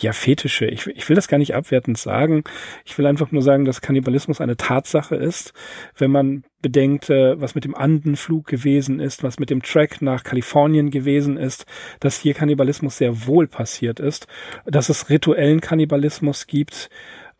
ja, 0.01 0.13
Fetische. 0.13 0.67
Ich, 0.67 0.87
ich 0.89 1.09
will 1.09 1.15
das 1.15 1.29
gar 1.29 1.39
nicht 1.39 1.55
abwertend 1.55 1.97
sagen. 1.97 2.43
Ich 2.85 2.99
will 2.99 3.07
einfach 3.07 3.31
nur 3.31 3.43
sagen, 3.43 3.65
dass 3.65 3.81
Kannibalismus 3.81 4.41
eine 4.41 4.57
Tatsache 4.57 5.15
ist. 5.15 5.53
Wenn 5.97 6.11
man 6.11 6.43
bedenkt, 6.61 7.09
äh, 7.09 7.41
was 7.41 7.55
mit 7.55 7.65
dem 7.65 7.77
Andenflug 7.77 8.47
gewesen 8.47 8.99
ist, 8.99 9.23
was 9.23 9.39
mit 9.39 9.51
dem 9.51 9.63
Track 9.63 10.03
nach 10.03 10.25
Kalifornien 10.25 10.91
gewesen 10.91 11.37
ist, 11.37 11.67
dass 12.01 12.19
hier 12.19 12.35
Kannibalismus 12.35 12.99
sehr 12.99 13.27
wohl 13.27 13.47
passiert 13.47 14.01
ist, 14.01 14.27
dass 14.67 14.89
es 14.89 15.09
rituellen 15.09 15.61
Kannibalismus 15.61 16.49
gibt, 16.49 16.91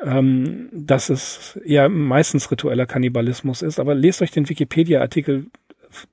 ähm, 0.05 0.69
dass 0.73 1.09
es 1.11 1.59
ja 1.65 1.89
meistens 1.89 2.51
ritueller 2.51 2.87
Kannibalismus 2.87 3.63
ist. 3.63 3.81
Aber 3.81 3.95
lest 3.95 4.23
euch 4.23 4.31
den 4.31 4.49
Wikipedia-Artikel 4.49 5.47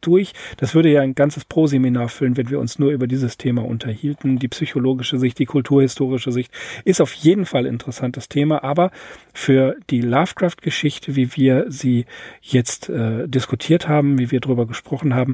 durch. 0.01 0.33
Das 0.57 0.75
würde 0.75 0.91
ja 0.91 1.01
ein 1.01 1.15
ganzes 1.15 1.45
Pro-Seminar 1.45 2.09
füllen, 2.09 2.37
wenn 2.37 2.49
wir 2.49 2.59
uns 2.59 2.79
nur 2.79 2.91
über 2.91 3.07
dieses 3.07 3.37
Thema 3.37 3.65
unterhielten. 3.65 4.37
Die 4.37 4.47
psychologische 4.47 5.17
Sicht, 5.17 5.39
die 5.39 5.45
kulturhistorische 5.45 6.31
Sicht 6.31 6.51
ist 6.85 7.01
auf 7.01 7.13
jeden 7.13 7.45
Fall 7.45 7.65
interessantes 7.65 8.29
Thema, 8.29 8.63
aber 8.63 8.91
für 9.33 9.75
die 9.89 10.01
Lovecraft-Geschichte, 10.01 11.15
wie 11.15 11.35
wir 11.35 11.65
sie 11.69 12.05
jetzt 12.41 12.89
äh, 12.89 13.27
diskutiert 13.27 13.87
haben, 13.87 14.19
wie 14.19 14.31
wir 14.31 14.39
darüber 14.39 14.67
gesprochen 14.67 15.15
haben, 15.15 15.33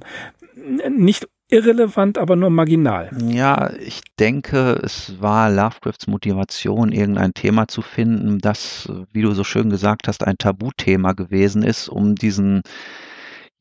nicht 0.89 1.27
irrelevant, 1.49 2.17
aber 2.17 2.35
nur 2.35 2.49
marginal. 2.49 3.09
Ja, 3.21 3.71
ich 3.79 4.01
denke, 4.19 4.79
es 4.83 5.21
war 5.21 5.49
Lovecrafts 5.49 6.07
Motivation, 6.07 6.91
irgendein 6.91 7.33
Thema 7.33 7.67
zu 7.67 7.81
finden, 7.81 8.39
das, 8.39 8.91
wie 9.11 9.21
du 9.21 9.31
so 9.33 9.43
schön 9.43 9.69
gesagt 9.69 10.07
hast, 10.07 10.25
ein 10.25 10.37
Tabuthema 10.37 11.13
gewesen 11.13 11.63
ist, 11.63 11.89
um 11.89 12.15
diesen 12.15 12.61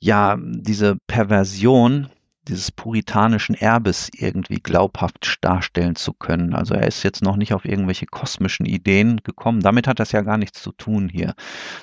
ja 0.01 0.37
diese 0.39 0.97
Perversion 1.07 2.09
dieses 2.49 2.71
puritanischen 2.71 3.55
Erbes 3.55 4.09
irgendwie 4.15 4.61
glaubhaft 4.61 5.39
darstellen 5.41 5.97
zu 5.97 6.13
können. 6.13 6.55
Also 6.55 6.75
er 6.75 6.87
ist 6.87 7.03
jetzt 7.03 7.23
noch 7.23 7.37
nicht 7.37 7.53
auf 7.53 7.65
irgendwelche 7.65 8.07
kosmischen 8.07 8.67
Ideen 8.67 9.21
gekommen. 9.25 9.61
Damit 9.61 9.89
hat 9.89 9.99
das 9.99 10.13
ja 10.13 10.23
gar 10.23 10.39
nichts 10.39 10.63
zu 10.63 10.73
tun 10.73 11.09
hier, 11.09 11.35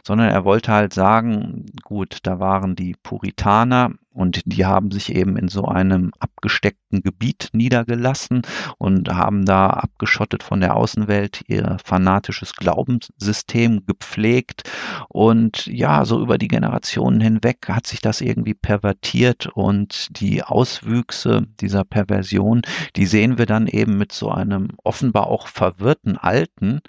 sondern 0.06 0.30
er 0.30 0.46
wollte 0.46 0.72
halt 0.72 0.94
sagen, 0.94 1.66
gut, 1.84 2.20
da 2.24 2.40
waren 2.40 2.76
die 2.76 2.96
Puritaner, 3.04 3.92
und 4.14 4.42
die 4.46 4.66
haben 4.66 4.92
sich 4.92 5.14
eben 5.14 5.38
in 5.38 5.48
so 5.48 5.66
einem 5.66 6.12
abgesteckten 6.20 7.02
Gebiet 7.02 7.50
niedergelassen 7.54 8.44
und 8.78 9.10
haben 9.10 9.46
da 9.46 9.68
abgeschottet 9.68 10.44
von 10.44 10.62
der 10.62 10.76
Außenwelt 10.76 11.44
ihr 11.48 11.78
fanatisches 11.84 12.54
Glaubenssystem 12.56 13.86
gepflegt. 13.86 14.70
Und 15.10 15.66
ja, 15.66 16.06
so 16.06 16.22
über 16.22 16.38
die 16.38 16.48
Generationen 16.48 17.22
hinweg 17.22 17.68
hat 17.68 17.88
sich 17.88 18.02
das 18.02 18.22
irgendwie 18.22 18.54
pervertiert 18.54 19.48
und 19.48 20.20
die 20.20 20.44
Auswüchse 20.44 21.48
dieser 21.60 21.84
Perversion, 21.84 22.62
die 22.96 23.08
sehen 23.08 23.38
wir 23.38 23.48
dann 23.48 23.68
eben 23.68 23.98
mit 23.98 24.12
so 24.12 24.30
einem 24.30 24.70
offenbar 24.84 25.28
auch 25.28 25.48
verwirrten 25.48 26.18
Alten, 26.18 26.82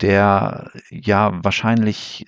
der 0.00 0.70
ja 0.90 1.32
wahrscheinlich 1.42 2.26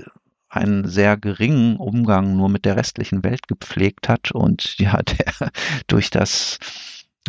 einen 0.56 0.88
sehr 0.88 1.16
geringen 1.16 1.76
Umgang 1.76 2.36
nur 2.36 2.48
mit 2.48 2.64
der 2.64 2.76
restlichen 2.76 3.24
Welt 3.24 3.48
gepflegt 3.48 4.08
hat 4.08 4.32
und 4.32 4.76
ja, 4.78 5.00
der 5.02 5.50
durch 5.86 6.10
das 6.10 6.58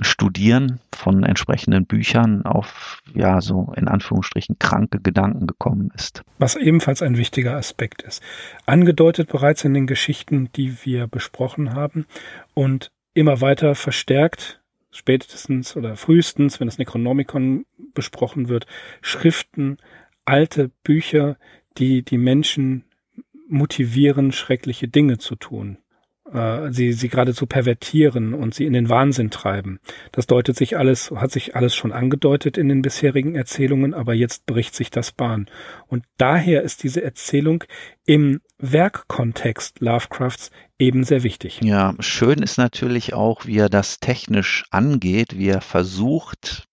Studieren 0.02 0.80
von 0.94 1.24
entsprechenden 1.24 1.88
Büchern 1.88 2.46
auf, 2.46 3.02
ja, 3.16 3.42
so 3.42 3.74
in 3.76 3.88
Anführungsstrichen 3.88 4.60
kranke 4.60 5.00
Gedanken 5.00 5.48
gekommen 5.48 5.92
ist. 5.96 6.22
Was 6.38 6.56
ebenfalls 6.56 7.02
ein 7.02 7.18
wichtiger 7.18 7.56
Aspekt 7.56 8.04
ist. 8.04 8.22
Angedeutet 8.68 9.30
bereits 9.30 9.64
in 9.64 9.74
den 9.74 9.88
Geschichten, 9.88 10.50
die 10.56 10.86
wir 10.86 11.08
besprochen 11.08 11.74
haben 11.74 12.06
und 12.54 12.92
immer 13.16 13.42
weiter 13.42 13.74
verstärkt, 13.74 14.62
spätestens 14.92 15.76
oder 15.76 15.96
frühestens, 15.96 16.60
wenn 16.60 16.68
das 16.68 16.78
Necronomicon 16.78 17.66
besprochen 17.96 18.50
wird, 18.50 18.68
Schriften, 19.02 19.78
alte 20.26 20.70
Bücher, 20.84 21.38
die 21.78 22.04
die 22.04 22.20
Menschen 22.20 22.84
motivieren, 23.48 24.32
schreckliche 24.32 24.88
Dinge 24.88 25.18
zu 25.18 25.36
tun. 25.36 25.78
Äh, 26.32 26.74
sie, 26.74 26.92
sie 26.94 27.08
geradezu 27.08 27.46
pervertieren 27.46 28.34
und 28.34 28.54
sie 28.54 28.66
in 28.66 28.74
den 28.74 28.90
Wahnsinn 28.90 29.32
treiben. 29.32 29.80
Das 30.12 30.28
deutet 30.28 30.58
sich 30.58 30.78
alles, 30.78 31.12
hat 31.12 31.32
sich 31.32 31.56
alles 31.56 31.74
schon 31.74 31.92
angedeutet 31.92 32.58
in 32.58 32.68
den 32.68 32.82
bisherigen 32.82 33.36
Erzählungen, 33.36 33.94
aber 33.94 34.14
jetzt 34.14 34.46
bricht 34.46 34.76
sich 34.76 34.90
das 34.90 35.12
Bahn. 35.12 35.50
Und 35.88 36.04
daher 36.18 36.64
ist 36.64 36.84
diese 36.84 37.02
Erzählung 37.02 37.64
im 38.06 38.42
Werkkontext 38.58 39.80
Lovecrafts 39.80 40.52
eben 40.80 41.04
sehr 41.04 41.24
wichtig. 41.24 41.62
Ja, 41.64 41.94
schön 42.00 42.40
ist 42.40 42.58
natürlich 42.58 43.14
auch, 43.14 43.46
wie 43.46 43.58
er 43.58 43.70
das 43.70 44.00
technisch 44.00 44.66
angeht, 44.70 45.38
wie 45.38 45.50
er 45.50 45.62
versucht, 45.62 46.67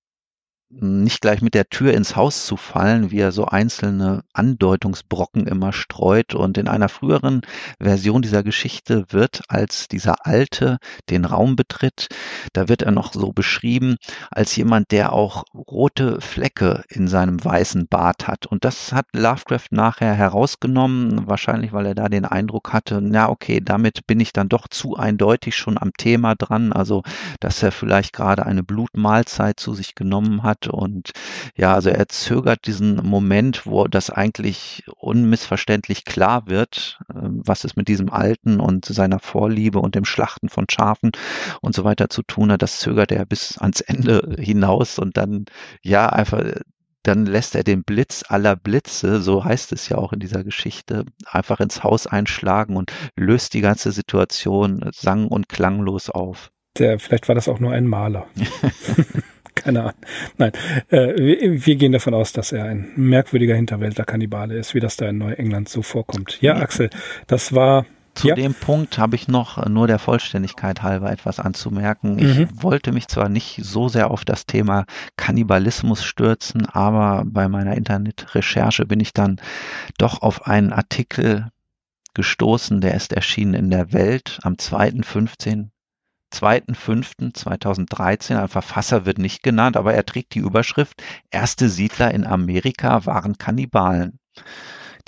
nicht 0.80 1.20
gleich 1.20 1.40
mit 1.40 1.54
der 1.54 1.68
Tür 1.68 1.94
ins 1.94 2.16
Haus 2.16 2.46
zu 2.46 2.56
fallen, 2.56 3.10
wie 3.10 3.20
er 3.20 3.32
so 3.32 3.46
einzelne 3.46 4.22
Andeutungsbrocken 4.32 5.46
immer 5.46 5.72
streut. 5.72 6.34
Und 6.34 6.58
in 6.58 6.68
einer 6.68 6.88
früheren 6.88 7.42
Version 7.80 8.22
dieser 8.22 8.42
Geschichte 8.42 9.06
wird, 9.10 9.42
als 9.48 9.88
dieser 9.88 10.26
Alte 10.26 10.78
den 11.10 11.24
Raum 11.24 11.56
betritt, 11.56 12.08
da 12.52 12.68
wird 12.68 12.82
er 12.82 12.90
noch 12.90 13.12
so 13.12 13.32
beschrieben 13.32 13.96
als 14.30 14.54
jemand, 14.56 14.90
der 14.90 15.12
auch 15.12 15.44
rote 15.54 16.20
Flecke 16.20 16.82
in 16.88 17.08
seinem 17.08 17.42
weißen 17.44 17.86
Bart 17.88 18.26
hat. 18.26 18.46
Und 18.46 18.64
das 18.64 18.92
hat 18.92 19.06
Lovecraft 19.12 19.68
nachher 19.70 20.14
herausgenommen, 20.14 21.26
wahrscheinlich 21.26 21.72
weil 21.72 21.86
er 21.86 21.94
da 21.94 22.08
den 22.08 22.24
Eindruck 22.24 22.72
hatte, 22.72 23.00
na 23.00 23.28
okay, 23.28 23.60
damit 23.62 24.06
bin 24.06 24.20
ich 24.20 24.32
dann 24.32 24.48
doch 24.48 24.68
zu 24.68 24.96
eindeutig 24.96 25.56
schon 25.56 25.78
am 25.78 25.92
Thema 25.96 26.34
dran. 26.34 26.72
Also, 26.72 27.02
dass 27.40 27.62
er 27.62 27.72
vielleicht 27.72 28.12
gerade 28.12 28.46
eine 28.46 28.62
Blutmahlzeit 28.62 29.60
zu 29.60 29.74
sich 29.74 29.94
genommen 29.94 30.42
hat 30.42 30.63
wird. 30.64 30.68
Und 30.68 31.12
ja, 31.56 31.74
also 31.74 31.90
er 31.90 32.08
zögert 32.08 32.66
diesen 32.66 32.96
Moment, 32.96 33.66
wo 33.66 33.86
das 33.86 34.10
eigentlich 34.10 34.84
unmissverständlich 34.96 36.04
klar 36.04 36.46
wird, 36.46 36.98
ähm, 37.14 37.42
was 37.44 37.64
es 37.64 37.76
mit 37.76 37.88
diesem 37.88 38.10
Alten 38.10 38.60
und 38.60 38.84
seiner 38.84 39.18
Vorliebe 39.18 39.78
und 39.78 39.94
dem 39.94 40.04
Schlachten 40.04 40.48
von 40.48 40.66
Schafen 40.70 41.12
und 41.60 41.74
so 41.74 41.84
weiter 41.84 42.08
zu 42.08 42.22
tun 42.22 42.52
hat. 42.52 42.62
Das 42.62 42.78
zögert 42.78 43.12
er 43.12 43.26
bis 43.26 43.58
ans 43.58 43.80
Ende 43.80 44.36
hinaus 44.38 44.98
und 44.98 45.16
dann 45.16 45.46
ja 45.82 46.08
einfach 46.08 46.42
dann 47.06 47.26
lässt 47.26 47.54
er 47.54 47.64
den 47.64 47.84
Blitz 47.84 48.24
aller 48.26 48.56
Blitze, 48.56 49.20
so 49.20 49.44
heißt 49.44 49.72
es 49.72 49.90
ja 49.90 49.98
auch 49.98 50.14
in 50.14 50.20
dieser 50.20 50.42
Geschichte, 50.42 51.04
einfach 51.26 51.60
ins 51.60 51.82
Haus 51.82 52.06
einschlagen 52.06 52.76
und 52.76 52.92
löst 53.14 53.52
die 53.52 53.60
ganze 53.60 53.92
Situation 53.92 54.88
sang- 54.94 55.28
und 55.28 55.50
klanglos 55.50 56.08
auf. 56.08 56.50
Der, 56.78 56.98
vielleicht 56.98 57.28
war 57.28 57.34
das 57.34 57.46
auch 57.46 57.60
nur 57.60 57.72
ein 57.72 57.86
Maler. 57.86 58.26
Keine 59.64 59.80
Ahnung. 59.80 59.94
Nein, 60.36 60.52
äh, 60.90 61.14
wir, 61.16 61.66
wir, 61.66 61.76
gehen 61.76 61.92
davon 61.92 62.14
aus, 62.14 62.32
dass 62.32 62.52
er 62.52 62.64
ein 62.64 62.92
merkwürdiger 62.96 63.54
Hinterwäldler-Kannibale 63.54 64.54
ist, 64.56 64.74
wie 64.74 64.80
das 64.80 64.96
da 64.96 65.08
in 65.08 65.18
Neuengland 65.18 65.68
so 65.68 65.82
vorkommt. 65.82 66.38
Ja, 66.42 66.56
Axel, 66.56 66.90
das 67.26 67.54
war 67.54 67.86
zu 68.14 68.28
ja. 68.28 68.34
dem 68.36 68.54
Punkt 68.54 68.98
habe 68.98 69.16
ich 69.16 69.26
noch 69.26 69.58
äh, 69.58 69.68
nur 69.68 69.86
der 69.86 69.98
Vollständigkeit 69.98 70.82
halber 70.82 71.10
etwas 71.10 71.40
anzumerken. 71.40 72.18
Ich 72.18 72.38
mhm. 72.38 72.62
wollte 72.62 72.92
mich 72.92 73.08
zwar 73.08 73.28
nicht 73.28 73.60
so 73.62 73.88
sehr 73.88 74.10
auf 74.10 74.24
das 74.24 74.46
Thema 74.46 74.84
Kannibalismus 75.16 76.04
stürzen, 76.04 76.66
aber 76.66 77.24
bei 77.26 77.48
meiner 77.48 77.76
Internetrecherche 77.76 78.86
bin 78.86 79.00
ich 79.00 79.12
dann 79.12 79.40
doch 79.98 80.22
auf 80.22 80.46
einen 80.46 80.72
Artikel 80.72 81.48
gestoßen, 82.14 82.80
der 82.80 82.94
ist 82.94 83.12
erschienen 83.12 83.54
in 83.54 83.70
der 83.70 83.92
Welt 83.92 84.38
am 84.42 84.54
2.15. 84.54 85.70
2.5.2013. 86.34 88.36
Ein 88.36 88.48
Verfasser 88.48 89.06
wird 89.06 89.18
nicht 89.18 89.42
genannt, 89.42 89.76
aber 89.76 89.94
er 89.94 90.04
trägt 90.04 90.34
die 90.34 90.40
Überschrift 90.40 91.02
Erste 91.30 91.68
Siedler 91.68 92.12
in 92.12 92.26
Amerika 92.26 93.06
waren 93.06 93.38
Kannibalen. 93.38 94.18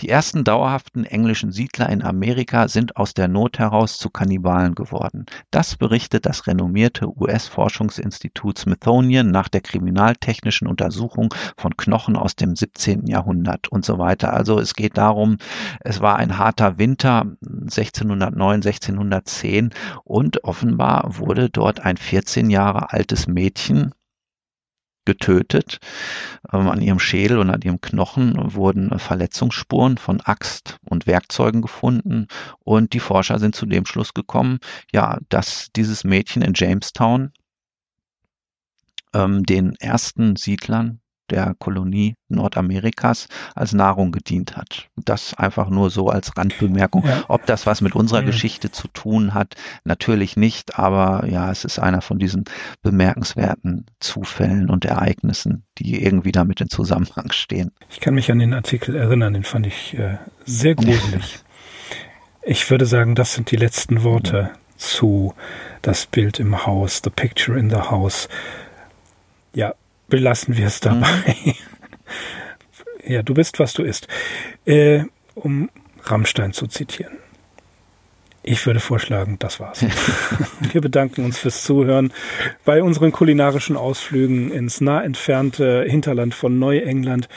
Die 0.01 0.11
ersten 0.11 0.45
dauerhaften 0.45 1.05
englischen 1.05 1.53
Siedler 1.53 1.89
in 1.89 2.03
Amerika 2.03 2.69
sind 2.69 2.99
aus 2.99 3.15
der 3.15 3.29
Not 3.29 3.59
heraus 3.59 3.97
zu 3.97 4.11
Kannibalen 4.11 4.75
geworden. 4.75 5.25
Das 5.51 5.77
berichtet 5.77 6.27
das 6.27 6.47
renommierte 6.47 7.09
US-Forschungsinstitut 7.19 8.59
Smithsonian 8.59 9.31
nach 9.31 9.49
der 9.49 9.63
kriminaltechnischen 9.63 10.69
Untersuchung 10.69 11.33
von 11.57 11.79
Knochen 11.79 12.17
aus 12.17 12.37
dem 12.37 12.57
17. 12.57 13.07
Jahrhundert 13.07 13.69
und 13.69 13.87
so 13.87 13.99
weiter. 13.99 14.35
Also 14.35 14.61
es 14.61 14.75
geht 14.75 14.99
darum, 14.99 15.39
es 15.81 16.03
war 16.03 16.17
ein 16.17 16.37
harter 16.37 16.77
Winter 16.77 17.25
1609, 17.43 18.57
1610 18.57 19.71
und 20.05 20.45
offenbar 20.45 21.17
wurde 21.17 21.49
dort 21.49 21.81
ein 21.81 21.97
14 21.97 22.51
Jahre 22.51 22.93
altes 22.93 23.29
Mädchen 23.29 23.95
getötet. 25.07 25.79
Ähm, 26.53 26.69
an 26.69 26.83
ihrem 26.83 26.99
Schädel 26.99 27.39
und 27.39 27.49
an 27.49 27.63
ihrem 27.63 27.81
Knochen 27.81 28.55
wurden 28.55 28.99
Verletzungsspuren 28.99 29.97
von 29.97 30.21
Axt 30.21 30.77
und 30.85 31.07
Werkzeugen 31.07 31.63
gefunden 31.63 32.27
und 32.65 32.93
die 32.93 33.01
Forscher 33.01 33.39
sind 33.39 33.55
zu 33.55 33.65
dem 33.65 33.87
Schluss 33.87 34.13
gekommen, 34.13 34.59
ja, 34.93 35.19
dass 35.31 35.69
dieses 35.75 36.05
Mädchen 36.05 36.43
in 36.43 36.53
Jamestown 36.55 37.33
ähm, 39.15 39.45
den 39.45 39.75
ersten 39.77 40.37
Siedlern 40.37 41.01
der 41.31 41.55
Kolonie 41.59 42.15
Nordamerikas 42.29 43.29
als 43.55 43.73
Nahrung 43.73 44.13
gedient 44.13 44.57
hat. 44.57 44.89
Das 44.97 45.35
einfach 45.35 45.69
nur 45.69 45.91
so 45.91 46.09
als 46.09 46.37
Randbemerkung. 46.37 47.05
Ja. 47.05 47.25
Ob 47.29 47.47
das 47.47 47.67
was 47.67 47.81
mit 47.81 47.95
unserer 47.95 48.21
ja. 48.21 48.27
Geschichte 48.27 48.71
zu 48.71 48.89
tun 48.89 49.35
hat, 49.35 49.55
natürlich 49.85 50.37
nicht, 50.37 50.79
aber 50.79 51.27
ja, 51.29 51.51
es 51.51 51.65
ist 51.65 51.79
einer 51.79 52.03
von 52.03 52.19
diesen 52.19 52.45
bemerkenswerten 52.83 53.87
Zufällen 54.01 54.71
und 54.71 54.85
Ereignissen, 54.85 55.65
die 55.79 56.03
irgendwie 56.03 56.33
damit 56.33 56.61
in 56.61 56.69
Zusammenhang 56.69 57.33
stehen. 57.33 57.73
Ich 57.91 58.01
kann 58.01 58.15
mich 58.15 58.31
an 58.31 58.39
den 58.39 58.55
Artikel 58.55 58.97
erinnern, 58.97 59.35
den 59.35 59.45
fand 59.45 59.67
ich 59.67 59.97
äh, 59.99 60.19
sehr 60.45 60.75
gruselig. 60.75 61.41
ich 62.43 62.71
würde 62.71 62.87
sagen, 62.87 63.15
das 63.15 63.35
sind 63.35 63.51
die 63.51 63.57
letzten 63.57 64.03
Worte 64.03 64.51
zu 64.77 65.35
das 65.83 66.07
Bild 66.07 66.41
im 66.41 66.67
Haus, 66.67 67.01
the 67.03 67.11
picture 67.11 67.59
in 67.59 67.71
the 67.71 67.77
house. 67.77 68.29
Ja, 69.55 69.75
belassen 70.09 70.57
wir 70.57 70.67
es 70.67 70.81
dabei. 70.81 71.37
Mhm. 71.45 71.55
ja, 73.13 73.23
du 73.23 73.35
bist, 73.35 73.59
was 73.59 73.73
du 73.73 73.83
isst. 73.83 74.09
Äh, 74.65 75.05
um 75.35 75.71
Rammstein 76.03 76.53
zu 76.53 76.67
zitieren. 76.67 77.19
Ich 78.49 78.65
würde 78.65 78.79
vorschlagen, 78.79 79.41
das 79.41 79.59
war's. 79.59 79.85
wir 80.73 80.81
bedanken 80.81 81.25
uns 81.25 81.39
fürs 81.39 81.65
Zuhören 81.65 82.13
bei 82.65 82.81
unseren 82.81 83.11
kulinarischen 83.11 83.77
Ausflügen 83.77 84.53
ins 84.53 84.81
nah 84.81 85.03
entfernte 85.03 85.85
Hinterland 85.89 86.33
von 86.33 86.59
Neuengland. 86.61 87.29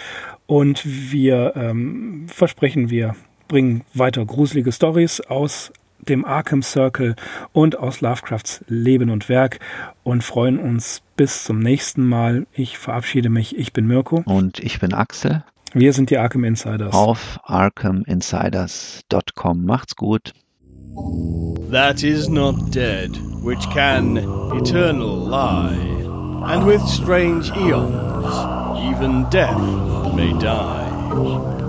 Und 0.46 0.84
wir 0.86 1.54
ähm, 1.56 2.28
versprechen, 2.28 2.92
wir 2.92 3.16
bringen 3.48 3.84
weiter 3.96 4.24
gruselige 4.24 4.72
Stories 4.72 5.20
aus 5.22 5.74
dem 6.08 6.24
Arkham 6.26 6.62
Circle 6.62 7.16
und 7.54 7.78
aus 7.78 8.02
Lovecrafts 8.02 8.64
Leben 8.68 9.10
und 9.10 9.30
Werk 9.30 9.60
und 10.04 10.24
freuen 10.24 10.60
uns 10.60 11.02
bis 11.16 11.44
zum 11.44 11.58
nächsten 11.60 12.06
Mal. 12.06 12.46
Ich 12.54 12.78
verabschiede 12.78 13.30
mich. 13.30 13.58
Ich 13.58 13.74
bin 13.74 13.88
Mirko. 13.88 14.22
Und 14.26 14.60
ich 14.60 14.80
bin 14.80 14.94
Axel. 14.94 15.44
Wir 15.74 15.94
sind 15.94 16.10
die 16.10 16.18
Arkham 16.18 16.44
Insiders. 16.44 16.94
Auf 16.94 17.40
arkhaminsiders.com. 17.44 19.66
Macht's 19.66 19.96
gut. 19.96 20.34
That 21.72 22.04
is 22.04 22.28
not 22.28 22.74
dead, 22.74 23.12
which 23.44 23.70
can 23.70 24.18
eternal 24.18 25.30
lie, 25.30 25.78
and 26.44 26.66
with 26.66 26.82
strange 26.88 27.52
eons, 27.52 28.34
even 28.92 29.30
death 29.30 29.62
may 30.16 30.34
die. 30.40 31.69